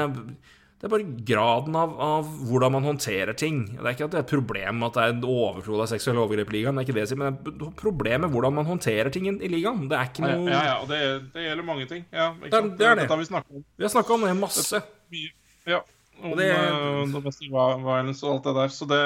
Det 0.78 0.86
er 0.86 0.92
bare 0.94 1.06
graden 1.26 1.74
av, 1.74 1.94
av 2.06 2.26
hvordan 2.46 2.72
man 2.76 2.84
håndterer 2.86 3.34
ting. 3.34 3.64
Det 3.72 3.80
er 3.82 3.96
ikke 3.96 4.06
at 4.06 4.12
det 4.14 4.20
er 4.20 4.26
et 4.28 4.30
problem 4.30 4.84
at 4.86 4.94
det 4.94 5.06
er 5.08 5.14
en 5.16 5.24
overflod 5.26 5.82
av 5.82 5.88
seksuelle 5.90 6.22
overgrep 6.22 6.52
i 6.52 6.54
ligaen, 6.60 6.78
det 6.78 6.84
er 6.84 6.86
ikke 6.86 6.96
det 7.00 7.02
jeg 7.02 7.10
sier, 7.16 7.18
men 7.24 7.40
det 7.42 7.54
er 7.56 7.72
et 7.72 7.80
problem 7.82 8.22
med 8.22 8.30
hvordan 8.36 8.54
man 8.60 8.70
håndterer 8.70 9.10
ting 9.16 9.26
i 9.32 9.50
ligaen. 9.50 9.88
Det 9.90 9.98
er 9.98 10.12
ikke 10.12 10.22
noe 10.28 10.52
ja, 10.54 10.60
ja 10.68 10.76
og 10.84 10.86
det, 10.92 11.00
det 11.34 11.48
gjelder 11.48 11.66
mange 11.66 11.88
ting. 11.90 12.06
Ja, 12.14 12.28
Det 12.44 12.54
er- 12.54 12.70
det 12.78 12.86
er 12.92 12.96
det. 13.02 13.08
Vi 13.10 13.64
Vi 13.82 13.84
har 13.88 13.90
snakka 13.96 14.14
om 14.14 14.22
det 14.30 14.36
masse. 14.38 14.84
mye. 15.10 15.32
Ja. 15.68 15.82
Om 16.18 16.34
det- 16.40 17.14
domestic 17.14 17.52
violence 17.52 18.26
og 18.26 18.32
alt 18.38 18.48
det 18.48 18.54
der. 18.58 18.72
Så 18.74 18.88
det 18.90 19.02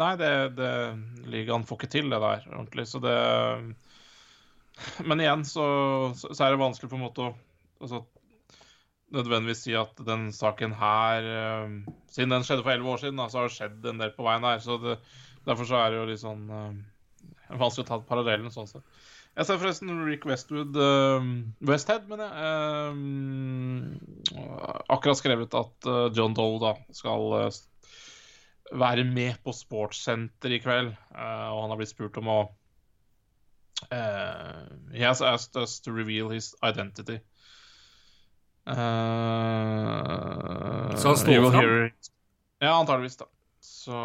Nei, 0.00 0.14
det, 0.18 0.30
det 0.58 0.70
ligaen 1.30 1.66
får 1.66 1.78
ikke 1.78 1.92
til, 1.92 2.10
det 2.10 2.20
der 2.24 2.48
ordentlig. 2.50 2.86
Så 2.90 2.98
det 3.04 3.18
Men 5.06 5.20
igjen 5.22 5.44
så, 5.46 5.66
så 6.18 6.32
så 6.34 6.44
er 6.46 6.54
det 6.54 6.62
vanskelig 6.64 6.90
på 6.90 6.98
en 6.98 7.04
måte 7.04 7.28
å 7.28 7.34
altså, 7.84 8.00
nødvendigvis 9.14 9.62
si 9.68 9.76
at 9.78 10.00
den 10.06 10.32
saken 10.34 10.74
her 10.74 11.28
eh, 11.30 11.76
Siden 12.10 12.34
den 12.34 12.42
skjedde 12.46 12.64
for 12.66 12.74
elleve 12.74 12.90
år 12.96 13.04
siden, 13.04 13.20
da, 13.20 13.28
så 13.30 13.38
har 13.38 13.48
det 13.48 13.54
skjedd 13.54 13.86
en 13.90 14.02
del 14.02 14.10
på 14.16 14.26
veien 14.26 14.44
her. 14.46 14.58
Så 14.62 14.78
det, 14.82 14.98
derfor 15.46 15.68
så 15.68 15.78
er 15.78 15.92
det 15.92 16.00
jo 16.00 16.08
litt 16.10 16.22
sånn 16.24 16.44
eh, 16.50 16.74
vanskelig 17.62 17.84
å 17.84 17.90
ta 17.90 18.00
parallellen 18.08 18.52
sånn 18.54 18.70
sett. 18.70 18.86
Jeg 19.34 19.48
ser 19.48 19.58
forresten 19.58 20.04
Rick 20.06 20.24
Westwood 20.30 20.76
uh, 20.78 21.24
Westhead, 21.66 22.06
mener 22.06 22.30
jeg. 22.30 22.38
Uh, 24.30 24.74
akkurat 24.94 25.18
skrevet 25.18 25.56
at 25.58 25.88
eh, 25.90 26.06
John 26.14 26.36
Doe 26.38 26.60
da 26.62 26.70
skal 26.94 27.34
uh, 27.34 27.48
være 28.72 29.04
med 29.04 29.36
på 29.44 29.52
Sportssenter 29.52 30.54
i 30.54 30.60
kveld. 30.62 30.94
eh, 31.14 31.48
og 31.50 31.62
han 31.62 31.70
har 31.70 31.76
blitt 31.80 31.92
spurt 31.92 32.16
om 32.20 32.28
å 32.30 32.38
eh, 33.90 34.62
He 34.94 35.02
has 35.04 35.22
asked 35.22 35.56
us 35.60 35.80
to 35.80 35.92
reveal 35.92 36.30
his 36.30 36.54
identity. 36.62 37.18
Så 38.64 38.72
han 41.08 41.16
står 41.20 41.50
fram? 41.50 41.90
Ja, 42.62 42.80
antageligvis, 42.80 43.16
da. 43.20 43.26
Så 43.60 43.98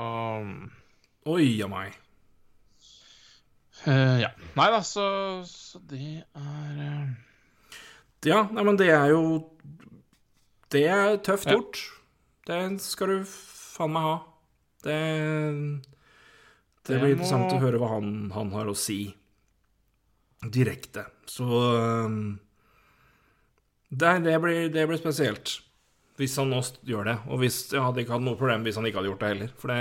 Oi 1.29 1.61
a 1.63 1.67
meg. 1.71 1.95
Eh, 3.87 4.19
Ja. 4.21 4.29
Nei 4.55 4.69
da, 4.73 4.81
så, 4.83 5.05
så 5.47 5.79
det 5.89 6.23
er 6.35 6.81
uh... 6.83 7.09
Ja, 8.25 8.41
nei, 8.51 8.63
men 8.67 8.75
det 8.79 8.89
er 8.91 9.09
jo 9.13 9.21
Det 10.71 10.81
er 10.91 11.17
tøft 11.23 11.47
Ja. 11.47 11.55
gjort. 11.55 11.79
Det 12.49 12.59
skal 12.81 13.07
du 13.07 13.23
faen 13.29 13.93
meg 13.93 14.03
ha. 14.03 14.17
Det 14.83 14.97
Det 16.83 16.95
Det 16.95 16.99
blir 17.01 17.15
må- 17.15 17.15
interessant 17.19 17.53
å 17.53 17.59
høre 17.61 17.79
hva 17.79 17.89
han, 17.95 18.31
han 18.33 18.51
har 18.51 18.65
å 18.65 18.75
si 18.75 19.15
direkte. 20.41 21.03
Så 21.27 21.45
øhm, 21.45 22.39
det, 23.89 24.13
det, 24.25 24.35
blir, 24.41 24.69
det 24.73 24.85
blir 24.87 24.97
spesielt. 25.01 25.59
Hvis 26.19 26.35
han 26.37 26.49
nå 26.51 26.59
gjør 26.87 27.05
det. 27.09 27.17
Og 27.29 27.39
hvis, 27.43 27.71
jeg 27.73 27.81
hadde 27.83 28.01
ikke 28.03 28.15
hatt 28.17 28.25
noe 28.25 28.37
problem 28.39 28.63
hvis 28.65 28.75
han 28.79 28.85
ikke 28.89 28.99
hadde 29.01 29.11
gjort 29.11 29.23
det 29.23 29.31
heller. 29.33 29.53
For 29.59 29.71
det, 29.71 29.79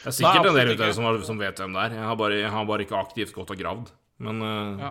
det 0.00 0.08
er 0.10 0.16
sikkert 0.16 0.40
Nei, 0.40 0.50
en 0.50 0.56
del 0.56 0.72
ute 0.74 0.80
der 0.84 0.92
som, 0.96 1.04
har- 1.04 1.22
som 1.28 1.38
vet 1.40 1.60
hvem 1.60 1.74
det 1.76 1.82
er. 1.86 1.94
Jeg 2.00 2.08
har 2.08 2.16
bare, 2.16 2.38
jeg 2.40 2.50
har 2.54 2.64
bare 2.68 2.84
ikke 2.86 2.98
aktivt 3.00 3.32
gått 3.36 3.50
og 3.52 3.58
gravd. 3.60 3.90
Men 4.24 4.42
uh... 4.42 4.82
Ja. 4.86 4.90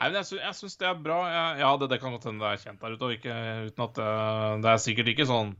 Nei, 0.00 0.08
men 0.10 0.16
jeg, 0.22 0.38
jeg 0.40 0.56
syns 0.56 0.78
det 0.80 0.86
er 0.88 1.00
bra. 1.04 1.18
Jeg, 1.28 1.58
ja, 1.60 1.70
det, 1.76 1.88
det 1.92 1.98
kan 2.02 2.14
godt 2.14 2.24
hende 2.30 2.40
det 2.40 2.50
er 2.56 2.62
kjent 2.64 2.80
der 2.82 2.94
ute, 2.96 3.10
ikke, 3.18 3.34
uten 3.68 3.84
at 3.84 3.98
det, 4.00 4.12
det 4.64 4.70
er 4.72 4.80
sikkert 4.86 5.10
ikke 5.12 5.26
sånn 5.28 5.50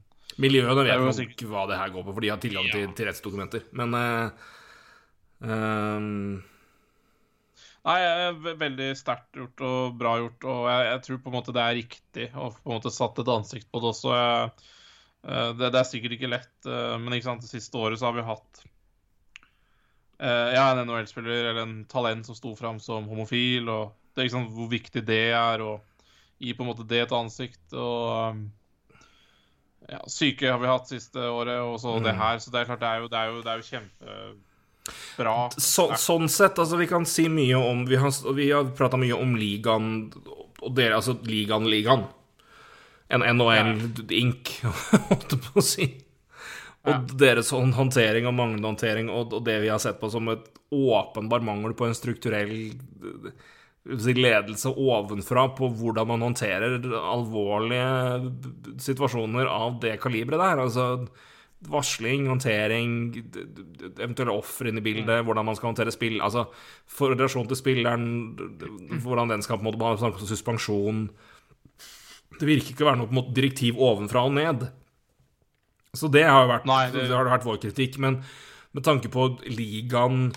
Miljøene 0.41 0.77
vet 0.87 0.95
jo 0.95 1.05
nok 1.09 1.17
sikkert- 1.19 1.43
hva 1.51 1.65
det 1.69 1.77
her 1.81 1.91
går 1.93 2.05
på, 2.07 2.13
for 2.17 2.25
de 2.25 2.29
har 2.31 2.39
tilgang 2.41 2.69
til, 2.71 2.85
Ja. 2.87 2.93
til 2.97 3.09
rettsdokumenter. 3.11 3.65
Men 3.77 3.97
uh, 3.99 4.49
um... 5.43 6.43
Nei, 7.81 7.97
veldig 8.61 8.91
sterkt 8.99 9.39
gjort 9.39 9.63
og 9.65 9.95
bra 10.01 10.19
gjort, 10.21 10.45
og 10.53 10.67
jeg, 10.69 10.83
jeg 10.91 11.03
tror 11.07 11.21
på 11.25 11.31
en 11.31 11.37
måte 11.39 11.55
det 11.57 11.63
er 11.65 11.79
riktig 11.79 12.27
å 12.37 12.51
på 12.53 12.69
en 12.69 12.75
måte 12.77 12.93
satt 12.93 13.21
et 13.23 13.31
ansikt 13.33 13.71
på 13.73 13.81
det 13.81 13.89
også. 13.95 14.11
Jeg, 14.19 14.51
eh, 14.51 14.69
det, 15.27 15.71
det 15.75 15.81
er 15.81 15.89
sikkert 15.89 16.15
ikke 16.17 16.31
lett, 16.33 16.53
eh, 16.67 16.95
men 16.99 17.13
ikke 17.17 17.29
sant, 17.29 17.43
det 17.45 17.51
siste 17.53 17.77
året 17.77 18.01
så 18.01 18.09
har 18.09 18.17
vi 18.17 18.23
hatt 18.25 18.63
eh, 20.21 20.55
ja, 20.57 20.71
en 20.73 20.85
NHL-spiller 20.87 21.51
eller 21.51 21.63
en 21.65 21.85
talent 21.91 22.27
som 22.27 22.35
sto 22.39 22.55
fram 22.57 22.81
som 22.81 23.09
homofil, 23.11 23.69
og 23.69 23.93
det 24.15 24.23
er 24.23 24.29
ikke 24.31 24.39
sant 24.39 24.55
hvor 24.57 24.71
viktig 24.73 25.05
det 25.07 25.23
er 25.37 25.63
å 25.65 25.75
gi 26.41 26.55
på 26.57 26.65
en 26.65 26.71
måte 26.73 26.87
det 26.89 27.03
et 27.05 27.13
ansikt. 27.13 27.67
og 27.77 28.41
ja, 29.91 30.01
Syke 30.09 30.51
har 30.53 30.61
vi 30.63 30.69
hatt 30.71 30.89
siste 30.89 31.19
året, 31.29 31.59
og 31.61 31.77
så 31.83 31.97
det 32.01 32.15
Mm. 32.15 32.21
her. 32.21 32.39
Så 32.39 32.51
det 32.53 32.61
er 32.61 32.65
klart, 32.69 32.81
det 32.81 32.89
er 32.89 32.99
jo, 33.01 33.09
det 33.09 33.19
er 33.19 33.27
jo, 33.29 33.43
det 33.43 33.51
er 33.51 33.59
jo 33.61 33.69
kjempebra. 33.71 35.35
så, 35.59 35.89
sånn 35.99 36.29
sett, 36.29 36.59
altså, 36.59 36.77
vi 36.79 36.87
kan 36.87 37.05
si 37.07 37.29
mye 37.29 37.57
om 37.59 37.85
Vi 37.87 37.97
har, 37.97 38.11
vi 38.35 38.51
har 38.51 38.65
prata 38.77 38.97
mye 38.97 39.17
om 39.19 39.35
ligaen 39.37 40.13
og 40.63 40.75
dere, 40.77 40.95
altså 40.97 41.17
ligaen, 41.25 41.65
ligaen. 41.69 42.05
En 43.11 43.25
NHL 43.27 43.73
Inc., 44.15 44.53
holdt 45.11 45.35
jeg 45.35 45.43
på 45.49 45.59
å 45.59 45.65
si. 45.67 45.89
Og 46.81 46.93
Ja. 46.95 46.99
deres 47.21 47.51
hånd- 47.53 47.75
håndtering 47.77 48.25
og 48.31 48.35
manglende 48.39 48.71
håndtering, 48.71 49.11
og, 49.13 49.35
det 49.45 49.59
vi 49.61 49.69
har 49.69 49.79
sett 49.83 49.99
på 50.01 50.09
som 50.11 50.29
et 50.33 50.47
åpenbar 50.73 51.43
mangel 51.45 51.75
på 51.77 51.85
en 51.89 51.97
strukturell 51.99 52.55
eh, 52.71 54.15
ledelse 54.17 54.71
ovenfra 54.73 55.49
på 55.59 55.69
hvordan 55.77 56.07
man 56.09 56.23
håndterer 56.29 56.79
alvorlige 57.01 58.31
situasjoner 58.81 59.49
av 59.51 59.81
det 59.83 59.99
kaliberet 60.01 60.41
der. 60.41 60.63
Altså 60.65 60.87
varsling, 61.69 62.25
håndtering, 62.31 62.95
eventuelle 64.01 64.33
ofre 64.33 64.71
inn 64.71 64.81
i 64.81 64.85
bildet, 64.85 65.25
hvordan 65.27 65.45
man 65.51 65.59
skal 65.59 65.75
håndtere 65.75 65.93
spill 65.93 66.17
Altså 66.25 66.47
for 66.89 67.13
relasjon 67.13 67.49
til 67.51 67.59
spilleren, 67.61 68.07
d- 68.39 68.71
hvordan 69.05 69.29
den 69.35 69.43
skal 69.45 69.59
på 69.59 69.67
en 69.67 69.69
måte 69.69 69.81
behandles, 69.83 70.07
om 70.23 70.31
suspensjon 70.31 71.03
Det 72.39 72.47
virker 72.49 72.73
ikke 72.73 72.85
å 72.87 72.91
være 72.91 73.01
noe 73.01 73.11
på 73.11 73.15
en 73.17 73.21
måte 73.23 73.37
direktiv 73.37 73.81
ovenfra 73.81 74.23
og 74.29 74.37
ned. 74.37 74.69
Så 75.97 76.09
det 76.13 76.23
har 76.29 76.45
jo 76.45 76.53
vært, 76.53 76.69
Nei, 76.71 76.85
det... 76.95 77.09
det- 77.09 77.17
har 77.17 77.29
vært 77.33 77.49
vår 77.49 77.59
kritikk. 77.65 77.99
Men 78.03 78.21
med 78.77 78.87
tanke 78.87 79.11
på 79.13 79.27
ligaen 79.51 80.31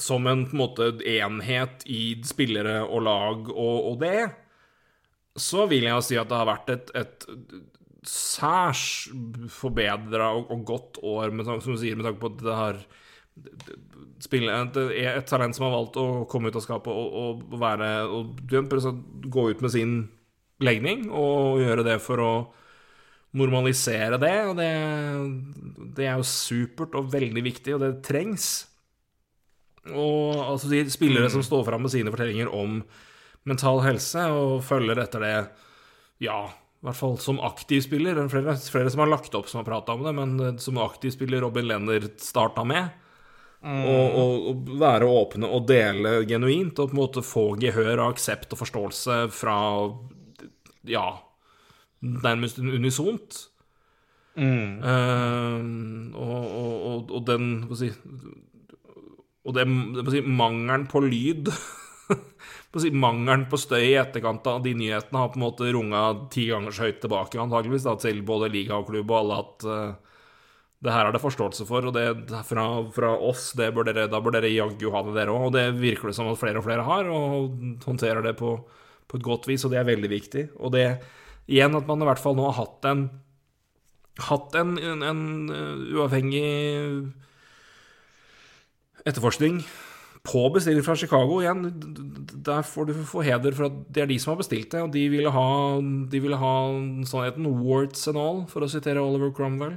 som 0.00 0.26
en 0.28 0.44
på 0.48 0.56
en 0.56 0.60
måte 0.60 0.90
enhet 1.08 1.84
i 1.88 2.18
spillere 2.24 2.82
og 2.84 3.04
lag 3.06 3.48
og, 3.52 3.76
og 3.92 3.98
det, 4.02 4.26
så 5.36 5.66
vil 5.68 5.84
jeg 5.88 6.04
si 6.04 6.18
at 6.20 6.28
det 6.28 6.36
har 6.36 6.48
vært 6.48 6.72
et, 6.72 6.92
et 6.96 7.26
særs 8.06 8.82
forbedra 9.52 10.30
og, 10.36 10.50
og 10.52 10.64
godt 10.68 11.00
år, 11.04 11.32
med, 11.32 11.48
som 11.48 11.76
du 11.76 11.80
sier, 11.80 11.96
med 11.96 12.08
tanke 12.08 12.20
på 12.22 12.30
at 12.32 12.44
det 12.44 12.56
har 12.56 12.82
spille, 14.24 14.52
det 14.72 14.84
er 15.02 15.18
et 15.18 15.28
talent 15.28 15.56
som 15.56 15.66
har 15.66 15.74
valgt 15.74 15.98
å 16.00 16.06
komme 16.30 16.48
ut 16.48 16.56
av 16.56 16.64
skapet 16.64 16.92
og, 16.92 17.40
og 17.52 17.56
være 17.60 17.90
og 18.08 18.38
gå 19.32 19.48
ut 19.52 19.64
med 19.64 19.72
sin 19.74 19.96
legning 20.64 21.08
og 21.10 21.60
gjøre 21.60 21.84
det 21.86 21.98
for 22.04 22.22
å 22.22 22.32
normalisere 23.36 24.18
det. 24.20 24.36
Og 24.48 24.56
det, 24.58 24.70
det 25.98 26.08
er 26.08 26.16
jo 26.20 26.28
supert 26.28 26.96
og 26.98 27.12
veldig 27.12 27.44
viktig, 27.44 27.76
og 27.76 27.84
det 27.84 27.92
trengs. 28.06 28.48
Og 29.92 30.40
altså 30.42 30.70
de 30.72 30.84
spillere 30.90 31.30
som 31.32 31.44
står 31.46 31.66
fram 31.68 31.86
med 31.86 31.94
sine 31.94 32.12
fortellinger 32.12 32.50
om 32.50 32.80
mental 33.46 33.82
helse, 33.84 34.24
og 34.34 34.64
følger 34.66 34.98
etter 34.98 35.22
det, 35.22 35.34
ja, 36.26 36.40
i 36.50 36.88
hvert 36.88 36.98
fall 36.98 37.16
som 37.22 37.38
aktiv 37.44 37.84
spiller. 37.84 38.16
Det 38.16 38.26
er 38.26 38.32
flere, 38.32 38.56
flere 38.72 38.92
som 38.92 39.04
har 39.04 39.12
lagt 39.12 39.34
opp 39.38 39.48
som 39.50 39.62
har 39.62 39.68
prata 39.68 39.94
om 39.94 40.04
det, 40.06 40.14
men 40.16 40.38
eh, 40.42 40.56
som 40.62 40.80
aktiv 40.82 41.14
spiller 41.14 41.44
Robin 41.44 41.68
Lenner 41.68 42.08
starta 42.22 42.66
med. 42.66 43.02
Og, 43.66 44.16
og, 44.20 44.34
og 44.50 44.68
være 44.78 45.06
åpne 45.10 45.48
og 45.50 45.64
dele 45.66 46.20
genuint, 46.28 46.76
og 46.78 46.90
på 46.90 46.94
en 46.94 47.00
måte 47.00 47.22
få 47.24 47.46
gehør 47.58 47.96
og 47.96 48.12
aksept 48.12 48.52
og 48.54 48.60
forståelse 48.60 49.16
fra 49.34 49.56
ja, 50.90 51.06
nærmest 52.00 52.58
unisont. 52.62 53.42
Mm. 54.36 54.82
Uh, 54.84 56.16
og, 56.20 56.42
og, 56.44 57.08
og, 57.08 57.22
den 57.24 57.62
Hva 57.64 57.76
skal 57.78 57.86
jeg 57.88 57.94
si 57.96 58.34
Og 59.48 59.54
det, 59.56 59.64
det 59.96 60.12
si, 60.12 60.20
mangelen 60.20 60.84
på 60.92 61.00
lyd 61.00 61.48
si, 62.82 62.90
Mangelen 62.92 63.46
på 63.48 63.56
støy 63.56 63.94
i 63.94 63.94
etterkant 63.96 64.44
av 64.52 64.60
de 64.66 64.74
nyhetene 64.76 65.22
har 65.22 65.30
på 65.32 65.40
en 65.40 65.46
måte 65.46 65.70
runga 65.72 66.02
ti 66.34 66.50
ganger 66.50 66.74
så 66.76 66.84
høyt 66.84 67.00
tilbake, 67.00 67.40
antageligvis, 67.40 67.86
da, 67.88 67.94
til 68.02 68.20
både 68.28 68.52
liga 68.52 68.76
og 68.76 68.90
klubb 68.90 69.08
og 69.08 69.16
alle, 69.22 69.38
at 69.40 69.66
uh, 69.70 70.16
det 70.84 70.92
her 70.92 71.08
er 71.08 71.14
det 71.16 71.22
forståelse 71.22 71.64
for, 71.68 71.88
og 71.88 71.94
det 71.96 72.34
fra, 72.46 72.66
fra 72.94 73.12
oss, 73.16 73.48
det 73.56 73.70
bør 73.74 73.88
dere, 73.88 74.10
da 74.12 74.20
bør 74.20 74.36
dere 74.36 74.52
jaggu 74.52 74.90
ha 74.92 75.00
det, 75.06 75.14
dere 75.16 75.32
òg. 75.32 75.48
Og 75.48 75.54
det 75.56 75.64
virker 75.80 76.10
det 76.10 76.16
som 76.18 76.28
at 76.28 76.40
flere 76.40 76.60
og 76.60 76.66
flere 76.66 76.84
har, 76.84 77.08
og 77.08 77.80
håndterer 77.86 78.20
det 78.26 78.36
på, 78.36 78.52
på 79.08 79.16
et 79.18 79.26
godt 79.26 79.46
vis, 79.48 79.64
og 79.64 79.70
det 79.72 79.78
er 79.80 79.88
veldig 79.88 80.10
viktig. 80.10 80.48
Og 80.58 80.72
det 80.74 80.86
igjen 81.46 81.76
at 81.78 81.86
man 81.86 82.02
i 82.02 82.08
hvert 82.08 82.22
fall 82.22 82.36
nå 82.38 82.48
har 82.50 82.58
hatt 82.64 82.88
en 82.90 83.06
hatt 84.26 84.54
en, 84.56 84.78
en, 84.80 85.02
en 85.04 85.50
uh, 85.52 85.82
uavhengig 85.92 87.12
etterforskning 89.06 89.58
på 90.26 90.40
bestilling 90.54 90.82
fra 90.82 90.96
Chicago 90.98 91.36
igjen. 91.42 91.68
Der 92.46 92.64
får 92.66 92.88
du 92.88 92.94
få 93.06 93.22
heder 93.22 93.54
for 93.54 93.68
at 93.68 93.76
det 93.94 94.02
er 94.02 94.08
de 94.10 94.16
som 94.18 94.32
har 94.32 94.40
bestilt 94.40 94.72
det, 94.72 94.80
og 94.82 94.90
de 94.94 95.04
ville 95.12 95.30
ha, 95.30 95.48
de 96.10 96.22
ville 96.24 96.38
ha 96.40 96.54
sannheten 97.06 97.46
warts 97.62 98.08
and 98.10 98.18
all, 98.18 98.40
for 98.50 98.66
å 98.66 98.70
sitere 98.72 99.04
Oliver 99.04 99.30
Cromwell. 99.36 99.76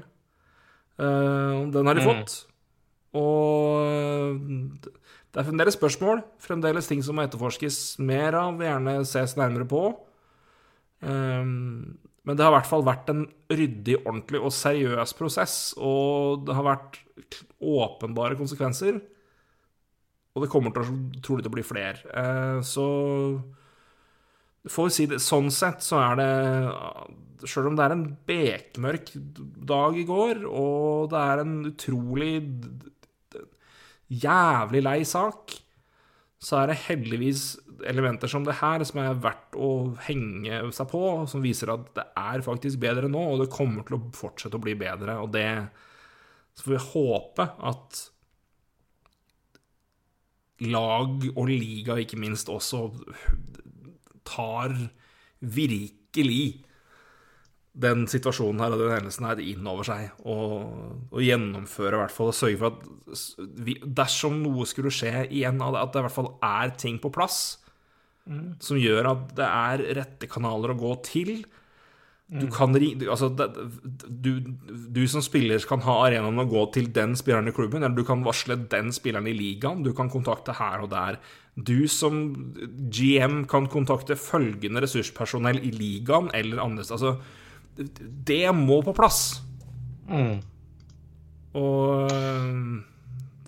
Uh, 0.99 1.67
den 1.69 1.86
har 1.86 1.99
de 1.99 2.01
Mm. 2.01 2.09
fått. 2.09 2.45
Og 3.13 3.86
eh, 3.89 4.89
det 5.30 5.41
er 5.41 5.45
fremdeles 5.45 5.75
spørsmål, 5.77 6.23
fremdeles 6.41 6.88
ting 6.89 7.03
som 7.05 7.17
må 7.17 7.25
etterforskes 7.27 7.99
mer 8.01 8.34
av, 8.39 8.57
gjerne 8.65 8.95
ses 9.05 9.36
nærmere 9.38 9.67
på. 9.69 9.84
Um, 11.05 11.99
Men 12.25 12.36
det 12.38 12.43
har 12.43 12.51
i 12.51 12.57
hvert 12.57 12.69
fall 12.69 12.84
vært 12.86 13.07
en 13.09 13.23
ryddig, 13.49 13.95
ordentlig 14.03 14.41
og 14.41 14.51
seriøs 14.53 15.13
prosess, 15.17 15.53
og 15.77 16.43
det 16.45 16.53
har 16.57 16.65
vært 16.67 16.99
åpenbare 17.61 18.38
konsekvenser. 18.38 18.99
Og 20.36 20.43
det 20.43 20.49
kommer 20.51 20.73
til 20.73 20.84
å 20.84 20.97
trolig 21.25 21.45
til 21.45 21.49
å 21.49 21.55
bli 21.55 21.65
flere. 21.65 21.97
Uh, 22.09 22.59
så 22.65 22.86
får 24.69 24.89
vi 24.89 24.93
si 24.97 25.07
det 25.09 25.21
sånn 25.23 25.49
sett, 25.53 25.82
så 25.86 26.01
er 26.03 26.19
det 26.19 26.30
Sjøl 27.47 27.69
om 27.69 27.75
det 27.80 27.86
er 27.86 27.93
en 27.95 28.07
bekmørk 28.27 29.13
dag 29.69 29.95
i 29.95 30.03
går, 30.03 30.41
og 30.43 31.07
det 31.13 31.19
er 31.23 31.39
en 31.39 31.53
utrolig 31.69 32.34
jævlig 34.10 34.84
lei 34.84 34.99
sak, 35.07 35.53
så 36.39 36.62
er 36.62 36.72
det 36.72 36.84
heldigvis 36.88 37.43
elementer 37.88 38.32
som 38.32 38.45
det 38.47 38.57
her 38.60 38.84
som 38.88 39.01
er 39.01 39.20
verdt 39.24 39.57
å 39.60 39.72
henge 40.07 40.62
seg 40.76 40.89
på, 40.91 41.01
som 41.30 41.43
viser 41.43 41.72
at 41.74 41.89
det 41.95 42.05
er 42.20 42.43
faktisk 42.45 42.80
bedre 42.82 43.12
nå, 43.12 43.22
og 43.34 43.43
det 43.43 43.51
kommer 43.53 43.86
til 43.88 43.99
å 43.99 44.05
fortsette 44.16 44.60
å 44.60 44.64
bli 44.64 44.76
bedre. 44.80 45.20
Og 45.24 45.32
det 45.36 45.49
Så 46.57 46.66
får 46.66 46.74
vi 46.74 46.86
håpe 46.91 47.43
at 47.70 47.99
lag 50.68 51.28
og 51.36 51.45
liga, 51.47 51.95
ikke 51.95 52.20
minst, 52.20 52.49
også 52.51 52.89
tar 54.28 54.74
virkelig 55.39 56.66
den 57.80 58.05
situasjonen 58.11 58.63
her 58.63 58.75
og 58.75 58.82
den 58.82 58.93
hendelsen 58.97 59.27
her 59.30 59.41
inn 59.43 59.67
over 59.69 59.88
seg, 59.88 60.09
og, 60.27 60.67
og 61.13 61.23
gjennomføre 61.23 61.95
i 61.95 62.01
hvert 62.03 62.15
fall, 62.15 62.32
og 62.32 62.38
sørge 62.38 62.59
for 62.59 62.73
at 62.73 63.55
vi, 63.65 63.77
dersom 63.84 64.41
noe 64.43 64.67
skulle 64.69 64.93
skje 64.93 65.25
igjen, 65.27 65.61
at 65.63 65.93
det 65.93 66.01
i 66.01 66.07
hvert 66.07 66.17
fall 66.17 66.34
er 66.45 66.75
ting 66.80 66.99
på 67.01 67.13
plass 67.13 67.39
mm. 68.30 68.59
som 68.63 68.80
gjør 68.80 69.13
at 69.13 69.32
det 69.38 69.47
er 69.47 69.86
rette 70.01 70.30
kanaler 70.32 70.75
å 70.75 70.80
gå 70.80 70.93
til. 71.07 71.34
Du 72.30 72.45
kan 72.53 72.75
altså, 72.77 73.32
du, 74.05 74.36
du, 74.38 75.01
som 75.09 75.23
spiller 75.25 75.63
kan 75.65 75.82
ha 75.82 75.95
arenaen 76.03 76.38
å 76.38 76.45
gå 76.45 76.67
til 76.75 76.91
den 76.93 77.15
spilleren 77.17 77.49
i 77.49 77.53
klubben, 77.55 77.82
eller 77.82 77.97
du 77.97 78.05
kan 78.05 78.21
varsle 78.21 78.59
den 78.69 78.93
spilleren 78.93 79.25
i 79.32 79.34
ligaen. 79.34 79.82
Du 79.82 79.95
kan 79.97 80.11
kontakte 80.13 80.53
her 80.59 80.86
og 80.86 80.91
der. 80.93 81.17
Du 81.57 81.88
som 81.89 82.21
GM 82.93 83.41
kan 83.49 83.65
kontakte 83.73 84.19
følgende 84.19 84.86
ressurspersonell 84.86 85.57
i 85.65 85.73
ligaen 85.73 86.30
eller 86.38 86.61
andre 86.61 86.86
steder. 86.86 87.15
Altså, 87.17 87.39
det 87.80 88.43
må 88.55 88.82
på 88.86 88.93
plass. 88.97 89.41
Mm. 90.09 90.39
Og 91.59 92.11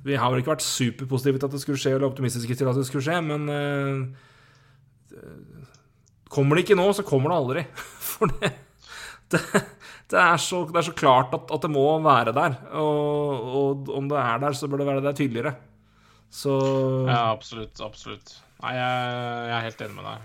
vi 0.05 0.17
har 0.17 0.31
vel 0.31 0.41
ikke 0.41 0.55
vært 0.55 0.65
superpositive 0.65 1.37
til 1.41 1.49
at 1.49 1.55
det 1.55 1.61
skulle 1.61 1.81
skje, 1.81 1.93
eller 1.95 2.09
optimistiske 2.09 2.57
til 2.57 2.69
at 2.71 2.77
det 2.79 2.87
skulle 2.87 3.05
skje, 3.05 3.21
men 3.25 3.49
uh, 3.51 4.05
Kommer 6.31 6.55
det 6.55 6.63
ikke 6.63 6.77
nå, 6.79 6.85
så 6.95 7.03
kommer 7.03 7.27
det 7.27 7.39
aldri. 7.41 7.61
For 8.13 8.31
det 8.31 8.53
det, 9.31 9.41
det, 10.11 10.19
er, 10.19 10.37
så, 10.39 10.61
det 10.67 10.79
er, 10.79 10.85
så, 10.89 10.93
klart 10.95 11.33
at, 11.35 11.51
at, 11.53 11.63
det 11.63 11.71
må 11.71 11.85
være 12.03 12.33
der. 12.35 12.57
Og, 12.79 13.51
og, 13.59 13.91
om 13.95 14.09
det 14.11 14.19
er 14.19 14.41
der, 14.43 14.55
så 14.57 14.67
bør 14.67 14.81
det 14.81 14.87
være 14.89 15.03
der 15.05 15.17
tydeligere. 15.17 15.53
Så 16.31 16.55
Ja, 17.07 17.31
absolutt. 17.31 17.79
Absolutt. 17.83 18.35
Nei, 18.61 18.73
jeg, 18.77 18.89
jeg 19.47 19.55
er 19.55 19.65
helt 19.67 19.85
enig 19.85 19.95
med 19.97 20.05
deg. 20.09 20.17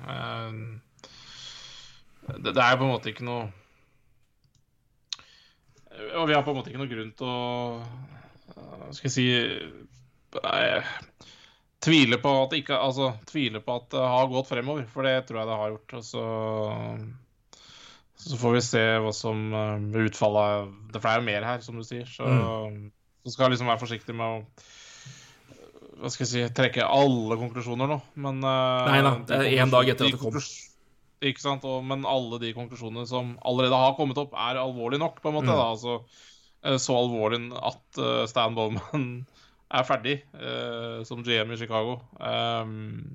Det, 2.27 2.51
det, 2.51 2.63
er 2.63 2.79
på 2.79 2.87
en 2.87 2.93
måte 2.93 3.13
ikke 3.13 3.27
noe 3.27 3.47
Og 6.21 6.29
vi 6.29 6.37
har 6.37 6.45
på 6.45 6.53
en 6.53 6.59
måte 6.59 6.73
ikke 6.73 6.81
noe 6.83 6.91
grunn 6.91 7.13
til 7.17 7.29
å 7.31 7.37
Skal 8.97 9.09
jeg 9.09 9.15
si 9.15 9.27
nei, 10.43 10.65
Tvile 11.87 12.19
på 12.23 12.33
at 12.45 12.57
ikke 12.59 12.81
Altså, 12.81 13.13
tvile 13.29 13.63
på 13.65 13.79
at 13.81 13.89
det 13.95 14.09
har 14.15 14.33
gått 14.33 14.51
fremover, 14.51 14.89
for 14.91 15.07
det 15.07 15.21
tror 15.29 15.43
jeg 15.43 15.51
det 15.51 15.61
har 15.61 15.73
gjort. 15.75 15.97
Og 16.01 16.05
så 16.07 16.25
så 18.17 18.39
får 18.41 18.55
vi 18.55 18.61
se 18.65 18.83
hva 19.05 19.13
som 19.15 19.43
blir 19.93 20.07
eh, 20.07 20.11
utfallet 20.11 20.47
av 20.49 20.71
det. 20.93 21.01
For 21.01 21.07
det 21.07 21.13
er 21.13 21.21
jo 21.21 21.27
mer 21.27 21.47
her, 21.47 21.61
som 21.63 21.77
du 21.77 21.85
sier. 21.87 22.07
Så, 22.09 22.25
mm. 22.25 22.89
så 23.23 23.35
skal 23.35 23.47
jeg 23.47 23.57
liksom 23.57 23.71
være 23.71 23.83
forsiktig 23.83 24.17
med 24.17 24.39
å 24.39 24.73
hva 25.97 26.11
skal 26.13 26.27
jeg 26.27 26.31
si, 26.33 26.43
trekke 26.57 26.85
alle 26.85 27.39
konklusjoner 27.41 27.89
nå. 27.89 27.97
Men 28.21 28.43
uh, 28.45 28.89
Nei 28.89 28.99
da, 29.05 29.13
det 29.29 29.37
er 29.39 29.63
én 29.63 29.71
dag 29.73 29.89
etter 29.89 30.09
at 30.09 30.17
det 30.17 30.21
kom. 30.21 30.35
Ikke 31.25 31.41
sant? 31.41 31.65
Og, 31.65 31.85
men 31.87 32.05
alle 32.09 32.41
de 32.43 32.53
konklusjonene 32.57 33.07
som 33.09 33.37
allerede 33.47 33.79
har 33.81 33.95
kommet 33.97 34.19
opp, 34.21 34.35
er 34.37 34.61
alvorlige 34.61 35.01
nok, 35.01 35.23
på 35.23 35.31
en 35.31 35.39
måte. 35.39 35.49
Mm. 35.49 35.57
da, 35.57 35.69
altså 35.73 35.95
eh, 36.65 36.77
Så 36.83 36.97
alvorlig 36.97 37.41
at 37.57 38.03
uh, 38.03 38.25
Stan 38.29 38.57
Bowman 38.57 39.07
er 39.77 39.87
ferdig 39.89 40.19
uh, 40.37 41.01
som 41.09 41.25
GM 41.25 41.55
i 41.55 41.61
Chicago. 41.61 41.99
Um, 42.21 43.09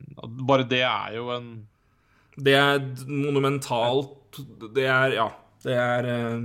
bare 0.47 0.66
det 0.68 0.82
er 0.88 1.20
jo 1.20 1.30
en 1.36 1.54
Det 2.36 2.56
er 2.58 2.82
monumentalt 3.08 4.18
det 4.76 4.88
er 4.88 5.18
Ja. 5.20 5.30
Det 5.62 5.74
er 5.78 6.08
eh, 6.10 6.41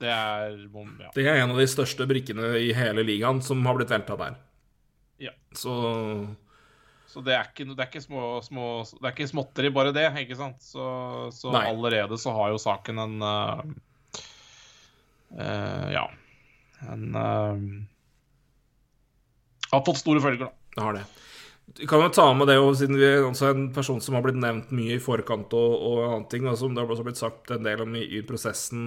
Det 0.00 0.08
er 0.08 0.56
ja. 0.56 1.10
Det 1.14 1.26
er 1.26 1.42
en 1.42 1.50
av 1.50 1.58
de 1.60 1.66
største 1.68 2.06
brikkene 2.08 2.54
i 2.60 2.72
hele 2.76 3.04
ligaen 3.04 3.42
som 3.42 3.64
har 3.66 3.76
blitt 3.76 3.90
velta 3.90 4.16
der. 4.16 4.36
Ja. 5.20 5.32
Så 5.52 5.72
Så 7.16 7.22
det 7.24 7.32
er 7.32 7.46
ikke, 7.48 7.64
det 7.70 7.80
er 7.80 7.88
ikke, 7.88 8.00
små, 8.04 8.22
små, 8.44 8.64
det 8.98 9.06
er 9.08 9.14
ikke 9.14 9.26
småtteri, 9.30 9.70
bare 9.72 9.92
det, 9.96 10.10
ikke 10.20 10.36
sant? 10.36 10.58
Så, 10.60 10.84
så 11.32 11.48
allerede 11.56 12.18
så 12.20 12.34
har 12.36 12.50
jo 12.52 12.58
saken 12.60 13.00
en 13.00 13.14
uh, 13.24 13.62
uh, 15.32 15.86
Ja. 15.94 16.02
En 16.92 17.16
uh, 17.16 17.62
Har 19.70 19.86
fått 19.86 20.02
store 20.02 20.20
følger, 20.20 20.44
da. 20.44 20.50
Det 20.76 20.84
har 20.84 20.98
det. 20.98 21.06
Vi 21.80 21.88
kan 21.88 22.04
jo 22.04 22.12
ta 22.12 22.28
med 22.36 22.52
det, 22.52 22.58
siden 22.82 23.00
vi 23.00 23.08
er 23.08 23.24
en 23.48 23.64
person 23.72 24.04
som 24.04 24.18
har 24.18 24.26
blitt 24.28 24.36
nevnt 24.44 24.68
mye 24.76 24.98
i 24.98 25.02
forkant 25.02 25.56
og, 25.56 25.72
og 25.88 26.04
annet 26.10 26.28
ting, 26.34 26.44
og 26.44 26.60
som 26.60 26.76
det 26.76 26.84
har 26.84 26.92
også 26.92 27.08
blitt 27.08 27.22
sagt 27.22 27.56
en 27.56 27.64
del 27.64 27.80
om 27.86 27.96
i, 27.96 28.04
i 28.20 28.20
prosessen 28.28 28.84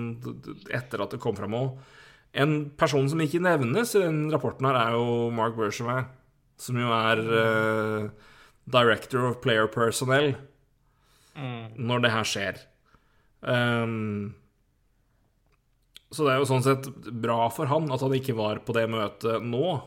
etter 0.69 1.01
at 1.01 1.17
det 1.17 1.23
kom 1.25 1.33
fram 1.37 1.57
òg. 1.57 1.97
En 2.37 2.59
person 2.77 3.09
som 3.09 3.25
ikke 3.25 3.41
nevnes 3.41 3.97
i 3.97 4.05
den 4.05 4.27
rapporten 4.29 4.69
her, 4.69 4.77
er 4.85 5.01
jo 5.01 5.31
Mark 5.33 5.57
Bergevin, 5.57 6.05
som 6.59 6.79
jo 6.79 6.91
er 6.93 7.21
uh, 7.23 8.09
director 8.69 9.29
of 9.29 9.39
player 9.43 9.69
personnel 9.71 10.33
mm. 11.35 11.79
når 11.79 12.03
det 12.03 12.13
her 12.13 12.27
skjer. 12.27 12.59
Um, 13.41 14.35
så 16.11 16.25
det 16.25 16.33
er 16.33 16.41
jo 16.41 16.49
sånn 16.49 16.65
sett 16.65 16.89
bra 17.21 17.45
for 17.53 17.69
han 17.69 17.87
at 17.93 18.03
han 18.03 18.15
ikke 18.17 18.35
var 18.37 18.61
på 18.65 18.75
det 18.75 18.87
møtet 18.91 19.45
nå. 19.45 19.79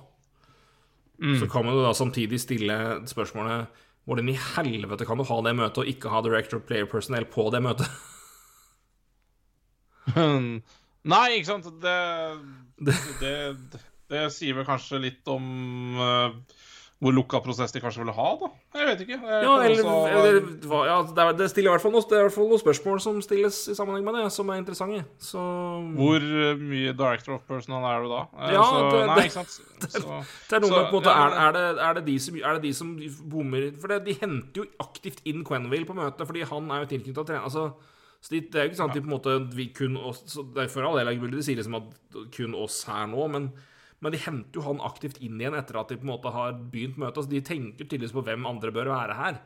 Mm. 1.23 1.37
Så 1.39 1.49
kan 1.51 1.67
man 1.67 1.77
jo 1.77 1.85
da 1.85 1.93
samtidig 1.95 2.41
stille 2.43 2.77
spørsmålet 3.11 3.81
hvordan 4.09 4.33
i 4.33 4.39
helvete 4.57 5.07
kan 5.07 5.21
du 5.21 5.27
ha 5.29 5.37
det 5.47 5.53
møtet 5.55 5.85
og 5.85 5.91
ikke 5.91 6.11
ha 6.11 6.23
director 6.25 6.59
of 6.59 6.67
player 6.67 6.89
personnel 6.91 7.27
på 7.31 7.47
det 7.55 7.63
møtet? 7.63 7.91
Nei, 11.13 11.27
ikke 11.37 11.49
sant. 11.49 11.69
Det, 11.83 11.99
det, 12.83 12.97
det, 13.21 13.83
det, 14.13 14.27
sier 14.35 14.59
vel 14.59 14.69
kanskje 14.69 15.01
litt 15.03 15.33
om 15.33 15.47
uh, 15.99 16.61
hvor 17.03 17.15
lukka 17.17 17.41
prosess 17.43 17.73
de 17.75 17.81
kanskje 17.83 18.05
ville 18.05 18.13
ha, 18.15 18.27
da. 18.39 18.49
Jeg 18.79 18.87
vet 18.87 19.01
ikke. 19.03 19.17
Jeg 19.19 19.39
ja, 19.43 19.55
eller, 19.67 19.81
også... 19.91 20.19
eller 20.21 20.85
ja, 20.87 20.99
det, 21.17 21.25
det, 21.41 21.49
stiller 21.51 21.69
i 21.69 21.73
hvert 21.73 21.83
fall 21.83 21.95
noe, 21.97 22.05
det 22.07 22.15
er 22.15 22.21
i 22.23 22.27
hvert 22.29 22.35
fall 22.37 22.47
noen 22.53 22.61
spørsmål 22.63 23.01
som 23.03 23.17
stilles 23.27 23.59
i 23.73 23.75
sammenheng 23.75 24.05
med 24.07 24.21
det, 24.21 24.27
som 24.31 24.53
er 24.55 24.61
interessante. 24.63 25.01
Så... 25.19 25.43
Hvor 25.97 26.23
eh, 26.23 26.61
mye 26.61 26.93
director 26.95 27.35
of 27.35 27.43
personal 27.49 27.89
er 27.91 28.07
du 28.07 28.13
da? 28.13 28.21
Eh, 28.39 28.53
ja, 28.55 28.69
så, 28.69 28.85
det, 28.87 29.01
nei, 29.11 29.25
ikke 29.27 29.37
sant. 29.41 29.57
Så, 29.97 30.03
det, 30.23 30.55
er 30.55 30.63
noe 30.63 30.71
med 30.71 30.79
på 30.79 30.85
en 30.87 30.95
måte 31.01 31.17
er, 31.25 31.35
er, 31.43 31.57
det, 31.57 31.65
er, 31.73 31.99
det 31.99 32.05
de 32.07 32.15
som, 32.23 32.39
er 32.39 32.55
det 32.55 32.63
de 32.69 32.71
som 32.79 32.95
bommer 33.33 33.65
For 33.83 33.97
de 34.07 34.15
henter 34.21 34.63
jo 34.63 34.69
aktivt 34.85 35.19
inn 35.27 35.43
Quenville 35.49 35.89
på 35.89 35.99
møtet, 35.99 36.23
fordi 36.29 36.47
han 36.53 36.71
er 36.71 36.85
jo 36.85 36.91
tilknyttet 36.93 37.33
trener. 37.33 37.49
Altså, 37.51 37.67
så 38.23 38.37
det, 38.37 38.45
er 38.55 38.69
jo 38.69 38.71
ikke 38.71 38.79
sant 38.79 38.95
ja. 38.95 39.01
de 39.01 39.03
på 39.03 39.11
en 39.11 39.17
måte 39.17 39.37
vi 39.59 39.73
kun 39.75 39.99
oss, 39.99 40.23
så 40.31 40.47
det 40.55 40.69
er 40.69 40.71
For 40.71 40.87
all 40.87 41.03
del 41.03 41.11
er 41.11 41.19
det 41.19 41.35
de 41.35 41.43
sier 41.43 41.59
liksom 41.59 41.81
at 41.81 42.21
kun 42.39 42.55
oss 42.55 42.85
her 42.87 43.11
nå, 43.11 43.27
men 43.35 43.51
men 44.03 44.15
de 44.15 44.21
henter 44.25 44.59
jo 44.59 44.67
han 44.67 44.83
aktivt 44.83 45.21
inn 45.23 45.41
igjen 45.41 45.57
etter 45.59 45.79
at 45.79 45.93
de 45.93 45.99
på 46.01 46.07
en 46.07 46.13
måte 46.13 46.33
har 46.35 46.57
begynt 46.59 46.99
møtet. 46.99 47.23
Altså, 47.23 47.31
de 47.31 47.43
tenker 47.47 47.87
tydeligvis 47.87 48.15
på 48.17 48.25
hvem 48.27 48.49
andre 48.51 48.75
bør 48.75 48.91
være 48.91 49.19
her. 49.19 49.43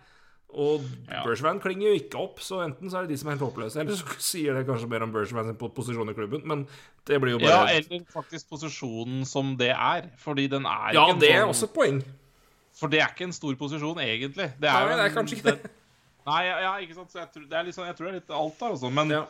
Og 0.56 0.84
ja. 1.10 1.20
Bergevin 1.26 1.58
klinger 1.60 1.90
jo 1.90 1.96
ikke 1.98 2.20
opp, 2.22 2.38
så 2.40 2.62
enten 2.64 2.88
så 2.88 3.00
er 3.00 3.06
det 3.06 3.12
de 3.12 3.18
som 3.20 3.28
er 3.28 3.34
helt 3.34 3.44
håpløse, 3.44 3.80
eller 3.82 3.98
så 3.98 4.16
sier 4.30 4.56
det 4.56 4.64
kanskje 4.68 4.88
mer 4.88 5.04
om 5.04 5.12
Bergevin 5.12 5.50
sin 5.50 5.58
posisjon 5.60 6.12
i 6.12 6.14
klubben, 6.16 6.44
men 6.48 6.62
det 7.08 7.18
blir 7.20 7.34
jo 7.36 7.40
bare 7.42 7.56
Ja, 7.66 7.80
eller 7.80 8.06
faktisk 8.12 8.48
posisjonen 8.54 9.26
som 9.28 9.56
det 9.60 9.72
er, 9.74 10.08
fordi 10.22 10.46
den 10.52 10.68
er 10.70 10.94
ja, 10.96 11.08
det 11.18 11.32
er 11.34 11.42
sånn... 11.42 11.52
også 11.52 11.68
et 11.68 11.74
poeng. 11.76 12.00
For 12.76 12.92
det 12.92 13.02
er 13.02 13.12
ikke 13.12 13.26
en 13.28 13.36
stor 13.36 13.58
posisjon, 13.58 14.00
egentlig. 14.04 14.50
Det 14.60 14.68
er, 14.68 14.88
Nei, 14.88 14.96
det 14.96 15.04
er 15.08 15.12
kanskje 15.12 15.38
ikke 15.38 15.52
det. 15.52 15.74
Nei, 16.26 16.40
ja, 16.48 16.72
ikke 16.82 16.96
sant. 16.96 17.12
Så 17.12 17.20
jeg 17.22 17.28
tror, 17.32 17.44
det 17.48 17.56
er 17.56 17.68
litt 17.68 17.76
sånn, 17.76 17.86
jeg 17.88 17.96
tror 17.96 18.08
det 18.08 18.12
er 18.12 18.18
litt 18.18 18.32
alt 18.36 18.58
der, 18.60 18.74
altså. 18.74 18.90
Men 18.92 19.12
ja. 19.14 19.22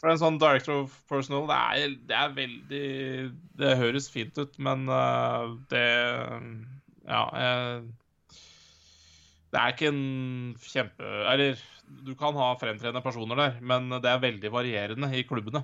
For 0.00 0.12
en 0.12 0.20
sånn 0.20 0.40
director 0.40 0.82
of 0.84 0.96
personal, 1.08 1.46
det 1.48 1.56
er, 1.56 1.94
det 2.08 2.16
er 2.16 2.34
veldig 2.36 2.88
Det 3.60 3.76
høres 3.80 4.10
fint 4.12 4.36
ut, 4.38 4.58
men 4.62 4.84
uh, 4.92 5.56
det 5.70 5.86
Ja. 7.06 7.22
Uh, 7.32 8.42
det 9.54 9.62
er 9.62 9.72
ikke 9.72 9.88
en 9.88 10.54
kjempe 10.60 11.16
Eller 11.32 11.56
du 11.86 12.16
kan 12.18 12.34
ha 12.34 12.50
fremtredende 12.58 13.00
personer 13.00 13.38
der, 13.38 13.58
men 13.62 13.88
det 14.02 14.10
er 14.10 14.18
veldig 14.18 14.50
varierende 14.50 15.06
i 15.14 15.20
klubbene. 15.22 15.60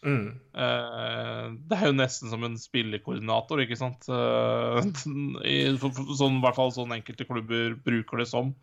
Mm. 0.00 0.30
Uh, 0.56 1.52
det 1.68 1.76
er 1.76 1.90
jo 1.90 1.98
nesten 1.98 2.32
som 2.32 2.46
en 2.48 2.56
spillekoordinator, 2.56 3.60
ikke 3.60 3.76
sant? 3.76 4.08
I, 5.52 5.58
for, 5.76 5.92
for, 5.92 6.14
sånn, 6.16 6.40
hvert 6.40 6.56
fall 6.56 6.72
sånn 6.72 6.96
enkelte 6.96 7.28
klubber 7.28 7.76
bruker 7.84 8.24
det 8.24 8.28
som. 8.32 8.54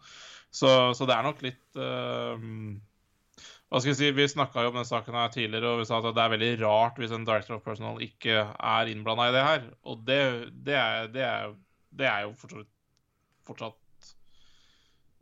Så, 0.49 0.73
så 0.97 1.05
det 1.05 1.19
er 1.19 1.29
nok 1.29 1.45
litt 1.45 1.61
hva 3.73 3.79
skal 3.81 3.89
jeg 3.89 3.97
si, 3.97 4.09
Vi 4.13 4.25
snakka 4.29 4.61
jo 4.61 4.69
om 4.69 4.75
den 4.77 4.85
saken 4.85 5.15
her 5.17 5.31
tidligere, 5.33 5.71
og 5.73 5.79
vi 5.79 5.85
sa 5.89 5.97
at 5.97 6.05
det 6.13 6.21
er 6.21 6.33
veldig 6.35 6.49
rart 6.61 6.99
hvis 7.01 7.13
en 7.15 7.23
director 7.25 7.55
of 7.55 7.63
personal 7.65 7.97
ikke 8.05 8.43
er 8.53 8.91
innblanda 8.91 9.31
i 9.31 9.33
det 9.33 9.45
her. 9.47 9.63
Og 9.89 10.03
det, 10.05 10.19
det, 10.67 10.75
er, 10.77 11.07
det, 11.09 11.23
er, 11.25 11.55
det 11.89 12.05
er 12.05 12.27
jo 12.27 12.35
fortsatt, 12.37 12.69
fortsatt 13.49 14.11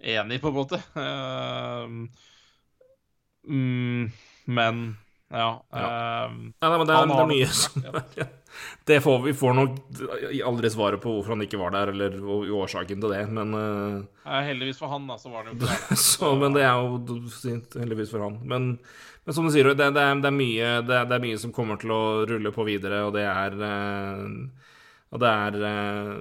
enig 0.04 0.42
på 0.44 0.52
en 0.52 0.58
måte. 0.58 0.82
Uh, 0.98 1.96
mm, 3.56 4.12
men 4.52 4.84
ja. 5.32 5.50
Ja. 5.72 6.28
Nei, 6.28 6.54
nei, 6.68 6.78
men 6.78 6.88
det 6.88 6.96
er, 6.96 7.10
det 7.12 7.20
er 7.24 7.30
mye 7.30 7.50
som 7.56 7.86
Det 8.86 8.98
får 9.02 9.22
vi 9.24 9.34
får 9.38 9.54
nok 9.56 9.78
aldri 10.46 10.70
svaret 10.74 11.02
på 11.02 11.14
hvorfor 11.14 11.36
han 11.36 11.46
ikke 11.46 11.60
var 11.62 11.72
der, 11.76 11.94
eller 11.94 12.18
årsaken 12.52 13.00
til 13.04 13.14
det, 13.14 13.22
men 13.32 13.56
uh, 13.56 14.34
heldigvis 14.44 14.82
for 14.82 14.92
han, 14.92 15.08
da, 15.08 15.16
så 15.22 15.32
var 15.32 15.46
det 15.46 15.54
jo 15.54 15.60
ikke 15.60 15.70
det. 15.92 16.00
Så, 16.02 16.34
men 16.40 16.58
det 16.58 16.66
er 16.68 16.82
jo 16.82 17.16
sint, 17.32 17.78
heldigvis 17.80 18.12
for 18.12 18.26
han. 18.26 18.40
Men, 18.44 18.68
men 19.24 19.38
som 19.38 19.48
du 19.48 19.54
sier, 19.54 19.72
det, 19.72 19.78
det, 19.96 20.04
er, 20.04 20.20
det, 20.20 20.28
er 20.28 20.36
mye, 20.36 20.74
det, 20.84 20.98
er, 20.98 21.08
det 21.08 21.18
er 21.18 21.24
mye 21.24 21.40
som 21.42 21.56
kommer 21.56 21.80
til 21.82 21.96
å 21.96 22.04
rulle 22.28 22.52
på 22.56 22.68
videre, 22.68 23.06
og 23.08 23.16
det 23.16 23.24
er 23.30 23.56
uh, 23.62 24.68
Og 25.12 25.20
det 25.20 25.30
er 25.30 25.58
eh, 25.68 26.12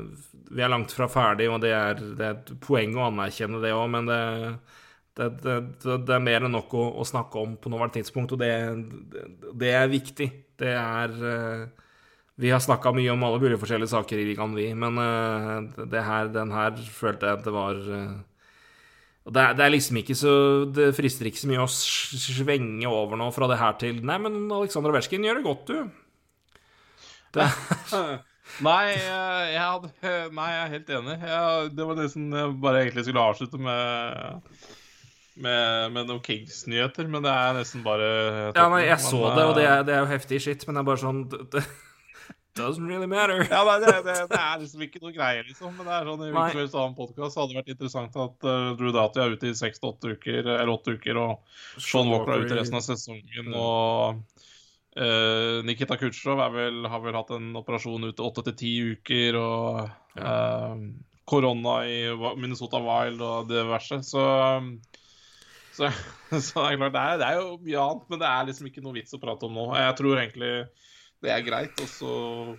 Vi 0.51 0.63
er 0.63 0.71
langt 0.71 0.95
fra 0.95 1.07
ferdig, 1.11 1.51
og 1.51 1.61
det 1.63 1.75
er, 1.75 1.99
det 2.19 2.27
er 2.27 2.39
et 2.39 2.55
poeng 2.63 2.97
å 2.99 3.09
anerkjenne 3.09 3.63
det 3.63 3.75
òg, 3.75 3.87
men 3.91 4.11
det, 4.11 4.23
det, 5.19 5.29
det, 5.43 5.99
det 6.07 6.15
er 6.15 6.23
mer 6.23 6.47
enn 6.47 6.55
nok 6.55 6.73
å, 6.79 6.87
å 7.03 7.05
snakke 7.07 7.43
om 7.43 7.57
på 7.61 7.73
nåværende 7.73 7.99
tidspunkt, 7.99 8.35
og 8.37 8.41
det, 8.43 8.51
det, 9.59 9.73
er 9.75 9.91
viktig. 9.91 10.29
Det 10.61 10.73
er 10.77 11.15
eh, 11.33 11.65
Vi 12.41 12.53
har 12.53 12.63
snakka 12.63 12.93
mye 12.97 13.11
om 13.13 13.27
alle 13.27 13.41
mulige 13.43 13.61
forskjellige 13.61 13.93
saker 13.93 14.21
i 14.21 14.27
ligaen, 14.31 14.55
vi, 14.57 14.71
men 14.75 15.01
eh, 15.03 16.01
her, 16.07 16.31
den 16.33 16.55
her 16.55 16.79
følte 16.95 17.27
jeg 17.27 17.41
at 17.41 17.47
det 17.49 17.55
var 17.57 17.81
eh, 17.99 18.19
det 19.31 19.43
er, 19.43 19.53
det 19.59 19.65
er 19.67 19.73
liksom 19.75 19.99
ikke 20.01 20.15
så 20.17 20.31
Det 20.73 20.87
frister 20.97 21.29
ikke 21.29 21.43
så 21.43 21.49
mye 21.51 21.61
å 21.63 21.69
svenge 21.69 22.89
over 22.89 23.21
nå 23.21 23.27
fra 23.37 23.51
det 23.51 23.59
her 23.61 23.77
til 23.79 24.01
Nei, 24.07 24.17
men 24.23 24.49
Aleksandr 24.49 24.91
Ovetsjkin 24.91 25.27
gjør 25.27 25.39
det 25.39 25.45
godt, 25.45 25.69
du. 25.69 26.57
Det, 27.37 27.47
Nei, 28.67 28.87
jeg 28.97 29.61
hadde, 29.61 29.91
nei, 30.35 30.47
jeg 30.51 30.63
er 30.65 30.73
helt 30.73 30.89
enig. 30.97 31.15
Jeg, 31.23 31.69
det 31.77 31.85
var 31.87 31.99
det 32.01 32.09
som 32.11 32.33
jeg 32.35 32.57
bare 32.65 32.81
egentlig 32.83 33.05
skulle 33.07 33.27
avslutte 33.31 33.61
med 33.63 34.41
med, 35.37 35.93
med 35.95 36.09
noen 36.09 36.23
Kings-nyheter, 36.25 37.07
men 37.11 37.23
det 37.27 37.31
er 37.35 37.55
nesten 37.61 37.85
bare 37.87 38.09
ja, 38.51 38.67
nei, 38.73 38.83
jeg 38.89 38.99
så 39.05 39.21
det, 39.37 39.45
og 39.45 39.55
det 39.59 39.67
eh, 39.67 39.77
er, 39.77 39.87
det 39.87 39.95
er 39.95 40.03
jo 40.05 40.11
heftig 40.11 40.43
shit, 40.43 40.67
men 40.67 40.77
det 40.77 40.83
er 40.83 40.91
bare 40.91 41.03
sånn 41.05 41.23
det, 41.31 41.45
det 41.55 41.65
Doesn't 42.59 42.89
really 42.89 43.07
matter. 43.07 43.47
Ja, 43.47 43.61
nei, 43.63 43.77
det, 43.79 43.93
det, 44.05 44.15
det 44.29 44.39
er 44.39 44.57
liksom 44.59 44.81
ikke 44.83 45.01
noe 45.05 45.13
greie, 45.15 45.45
liksom. 45.47 45.71
Men 45.79 45.87
det 45.87 45.93
er 45.95 46.09
sånn, 46.11 46.25
i 46.27 46.33
hvilken 46.35 46.71
som 46.73 46.81
annen 46.83 46.97
podkast 46.99 47.39
hadde 47.39 47.55
det 47.55 47.59
vært 47.61 47.71
interessant 47.77 48.17
at 48.19 48.47
uh, 48.49 48.73
Drew 48.79 48.91
Doughty 48.95 49.23
er 49.23 49.37
ute 49.37 49.53
i 49.53 49.57
seks 49.57 49.79
til 49.79 49.93
åtte 49.93 50.17
uker, 50.17 50.41
eller 50.43 50.73
åtte 50.73 50.97
uker, 50.99 51.21
og 51.23 51.79
Sean 51.79 52.11
Walker 52.11 52.35
er 52.35 52.45
ute 52.45 52.59
resten 52.59 52.81
av 52.81 52.83
sesongen, 52.85 53.55
og 53.55 54.19
uh, 54.99 55.63
Nikita 55.65 55.95
Kutsjov 56.01 56.43
er 56.43 56.57
vel, 56.57 56.83
har 56.91 57.05
vel 57.07 57.21
hatt 57.21 57.31
en 57.39 57.53
operasjon 57.63 58.11
ute 58.11 58.27
åtte 58.27 58.45
til 58.51 58.59
ti 58.65 58.75
uker, 58.97 59.39
og 59.39 60.19
uh, 60.19 60.75
korona 61.31 61.77
i 61.87 62.01
Minnesota 62.35 62.83
Wild 62.83 63.23
og 63.23 63.51
diverse. 63.55 64.03
Så, 64.11 64.27
um, 64.59 64.75
så, 65.77 65.91
så 66.49 66.65
det 66.65 66.69
er 66.73 66.79
klart, 66.81 66.95
det 66.95 67.03
er, 67.03 67.19
det 67.21 67.29
er 67.29 67.41
jo 67.41 67.57
mye 67.63 67.85
annet, 67.87 68.07
men 68.11 68.23
det 68.23 68.31
er 68.31 68.49
liksom 68.51 68.71
ikke 68.71 68.85
noe 68.85 68.97
vits 68.99 69.17
å 69.17 69.23
prate 69.23 69.49
om 69.49 69.57
nå. 69.59 69.67
Jeg 69.79 69.97
tror 70.01 70.21
egentlig 70.21 70.53
det 71.21 71.33
er 71.35 71.45
greit, 71.45 71.81
og 71.83 71.89
så 71.91 72.13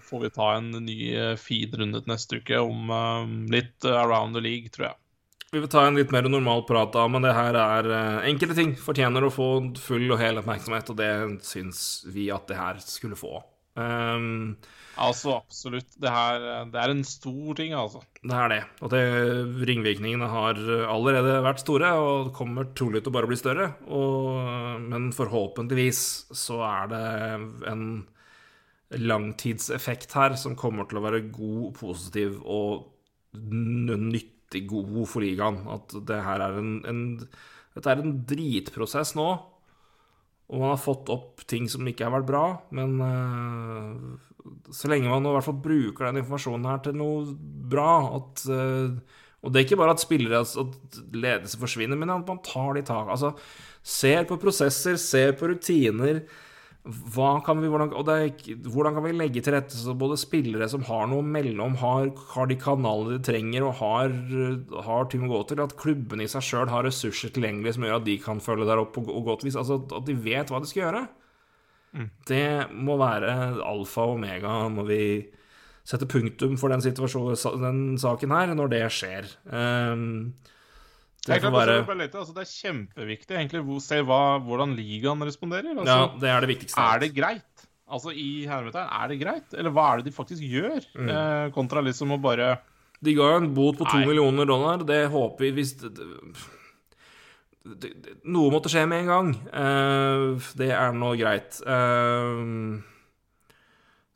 får 0.06 0.26
vi 0.26 0.34
ta 0.36 0.50
en 0.60 0.74
ny 0.86 0.98
eh, 1.18 1.38
feed 1.40 1.74
rundet 1.82 2.10
neste 2.10 2.42
uke 2.42 2.60
om 2.62 2.92
um, 2.94 3.38
litt 3.50 3.88
around 3.90 4.38
the 4.38 4.44
league, 4.44 4.70
tror 4.74 4.92
jeg. 4.92 5.00
Vi 5.52 5.60
vil 5.60 5.72
ta 5.72 5.82
en 5.84 5.98
litt 5.98 6.14
mer 6.14 6.30
normal 6.32 6.62
prat 6.64 6.94
da, 6.94 7.08
men 7.12 7.26
det 7.26 7.34
her 7.36 7.58
er 7.60 7.90
eh, 7.92 8.28
enkelte 8.30 8.56
ting 8.56 8.76
fortjener 8.80 9.26
å 9.26 9.34
få 9.34 9.50
full 9.82 10.06
og 10.14 10.22
hel 10.22 10.40
oppmerksomhet, 10.40 10.94
og 10.94 11.00
det 11.02 11.12
syns 11.44 11.82
vi 12.14 12.30
at 12.32 12.46
det 12.48 12.60
her 12.60 12.80
skulle 12.86 13.20
få. 13.20 13.42
Um, 13.80 14.58
Altså, 15.02 15.34
absolutt. 15.40 15.90
Det 16.02 16.12
her 16.12 16.66
det 16.70 16.80
er 16.80 16.92
en 16.92 17.04
stor 17.08 17.56
ting, 17.58 17.74
altså. 17.78 18.02
Det 18.22 18.38
er 18.38 18.52
det. 18.52 18.60
Og 18.84 18.92
det, 18.94 19.02
ringvirkningene 19.70 20.28
har 20.30 20.60
allerede 20.92 21.40
vært 21.46 21.64
store, 21.64 21.92
og 21.98 22.32
kommer 22.36 22.70
trolig 22.78 23.02
til 23.02 23.14
å 23.14 23.16
bare 23.16 23.30
bli 23.32 23.40
større. 23.40 23.70
Og, 23.88 24.82
men 24.84 25.10
forhåpentligvis 25.16 26.02
så 26.38 26.60
er 26.68 26.92
det 26.92 27.06
en 27.72 27.86
langtidseffekt 28.92 30.12
her 30.18 30.36
som 30.40 30.58
kommer 30.60 30.90
til 30.90 31.00
å 31.00 31.06
være 31.06 31.24
god, 31.32 31.72
positiv 31.80 32.42
og 32.44 32.90
nyttig 33.32 34.66
god 34.70 35.06
for 35.08 35.24
ligaen. 35.24 35.64
At 35.72 35.96
det 36.08 36.20
her 36.28 36.44
er 36.50 36.60
en, 36.60 36.76
en 36.86 37.02
Dette 37.72 37.88
er 37.88 38.04
en 38.04 38.18
dritprosess 38.28 39.16
nå. 39.16 39.30
Og 40.52 40.60
man 40.60 40.74
har 40.74 40.84
fått 40.84 41.10
opp 41.14 41.46
ting 41.48 41.70
som 41.72 41.88
ikke 41.88 42.06
har 42.08 42.14
vært 42.18 42.28
bra, 42.28 42.44
men 42.76 42.98
uh, 43.00 44.52
så 44.76 44.92
lenge 44.92 45.08
man 45.08 45.26
i 45.28 45.34
hvert 45.38 45.48
fall 45.48 45.60
bruker 45.64 46.10
den 46.10 46.22
informasjonen 46.24 46.68
her 46.68 46.82
til 46.84 46.98
noe 47.00 47.36
bra 47.72 47.94
at, 48.18 48.44
uh, 48.52 48.92
Og 49.42 49.52
det 49.52 49.62
er 49.62 49.66
ikke 49.66 49.80
bare 49.80 49.96
at 49.96 50.04
spillere 50.04 50.44
at 50.44 51.00
ledelse 51.16 51.60
forsvinner, 51.62 51.98
men 51.98 52.12
at 52.14 52.28
man 52.28 52.44
tar 52.46 52.76
de 52.78 52.84
tak. 52.86 53.08
Altså, 53.10 53.32
ser 53.82 54.28
på 54.30 54.38
prosesser, 54.42 55.00
ser 55.02 55.34
på 55.40 55.50
rutiner. 55.50 56.22
Kan 56.82 57.60
vi, 57.62 57.68
hvordan, 57.70 57.92
er, 58.10 58.32
hvordan 58.66 58.96
kan 58.98 59.04
vi 59.06 59.12
legge 59.14 59.42
til 59.46 59.54
rette 59.54 59.78
så 59.78 59.94
både 59.94 60.16
spillere 60.18 60.66
som 60.72 60.82
har 60.88 61.06
noe 61.12 61.22
mellom, 61.22 61.76
har, 61.78 62.08
har 62.34 62.48
de 62.50 62.58
kanalene 62.58 63.20
de 63.20 63.26
trenger 63.28 63.68
og 63.68 63.76
har, 63.78 64.16
har 64.88 65.06
ting 65.12 65.28
å 65.28 65.30
gå 65.30 65.42
til, 65.52 65.62
at 65.62 65.76
klubbene 65.78 66.26
i 66.26 66.32
seg 66.32 66.42
sjøl 66.48 66.72
har 66.74 66.88
ressurser 66.88 67.30
tilgjengelig 67.36 67.76
som 67.78 67.86
gjør 67.86 68.00
at 68.00 68.08
de 68.08 68.16
kan 68.24 68.42
følge 68.42 68.66
der 68.66 68.82
opp 68.82 68.96
på 68.98 69.04
go- 69.06 69.22
godt 69.28 69.46
vis. 69.46 69.60
Altså 69.62 69.78
at 69.94 70.08
de 70.10 70.16
vet 70.26 70.50
hva 70.50 70.64
de 70.64 70.72
skal 70.72 70.88
gjøre. 70.88 71.04
Det 72.26 72.44
må 72.74 72.96
være 72.98 73.32
alfa 73.68 74.08
og 74.08 74.16
omega 74.18 74.56
når 74.72 74.86
vi 74.90 75.04
setter 75.86 76.08
punktum 76.10 76.58
for 76.58 76.72
den, 76.72 76.82
den 76.82 77.82
saken 78.00 78.32
her, 78.34 78.56
når 78.56 78.70
det 78.74 78.82
skjer. 78.96 79.28
Um, 79.52 80.34
det 81.22 81.36
Jeg 81.36 81.44
får 81.44 81.54
bare 81.54 81.98
litt, 82.00 82.16
altså, 82.18 82.34
det 82.34 82.42
er 82.48 82.50
kjempeviktig 82.50 83.36
egentlig 83.38 83.62
å 83.62 83.82
se 83.84 84.00
hva, 84.02 84.22
hvordan 84.42 84.72
ligaen 84.74 85.22
responderer. 85.28 85.76
Altså, 85.76 85.86
Ja, 85.86 86.08
det 86.24 86.32
er 86.34 86.42
det 86.42 86.50
viktigste. 86.56 86.82
Er 86.82 87.04
det 87.04 87.12
greit? 87.14 87.68
Altså 87.92 88.14
i 88.16 88.46
hermetegn, 88.48 88.88
er 88.88 89.12
det 89.12 89.18
greit? 89.20 89.54
Eller 89.54 89.74
hva 89.76 89.90
er 89.92 90.02
det 90.02 90.10
de 90.10 90.16
faktisk 90.16 90.42
gjør? 90.48 90.80
Mm. 90.96 91.10
Eh, 91.12 91.48
kontra 91.54 91.84
liksom 91.84 92.16
å 92.16 92.22
bare 92.24 92.54
De 93.04 93.14
ga 93.18 93.34
jo 93.34 93.42
en 93.42 93.50
bot 93.54 93.78
på 93.78 93.86
to 93.90 94.00
millioner 94.08 94.48
dollar. 94.48 94.86
Det 94.88 95.04
håper 95.12 95.44
vi 95.46 95.52
hvis 95.60 95.74
det, 95.82 95.92
det, 95.98 97.92
det, 97.92 98.16
Noe 98.32 98.54
måtte 98.54 98.72
skje 98.72 98.86
med 98.90 99.04
en 99.04 99.12
gang. 99.12 99.34
Eh, 99.52 100.50
det 100.58 100.72
er 100.78 100.96
nå 100.96 101.12
greit. 101.20 101.62
Eh, 101.62 102.82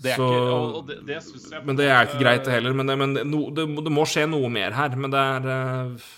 Det 0.01 0.11
er 0.13 0.19
så, 0.19 0.29
ikke 0.31 0.85
det, 0.87 0.99
det 1.07 1.19
jeg 1.19 1.63
men 1.65 1.77
det 1.77 1.85
er 1.87 2.07
ikke 2.07 2.21
greit, 2.23 2.45
det 2.45 2.55
heller. 2.55 2.73
Men, 2.75 2.89
det, 2.89 2.97
men 2.99 3.13
det, 3.15 3.27
no, 3.29 3.45
det, 3.53 3.67
det 3.85 3.93
må 3.93 4.07
skje 4.09 4.25
noe 4.31 4.49
mer 4.49 4.73
her. 4.75 4.95
Men 4.95 5.13
det 5.13 5.25
er 5.35 5.51
eh, 5.59 6.13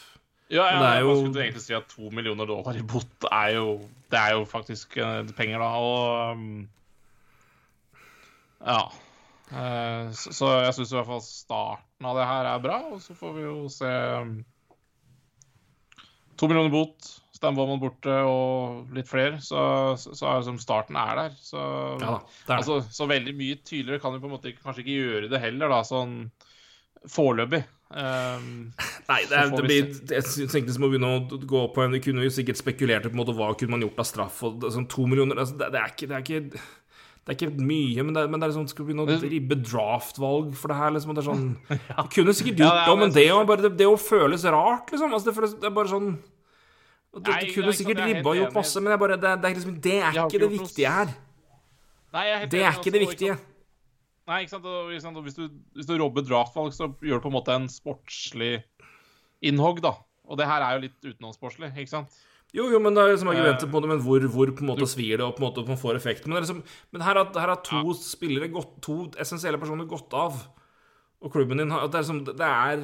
Ja, 0.50 0.64
ja, 0.72 0.80
det 0.80 0.88
er 0.88 1.02
jo- 1.04 1.16
skulle 1.26 1.44
egentlig 1.44 1.62
si 1.66 1.74
at 1.76 1.88
to 1.92 2.10
millioner 2.10 2.48
dollar 2.48 2.78
i 2.80 2.82
bot 2.88 3.26
er 3.32 3.50
jo 3.58 3.66
Det 4.10 4.20
er 4.20 4.32
jo 4.38 4.46
faktisk 4.48 4.96
eh, 4.98 5.24
penger, 5.36 5.60
da. 5.60 5.72
Og 5.76 6.32
um, 6.38 6.70
Ja. 8.66 8.82
Eh, 9.52 10.12
så, 10.16 10.32
så 10.32 10.52
jeg 10.64 10.74
syns 10.78 10.92
i 10.94 10.96
hvert 10.98 11.10
fall 11.10 11.22
starten 11.24 12.06
av 12.08 12.16
det 12.16 12.26
her 12.28 12.46
er 12.54 12.64
bra, 12.64 12.78
og 12.94 13.02
så 13.04 13.16
får 13.16 13.34
vi 13.36 13.44
jo 13.44 13.68
se 13.72 13.92
um, 14.22 14.34
To 16.38 16.48
millioner 16.48 16.72
bot, 16.72 17.08
Stan 17.34 17.56
borte 17.58 18.14
og 18.26 18.90
litt 18.94 19.08
flere, 19.10 19.40
så, 19.42 19.94
så, 19.98 20.14
så 20.18 20.26
er 20.30 20.40
liksom 20.40 20.58
starten 20.62 20.96
er 20.98 21.16
der. 21.20 21.36
Så, 21.42 21.60
Ja 22.02 22.12
da, 22.16 22.18
det 22.22 22.48
er 22.48 22.48
det. 22.48 22.58
altså, 22.58 22.80
så 22.94 23.08
veldig 23.10 23.34
mye 23.38 23.58
tydeligere 23.62 24.02
kan 24.02 24.14
vi 24.16 24.22
på 24.24 24.30
en 24.30 24.36
måte 24.36 24.54
kanskje 24.58 24.84
ikke 24.86 24.98
gjøre 24.98 25.30
det 25.34 25.42
heller, 25.44 25.70
da, 25.74 25.82
sånn 25.86 26.16
foreløpig. 27.06 27.64
Um, 27.88 28.74
Nei, 29.08 29.22
det, 29.30 29.38
er, 29.38 29.52
det 29.56 29.64
blir, 29.64 29.86
jeg 30.12 30.24
synes 30.28 30.56
vi 30.76 30.82
må 30.84 30.90
begynne 30.92 31.08
å 31.08 31.38
gå 31.48 31.62
på 31.72 31.86
en 31.86 31.94
Vi 31.96 32.02
kunne 32.04 32.26
jo 32.26 32.34
sikkert 32.36 32.60
spekulert 32.60 33.06
på 33.08 33.14
en 33.16 33.22
måte 33.22 33.32
hva 33.38 33.54
kunne 33.56 33.78
man 33.78 33.86
gjort 33.86 34.02
av 34.04 34.08
straff. 34.10 34.42
Og 34.44 34.66
sånn 34.76 34.90
to 34.92 35.06
millioner 35.08 35.40
altså, 35.40 35.56
det, 35.56 35.70
det, 35.72 35.80
er 35.80 35.94
ikke, 35.94 36.10
det, 36.12 36.18
er 36.18 36.26
ikke, 36.26 36.42
det 37.24 37.32
er 37.32 37.38
ikke 37.38 37.64
mye, 37.70 38.04
men 38.04 38.18
det, 38.18 38.26
men 38.28 38.42
det 38.42 38.50
er 38.50 38.52
liksom, 38.52 38.68
skal 38.74 38.84
vi 38.84 38.92
begynne 38.92 39.08
å 39.08 39.32
ribbe 39.32 39.60
draftvalg 39.64 40.52
for 40.60 40.74
det 40.74 40.80
her? 40.82 40.92
Liksom, 40.98 41.16
det 41.16 41.24
er 41.24 41.30
sånn 41.30 41.46
Vi 41.72 42.08
kunne 42.18 42.36
sikkert 42.36 42.60
Ja, 42.66 42.68
gjort 42.68 42.82
er- 42.82 42.90
det, 42.92 43.00
men 43.06 43.16
det, 43.16 43.28
bare, 43.54 43.74
det, 43.80 43.88
å 43.88 44.00
føles 44.02 44.44
rart, 44.52 44.92
liksom 44.92 45.16
altså, 45.16 45.30
det, 45.32 45.38
føles, 45.40 45.56
det 45.64 45.72
er 45.72 45.78
bare 45.80 45.94
sånn 45.96 46.10
Du, 46.18 47.22
Nei, 47.24 47.24
Du 47.24 47.32
er 47.32 47.54
kunne 47.56 47.72
ikke 47.72 47.80
sikkert 47.80 48.04
er 48.04 48.12
ribba 48.12 48.34
og 48.36 48.42
gjort 48.44 48.58
masse, 48.60 48.82
men 48.84 48.92
det 48.92 48.98
er, 48.98 49.04
bare, 49.08 49.22
det, 49.24 49.36
det 49.46 49.48
er, 49.50 49.62
liksom, 49.62 49.78
det 49.88 50.00
er 50.02 50.10
ikke 50.12 50.28
ikke 50.28 50.44
det 50.44 50.56
viktige 50.60 50.98
her. 51.00 51.16
Nei, 52.18 52.26
er 52.36 52.52
Det 52.52 52.66
er 52.66 52.76
ikke 52.76 52.92
det 52.92 53.00
altså, 53.06 53.14
viktige. 53.16 53.38
sant? 53.40 53.54
Nei, 54.28 54.42
ikke 54.44 54.56
sant? 54.58 54.66
Og, 54.68 54.90
ikke 54.92 55.06
sant? 55.06 55.20
Og 55.20 55.28
hvis, 55.28 55.38
du, 55.38 55.46
hvis 55.78 55.88
du 55.88 55.94
robber 56.00 56.26
draftvalg, 56.28 56.74
så 56.76 56.90
gjør 57.00 57.22
du 57.22 57.28
på 57.28 57.32
en 57.32 57.38
måte 57.38 57.56
en 57.56 57.70
sportslig 57.72 58.58
innhogg, 59.46 59.80
da. 59.86 59.94
Og 60.28 60.40
det 60.40 60.50
her 60.50 60.64
er 60.66 60.76
jo 60.76 60.84
litt 60.88 61.08
utenomsportslig, 61.08 61.72
ikke 61.78 61.94
sant? 61.94 62.18
Jo, 62.56 62.68
jo, 62.72 62.80
men 62.80 62.96
det 62.96 63.04
er 63.04 63.14
liksom 63.14 63.32
argumenter 63.32 63.68
Eh, 63.68 63.72
på 63.72 63.80
det, 63.84 63.90
men 63.92 64.04
hvor, 64.04 64.24
hvor 64.32 64.52
på 64.56 64.64
en 64.64 64.70
måte 64.72 64.88
svir 64.88 65.20
det, 65.20 65.26
og 65.26 65.36
på 65.36 65.44
en 65.44 65.48
måte 65.50 65.64
man 65.68 65.80
får 65.80 66.00
effekt. 66.00 66.26
Men, 66.26 66.38
det 66.38 66.42
er 66.42 66.46
liksom, 66.48 66.62
men 66.96 67.04
her, 67.04 67.20
har, 67.24 67.56
to 67.68 67.82
ja. 67.92 67.96
spillere 68.00 68.52
gått, 68.52 68.78
to 68.84 69.00
essensielle 69.20 69.60
personer 69.60 69.88
gått 69.90 70.16
av, 70.16 70.40
og 71.24 71.34
klubben 71.34 71.60
din 71.60 71.74
har 71.74 71.88
det 71.90 71.98
er 71.98 72.04
liksom 72.06 72.20
Det 72.28 72.46
er 72.46 72.84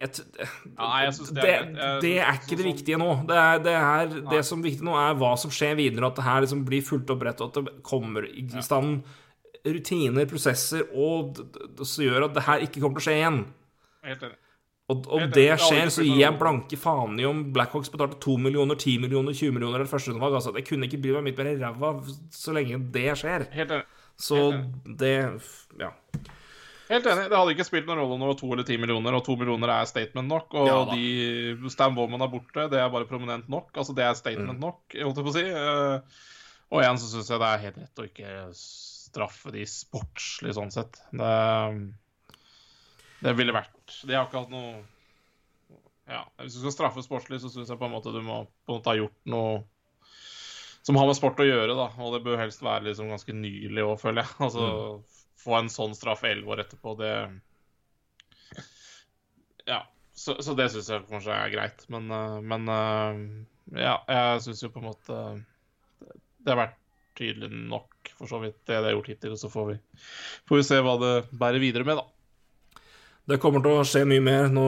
et, 0.00 0.16
t- 0.16 0.46
Nei, 0.78 1.10
det 1.12 1.34
det, 1.36 1.50
er. 1.52 1.98
Det 2.00 2.12
er 2.24 2.38
ikke 2.38 2.56
det 2.56 2.64
viktige 2.64 2.98
nå. 3.00 3.10
Det, 3.28 3.36
er, 3.36 3.58
det, 3.60 3.74
er, 3.76 4.14
det 4.30 4.40
som 4.48 4.62
er 4.62 4.70
viktig 4.70 4.86
nå, 4.86 4.94
er 4.96 5.18
hva 5.20 5.34
som 5.38 5.52
skjer 5.52 5.76
videre, 5.76 6.08
at 6.08 6.16
det 6.16 6.24
her 6.24 6.40
liksom 6.46 6.64
blir 6.64 6.86
fulgt 6.86 7.12
opp 7.12 7.26
rett, 7.26 7.42
og 7.44 7.52
at 7.52 7.58
det 7.60 7.82
kommer 7.86 8.24
i 8.24 8.46
stand 8.64 9.02
rutiner, 9.64 10.26
prosesser, 10.30 10.86
og 10.94 11.36
som 11.84 12.04
gjør 12.04 12.28
at 12.28 12.34
det 12.36 12.42
her 12.46 12.64
ikke 12.66 12.80
kommer 12.80 13.00
til 13.00 13.04
å 13.04 13.08
skje 13.08 13.18
igjen. 13.20 13.40
Helt 14.06 14.22
enig. 14.28 14.38
Og 14.90 15.06
om 15.14 15.22
det 15.30 15.44
skjer, 15.62 15.86
så 15.94 16.02
gir 16.02 16.18
jeg 16.18 16.34
blanke 16.40 16.74
faen 16.80 17.14
i 17.22 17.26
om 17.28 17.44
Blackhawks 17.54 17.92
betalte 17.92 18.16
2 18.24 18.32
millioner, 18.42 18.74
10 18.74 18.96
millioner, 19.04 19.32
20 19.38 19.52
millioner 19.54 19.78
eller 19.78 19.86
første 19.90 20.10
rundevalg. 20.10 20.34
Altså, 20.40 20.50
jeg 20.58 20.66
kunne 20.66 20.88
ikke 20.88 20.98
bry 21.04 21.12
meg 21.14 21.28
mitt 21.28 21.38
mer 21.38 21.50
i 21.52 21.58
ræva 21.60 21.92
så 22.34 22.54
lenge 22.56 22.80
det 22.90 23.04
skjer. 23.20 23.44
Helt 23.54 23.70
enig. 23.76 23.84
Så 24.18 24.40
det 24.98 25.12
Ja. 25.78 25.92
Helt 26.90 27.06
enig. 27.06 27.28
Det 27.30 27.38
hadde 27.38 27.54
ikke 27.54 27.68
spilt 27.68 27.86
noen 27.86 28.00
rolle 28.02 28.16
om 28.16 28.24
det 28.24 28.30
var 28.32 28.38
to 28.40 28.48
eller 28.50 28.66
ti 28.66 28.76
millioner, 28.82 29.14
og 29.14 29.22
to 29.24 29.36
millioner 29.38 29.70
er 29.76 29.86
statement 29.86 30.26
nok. 30.26 30.54
Og 30.58 30.66
Ja 30.66 30.80
de 30.90 31.70
Stan 31.70 31.94
Bowman 31.94 32.20
er 32.26 32.32
borte, 32.32 32.66
det 32.72 32.80
er 32.82 32.90
bare 32.90 33.06
prominent 33.06 33.46
nok. 33.48 33.70
Altså, 33.78 33.94
det 33.94 34.02
er 34.08 34.14
statement 34.18 34.58
Mm. 34.58 34.64
nok, 34.66 34.80
holdt 34.90 35.16
jeg 35.16 35.24
på 35.24 35.30
å 35.30 35.38
si. 35.38 35.46
Eh, 35.46 36.00
Og 36.72 36.82
igjen 36.82 36.98
så 36.98 37.06
syns 37.14 37.28
jeg 37.30 37.38
det 37.38 37.46
er 37.46 37.62
helt 37.64 37.78
rett 37.78 37.98
å 37.98 38.04
ikke 38.10 38.50
straffe 39.10 39.52
de 39.54 39.66
sportslig, 39.68 40.54
sånn 40.56 40.72
sett. 40.74 41.02
Det, 41.10 41.34
det 43.20 43.34
ville 43.36 43.54
vært 43.54 44.00
De 44.06 44.16
har 44.16 44.28
ikke 44.28 44.44
hatt 44.44 44.54
noe 44.54 44.80
Ja, 46.10 46.24
hvis 46.40 46.56
du 46.56 46.62
skal 46.62 46.74
straffe 46.74 47.04
sportslig, 47.04 47.42
så 47.42 47.50
syns 47.52 47.70
jeg 47.70 47.80
på 47.80 47.88
en 47.88 47.94
måte 47.94 48.14
du 48.14 48.22
må 48.24 48.44
på 48.64 48.72
en 48.72 48.80
måte 48.80 48.92
ha 48.94 48.98
gjort 49.02 49.30
noe 49.30 49.60
som 50.82 50.96
har 50.96 51.06
med 51.10 51.16
sport 51.18 51.40
å 51.42 51.44
gjøre, 51.44 51.74
da. 51.76 51.90
Og 52.00 52.14
det 52.14 52.22
bør 52.24 52.40
helst 52.40 52.62
være 52.64 52.86
liksom 52.88 53.10
ganske 53.12 53.34
nylig 53.36 53.84
òg, 53.84 53.98
føler 54.00 54.24
jeg. 54.24 54.36
Altså, 54.46 54.66
Få 55.40 55.54
en 55.56 55.70
sånn 55.72 55.94
straff 55.96 56.24
elleve 56.28 56.52
år 56.52 56.64
etterpå, 56.66 56.96
det 57.00 57.14
Ja. 59.68 59.84
Så, 60.12 60.34
så 60.44 60.52
det 60.56 60.66
syns 60.72 60.90
jeg 60.90 61.06
kanskje 61.08 61.32
er 61.32 61.52
greit. 61.52 61.84
Men, 61.92 62.10
eh, 62.12 62.40
men 62.44 62.68
eh, 62.68 63.20
ja, 63.80 63.94
jeg 64.08 64.42
syns 64.44 64.64
jo 64.64 64.72
på 64.74 64.82
en 64.82 64.88
måte 64.90 65.20
Det 66.00 66.52
har 66.52 66.58
vært 66.58 66.76
tydelig 67.18 67.50
nok, 67.50 68.12
for 68.18 68.30
så 68.30 68.40
vidt, 68.42 68.58
det 68.66 68.78
det 68.78 68.88
har 68.88 68.96
gjort 68.96 69.10
hittil. 69.12 69.36
Så 69.38 69.50
får 69.52 69.68
vi, 69.72 69.76
får 70.48 70.60
vi 70.60 70.66
se 70.66 70.80
hva 70.84 70.96
det 71.00 71.14
bærer 71.30 71.62
videre 71.62 71.86
med, 71.88 72.00
da. 72.00 72.86
Det 73.30 73.38
kommer 73.42 73.62
til 73.62 73.78
å 73.78 73.86
skje 73.86 74.06
mye 74.08 74.24
mer. 74.24 74.48
Nå 74.52 74.66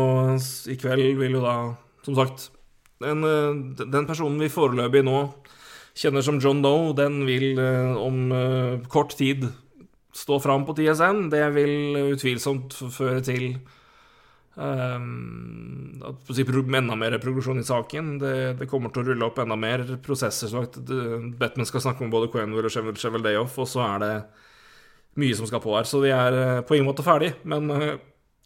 i 0.70 0.78
kveld 0.78 1.18
vil 1.18 1.38
jo 1.38 1.44
da, 1.44 1.56
som 2.06 2.18
sagt 2.18 2.50
Den, 3.02 3.24
eh, 3.26 3.80
den 3.82 4.06
personen 4.06 4.38
vi 4.38 4.52
foreløpig 4.52 5.00
nå 5.02 5.24
kjenner 5.98 6.22
som 6.24 6.38
John 6.40 6.62
Doe, 6.62 6.92
den 6.96 7.24
vil 7.26 7.58
eh, 7.58 7.96
om 7.98 8.32
eh, 8.32 8.84
kort 8.92 9.16
tid 9.18 9.48
stå 10.14 10.38
fram 10.44 10.66
på 10.68 10.76
TSN. 10.78 11.26
Det 11.32 11.42
vil 11.56 11.98
utvilsomt 12.14 12.76
føre 12.94 13.20
til 13.26 13.56
Um, 14.54 16.02
si, 16.28 16.44
enda 16.44 16.96
mer 16.98 17.16
progresjon 17.22 17.60
i 17.60 17.64
saken. 17.64 18.18
Det, 18.20 18.34
det 18.60 18.68
kommer 18.70 18.92
til 18.92 19.02
å 19.02 19.10
rulle 19.10 19.28
opp 19.28 19.40
enda 19.40 19.56
mer 19.56 19.84
prosesser. 20.04 20.52
Batman 21.40 21.68
skal 21.68 21.84
snakke 21.86 22.04
med 22.04 22.12
både 22.12 22.30
Quenville 22.32 22.68
og 22.68 22.74
Chevel- 22.74 22.98
Cheveldayoff, 23.00 23.58
og 23.62 23.70
så 23.70 23.84
er 23.86 24.02
det 24.04 24.14
mye 25.22 25.36
som 25.36 25.48
skal 25.48 25.62
på 25.64 25.76
her. 25.76 25.88
Så 25.88 26.02
vi 26.04 26.12
er 26.12 26.38
eh, 26.38 26.64
på 26.66 26.76
ingen 26.76 26.88
måte 26.88 27.04
ferdig, 27.06 27.32
men 27.48 27.70
eh, 27.72 27.96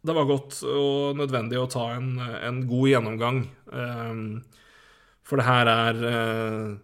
det 0.06 0.14
var 0.14 0.28
godt 0.28 0.60
og 0.70 1.18
nødvendig 1.18 1.58
å 1.58 1.68
ta 1.70 1.88
en, 1.96 2.14
en 2.20 2.62
god 2.70 2.90
gjennomgang. 2.92 3.42
Um, 3.66 4.26
for 5.26 5.40
det 5.40 5.46
her 5.48 5.70
er 5.72 6.04
eh, 6.06 6.74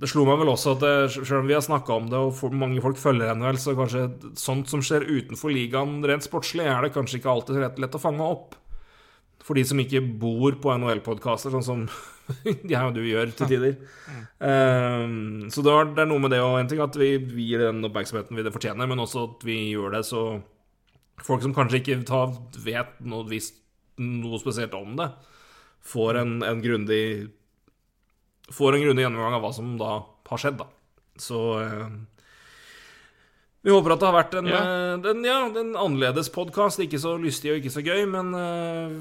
Det 0.00 0.08
slo 0.08 0.22
meg 0.24 0.38
vel 0.40 0.48
også 0.48 0.74
at 0.76 0.80
det, 0.80 0.92
selv 1.12 1.42
om 1.42 1.48
vi 1.50 1.56
har 1.56 1.64
snakka 1.64 1.92
om 1.92 2.06
det, 2.08 2.16
og 2.16 2.54
mange 2.56 2.80
folk 2.80 2.96
følger 2.96 3.34
NHL, 3.36 3.58
så 3.60 3.74
kanskje 3.76 4.06
sånt 4.40 4.70
som 4.70 4.80
skjer 4.84 5.04
utenfor 5.04 5.52
ligaen 5.52 5.98
rent 6.08 6.24
sportslig, 6.24 6.64
er 6.64 6.86
det 6.86 6.94
kanskje 6.94 7.18
ikke 7.20 7.32
alltid 7.32 7.58
så 7.58 7.68
lett, 7.84 7.98
å 7.98 8.00
fange 8.00 8.24
opp. 8.24 8.56
For 9.44 9.56
de 9.56 9.64
som 9.68 9.80
ikke 9.80 10.00
bor 10.20 10.56
på 10.62 10.72
NHL-podkaster, 10.72 11.52
sånn 11.52 11.66
som 11.66 11.82
jeg 12.72 12.80
og 12.80 12.94
du 12.96 13.02
gjør 13.04 13.34
til 13.36 13.50
tider. 13.50 13.76
Um, 14.40 15.50
så 15.52 15.64
det, 15.66 15.74
var, 15.74 15.90
det 15.92 16.04
er 16.04 16.08
noe 16.08 16.24
med 16.24 16.32
det 16.32 16.40
og 16.44 16.56
en 16.56 16.70
ting 16.70 16.80
at 16.80 16.96
vi, 16.96 17.10
vi 17.20 17.50
gir 17.50 17.66
den 17.66 17.84
oppmerksomheten 17.88 18.38
vi 18.38 18.46
det 18.46 18.54
fortjener, 18.54 18.88
men 18.88 19.04
også 19.04 19.26
at 19.26 19.44
vi 19.44 19.58
gjør 19.74 19.98
det 19.98 20.04
så 20.08 20.24
folk 21.20 21.44
som 21.44 21.52
kanskje 21.56 21.82
ikke 21.82 22.00
vet 22.64 22.96
noe, 23.04 23.26
visst, 23.28 23.60
noe 24.00 24.40
spesielt 24.40 24.72
om 24.76 24.96
det, 24.96 25.10
får 25.84 26.22
en, 26.22 26.34
en 26.46 26.64
grundig 26.64 27.02
Får 28.50 28.74
en 28.76 28.82
grundig 28.86 29.04
gjennomgang 29.06 29.36
av 29.38 29.44
hva 29.44 29.52
som 29.54 29.74
da 29.78 29.90
har 30.30 30.38
skjedd, 30.42 30.56
da. 30.58 30.66
Så 31.20 31.38
eh, 31.62 31.90
Vi 33.62 33.70
håper 33.74 33.92
at 33.92 34.00
det 34.00 34.08
har 34.08 34.14
vært 34.16 34.34
en, 34.40 34.46
Ja. 34.48 34.60
eh, 34.64 34.94
den, 35.04 35.18
ja, 35.26 35.34
en 35.46 35.74
annerledes 35.76 36.30
podkast. 36.32 36.80
Ikke 36.80 36.98
så 37.02 37.12
lystig 37.20 37.52
og 37.52 37.58
ikke 37.60 37.72
så 37.74 37.82
gøy, 37.84 38.06
men 38.08 38.30
eh, 38.34 38.94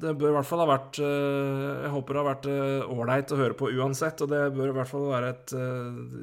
det 0.00 0.14
bør 0.18 0.32
i 0.32 0.36
hvert 0.38 0.48
fall 0.48 0.62
ha 0.64 0.68
vært 0.70 0.98
Jeg 1.02 1.90
håper 1.92 2.16
det 2.16 2.22
har 2.22 2.30
vært 2.30 2.48
ålreit 2.88 3.34
å 3.34 3.40
høre 3.42 3.58
på 3.58 3.68
uansett, 3.76 4.22
og 4.24 4.32
det 4.32 4.40
bør 4.56 4.72
i 4.72 4.76
hvert 4.78 4.90
fall 4.90 5.06
være 5.12 5.34
et 5.34 5.54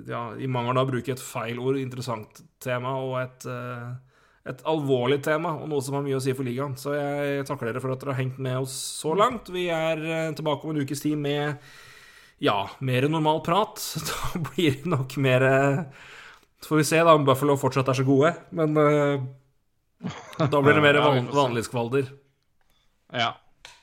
Ja, 0.09 0.23
i 0.35 0.49
mangel 0.49 0.77
av 0.81 0.87
å 0.87 0.91
bruke 0.95 1.13
et 1.13 1.21
feil 1.21 1.61
ord, 1.61 1.77
interessant 1.77 2.41
tema 2.59 2.97
og 3.03 3.19
et 3.21 3.47
et 4.45 4.59
alvorlig 4.69 5.23
tema, 5.25 5.55
og 5.57 5.65
noe 5.71 5.81
som 5.81 5.95
har 5.97 6.03
mye 6.05 6.19
å 6.19 6.21
si 6.21 6.29
for 6.37 6.45
ligaen. 6.45 6.75
Så 6.77 6.91
jeg 6.93 7.47
takker 7.49 7.65
dere 7.65 7.81
for 7.81 7.89
at 7.95 8.03
dere 8.03 8.13
har 8.13 8.19
hengt 8.19 8.37
med 8.37 8.59
oss 8.61 8.75
så 9.01 9.15
langt. 9.17 9.47
Vi 9.49 9.63
er 9.73 10.03
tilbake 10.37 10.67
om 10.67 10.69
en 10.75 10.83
ukes 10.85 11.01
tid 11.01 11.17
med 11.17 11.57
ja, 12.37 12.69
mer 12.79 13.07
normal 13.09 13.41
prat. 13.41 13.95
Da 14.09 14.39
blir 14.39 14.71
det 14.71 14.89
nok 14.89 15.17
mer 15.17 15.41
eh, 15.41 15.79
Så 16.61 16.67
får 16.67 16.77
vi 16.77 16.83
se 16.83 17.01
da 17.03 17.15
om 17.15 17.25
Buffalo 17.25 17.57
fortsatt 17.57 17.89
er 17.91 17.99
så 17.99 18.05
gode, 18.07 18.31
men 18.55 18.77
uh, 18.77 19.25
da 20.39 20.61
blir 20.61 20.73
det 20.73 20.83
mer 20.83 20.99
van 21.03 21.27
vanlig 21.31 21.65
skvalder. 21.67 22.07
Ja. 23.13 23.35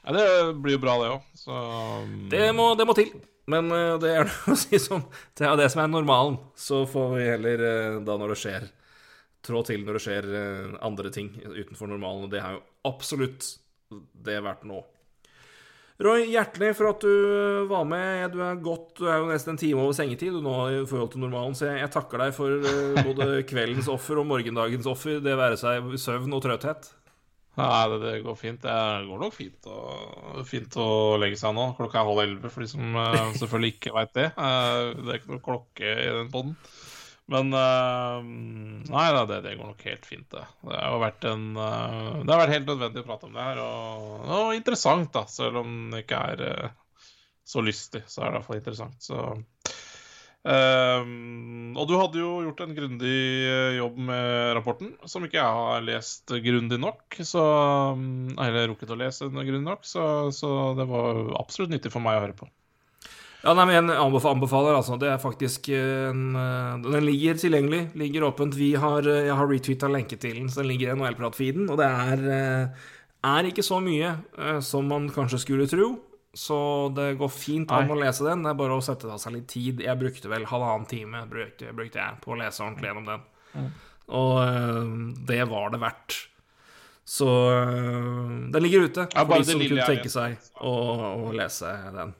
ja 0.03 0.14
det 0.16 0.24
blir 0.59 0.76
jo 0.76 0.82
bra, 0.82 0.96
det 1.03 1.12
òg. 1.14 1.28
Så 1.38 1.53
um, 1.53 2.16
Det 2.32 2.48
må, 2.57 2.72
det 2.78 2.88
må 2.88 2.96
til. 2.98 3.12
Men 3.50 3.70
uh, 3.70 3.96
det 4.03 4.12
er 4.16 4.26
det 4.30 4.55
å 4.55 4.59
si 4.59 4.80
som 4.82 5.05
Det 5.38 5.46
er 5.46 5.57
det 5.61 5.70
som 5.72 5.84
er 5.84 5.92
normalen. 5.92 6.40
Så 6.59 6.82
får 6.90 7.16
vi 7.16 7.28
heller, 7.30 7.62
uh, 7.62 8.00
da 8.05 8.18
når 8.18 8.34
det 8.34 8.40
skjer, 8.42 8.68
trå 9.46 9.62
til 9.66 9.86
når 9.86 9.98
det 9.98 10.05
skjer 10.09 10.30
andre 10.82 11.14
ting 11.14 11.32
utenfor 11.38 11.90
normalen. 11.90 12.26
Og 12.26 12.34
det 12.34 12.42
er 12.42 12.59
jo 12.59 12.64
absolutt 12.90 13.55
det 14.26 14.40
verdt 14.42 14.66
nå. 14.66 14.82
Roy, 16.03 16.24
hjertelig 16.32 16.72
for 16.74 16.90
at 16.90 17.05
du 17.05 17.11
eh, 17.12 17.68
var 17.70 17.84
med. 17.86 18.32
Du 18.34 18.40
er 18.42 18.59
godt, 18.62 18.88
du 18.98 19.07
er 19.07 19.20
jo 19.20 19.28
nesten 19.30 19.55
en 19.55 19.61
time 19.61 19.84
over 19.84 19.94
sengetid 19.94 20.34
du 20.34 20.40
nå 20.42 20.55
i 20.72 20.80
forhold 20.88 21.12
til 21.12 21.22
normalen, 21.22 21.55
så 21.55 21.68
jeg, 21.68 21.82
jeg 21.84 21.92
takker 21.94 22.24
deg 22.24 22.34
for 22.34 22.57
eh, 22.59 22.98
både 23.07 23.28
kveldens 23.50 23.90
offer 23.92 24.18
og 24.22 24.26
morgendagens 24.30 24.88
offer, 24.90 25.20
det 25.22 25.38
være 25.38 25.61
seg 25.61 25.94
søvn 26.03 26.34
og 26.34 26.42
trøtthet. 26.42 26.90
Nei, 27.61 27.68
det, 27.92 27.98
det 28.00 28.12
går 28.24 28.36
fint. 28.40 28.62
Det 28.64 29.07
går 29.11 29.20
nok 29.20 29.34
fint 29.36 29.68
å, 29.68 29.80
fint 30.48 30.78
å 30.80 30.88
legge 31.20 31.36
seg 31.38 31.53
nå. 31.55 31.68
Klokka 31.76 32.00
er 32.00 32.09
halv 32.09 32.22
elleve, 32.24 32.50
for 32.50 32.64
de 32.64 32.70
som 32.72 32.98
eh, 32.98 33.36
selvfølgelig 33.42 33.76
ikke 33.76 33.94
veit 33.98 34.16
det. 34.18 34.30
Det 34.34 35.07
er 35.07 35.20
ikke 35.20 35.36
noe 35.36 35.44
klokke 35.44 35.92
i 35.92 36.11
den 36.18 36.32
poden. 36.32 36.57
Men 37.30 37.54
uh, 37.54 38.18
Nei, 38.22 39.06
da, 39.14 39.22
det, 39.28 39.40
det 39.44 39.55
går 39.56 39.70
nok 39.70 39.84
helt 39.86 40.06
fint, 40.09 40.26
det. 40.34 40.42
Det 40.66 40.80
har 40.80 40.98
vært 41.02 41.26
en 41.30 41.47
uh, 41.55 42.18
Det 42.22 42.34
har 42.34 42.42
vært 42.42 42.56
helt 42.56 42.68
nødvendig 42.72 43.05
å 43.05 43.09
prate 43.09 43.28
om 43.28 43.36
det 43.36 43.47
her, 43.47 43.62
og, 43.62 44.26
og 44.26 44.56
interessant, 44.59 45.12
da. 45.14 45.24
Selv 45.30 45.62
om 45.62 45.76
det 45.92 46.02
ikke 46.05 46.20
er 46.32 46.44
uh, 46.48 47.06
så 47.47 47.64
lystig, 47.64 48.05
så 48.10 48.22
er 48.22 48.28
det 48.28 48.34
i 48.34 48.38
hvert 48.40 48.51
fall 48.51 48.62
interessant. 48.62 49.01
Så 49.02 49.24
og 50.42 51.84
du 51.86 51.92
hadde 51.94 52.18
jo 52.18 52.30
gjort 52.42 52.64
en 52.64 52.72
grundig 52.74 53.18
jobb 53.76 54.01
med 54.09 54.56
rapporten, 54.56 54.88
som 55.06 55.22
ikke 55.22 55.38
jeg 55.38 55.59
har 55.60 55.84
lest 55.86 56.32
grundig 56.42 56.80
nok. 56.82 57.14
Så, 57.22 57.44
eller 58.34 58.66
rukket 58.72 58.90
å 58.90 58.98
lese 58.98 59.30
grundig 59.30 59.62
nok, 59.62 59.86
så, 59.86 60.02
så 60.34 60.51
det 60.74 60.88
var 60.90 61.22
absolutt 61.38 61.70
nyttig 61.76 61.94
for 61.94 62.02
meg 62.02 62.18
å 62.18 62.24
høre 62.24 62.34
på. 62.40 62.51
Ja, 63.43 63.52
nei, 63.59 63.64
men 63.66 63.90
jeg 63.90 63.98
anbefaler, 63.98 64.77
altså. 64.77 64.97
Det 65.02 65.09
er 65.10 65.19
faktisk 65.19 65.66
en 65.74 66.36
eh, 66.39 66.85
Den 66.85 67.06
ligger 67.09 67.40
tilgjengelig, 67.43 67.82
ligger 67.98 68.28
åpent. 68.28 68.55
Vi 68.55 68.70
har, 68.78 69.02
eh, 69.02 69.27
jeg 69.27 69.39
har 69.39 69.51
retweeta 69.51 69.90
lenke 69.90 70.19
til 70.20 70.39
den, 70.39 70.51
så 70.52 70.62
den 70.62 70.70
ligger 70.70 70.93
i 70.93 70.97
NHL-prat-feeden. 70.98 71.66
Og 71.73 71.81
det 71.81 71.89
er, 71.90 72.24
eh, 72.36 72.89
er 73.32 73.51
ikke 73.51 73.66
så 73.66 73.81
mye 73.82 74.14
eh, 74.39 74.60
som 74.62 74.86
man 74.86 75.10
kanskje 75.10 75.43
skulle 75.43 75.66
tro. 75.70 75.90
Så 76.32 76.56
det 76.97 77.19
går 77.20 77.28
fint 77.28 77.73
an 77.77 77.90
å 77.93 77.98
lese 77.98 78.24
den. 78.24 78.47
Det 78.47 78.52
er 78.55 78.60
bare 78.62 78.78
å 78.78 78.85
sette 78.85 79.10
av 79.10 79.20
seg 79.20 79.35
litt 79.35 79.51
tid. 79.52 79.82
Jeg 79.85 80.01
brukte 80.01 80.31
vel 80.32 80.47
halvannen 80.48 80.89
time 80.89 81.27
brukte, 81.28 81.74
brukte 81.77 82.01
jeg 82.01 82.23
på 82.23 82.32
å 82.32 82.39
lese 82.40 82.64
ordentlig 82.64 82.89
gjennom 82.89 83.10
den. 83.10 83.27
Mm. 83.52 83.73
Og 84.23 84.36
eh, 84.47 84.94
det 85.28 85.43
var 85.51 85.74
det 85.74 85.82
verdt. 85.82 86.19
Så 87.05 87.28
eh, 87.59 88.32
den 88.55 88.64
ligger 88.64 88.86
ute 88.86 89.06
for 89.10 89.19
ja, 89.19 89.43
de 89.43 89.51
som 89.51 89.60
kunne 89.66 89.90
tenke 89.90 90.12
seg 90.12 90.39
å, 90.62 90.73
å 91.27 91.35
lese 91.36 91.74
den. 91.98 92.14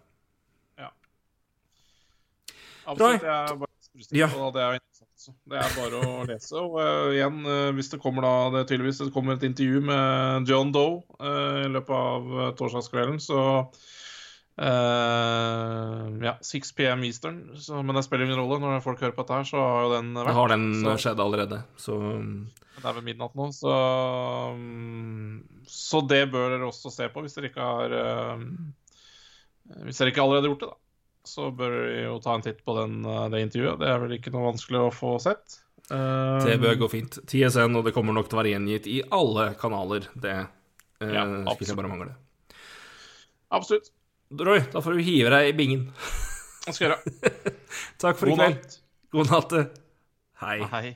Absolutt. 2.87 3.23
Jeg 3.23 3.59
bare 3.61 3.71
Ja. 4.17 4.27
det. 4.27 4.63
Er 4.63 4.81
Det 5.49 5.59
er 5.59 5.75
bare 5.77 6.03
å 6.03 6.27
lese. 6.27 6.59
Og 6.59 6.79
uh, 6.81 7.13
igjen, 7.15 7.43
uh, 7.47 7.71
hvis 7.77 7.93
det 7.93 8.01
kommer 8.03 8.27
da 8.27 8.35
det 8.59 8.69
tydeligvis 8.69 8.99
det 9.05 9.13
kommer 9.15 9.37
et 9.37 9.47
intervju 9.47 9.83
med 9.87 10.49
John 10.49 10.73
Doe 10.75 11.03
uh, 11.21 11.63
i 11.63 11.69
løpet 11.71 11.95
av 11.95 12.33
uh, 12.33 12.47
torsdagskvelden, 12.59 13.21
så 13.23 13.43
Eh, 14.57 16.25
ja, 16.27 16.39
6 16.41 16.73
PM 16.73 17.05
Eastern. 17.05 17.57
Så, 17.57 17.83
men 17.83 17.97
det 17.97 18.03
spiller 18.03 18.25
ingen 18.25 18.39
rolle. 18.39 18.61
Når 18.61 18.83
folk 18.85 19.01
hører 19.01 19.15
på 19.17 19.25
dette 19.25 19.39
her, 19.39 19.49
så 19.49 19.63
har 19.63 19.87
jo 19.87 19.95
den 19.95 20.13
vært. 20.17 20.29
Det 20.29 20.37
har 20.39 20.53
den 20.53 20.67
så, 20.83 20.97
skjedd 21.07 21.23
allerede, 21.25 21.63
så 21.81 21.99
Det 22.03 22.85
er 22.85 22.99
ved 22.99 23.07
midnatt 23.07 23.35
nå, 23.39 23.49
så 23.55 23.73
um, 24.53 25.41
Så 25.69 26.03
det 26.09 26.25
bør 26.33 26.57
dere 26.57 26.69
også 26.69 26.93
se 26.93 27.09
på 27.13 27.25
hvis 27.25 27.37
dere 27.37 27.53
ikke 27.53 27.67
har 27.67 27.97
Hvis 29.87 30.01
dere 30.01 30.13
ikke 30.13 30.25
allerede 30.25 30.49
har 30.49 30.55
gjort 30.55 30.65
det, 30.65 30.73
da. 30.73 30.81
Så 31.29 31.51
bør 31.55 31.75
vi 31.87 31.99
jo 32.03 32.17
ta 32.23 32.35
en 32.35 32.43
titt 32.45 32.65
på 32.67 32.75
den, 32.81 33.05
eh, 33.07 33.29
det 33.31 33.43
intervjuet. 33.47 33.79
Det 33.83 33.91
er 33.91 34.01
vel 34.03 34.17
ikke 34.17 34.33
noe 34.35 34.49
vanskelig 34.51 34.81
å 34.89 34.95
få 34.95 35.13
sett. 35.23 35.59
Um, 35.91 36.41
det 36.47 36.57
bør 36.63 36.79
gå 36.85 36.89
fint. 36.91 37.19
TSN, 37.29 37.77
og 37.79 37.87
det 37.87 37.93
kommer 37.95 38.15
nok 38.17 38.31
til 38.31 38.39
å 38.39 38.43
være 38.43 38.55
gjengitt 38.55 38.89
i 38.91 39.01
alle 39.13 39.53
kanaler. 39.61 40.09
Det 40.15 40.35
uh, 40.43 41.13
Ja, 41.13 41.25
skulle 41.53 41.71
jeg 41.73 41.79
bare 41.79 41.93
mangle. 41.93 42.15
Absolutt. 43.53 43.93
Roy, 44.33 44.63
da 44.73 44.81
får 44.81 44.97
du 44.97 45.05
hive 45.05 45.33
deg 45.35 45.51
i 45.51 45.57
bingen. 45.57 45.87
Det 46.65 46.75
skal 46.75 46.87
jeg 46.87 46.95
gjøre. 46.95 47.55
Takk 48.03 48.21
for 48.21 48.31
i 48.31 48.35
God 48.35 48.43
kveld. 48.43 48.59
natt. 48.59 48.79
God 49.13 49.33
natt. 49.35 49.57
Hei. 50.43 50.59
Hei. 50.73 50.87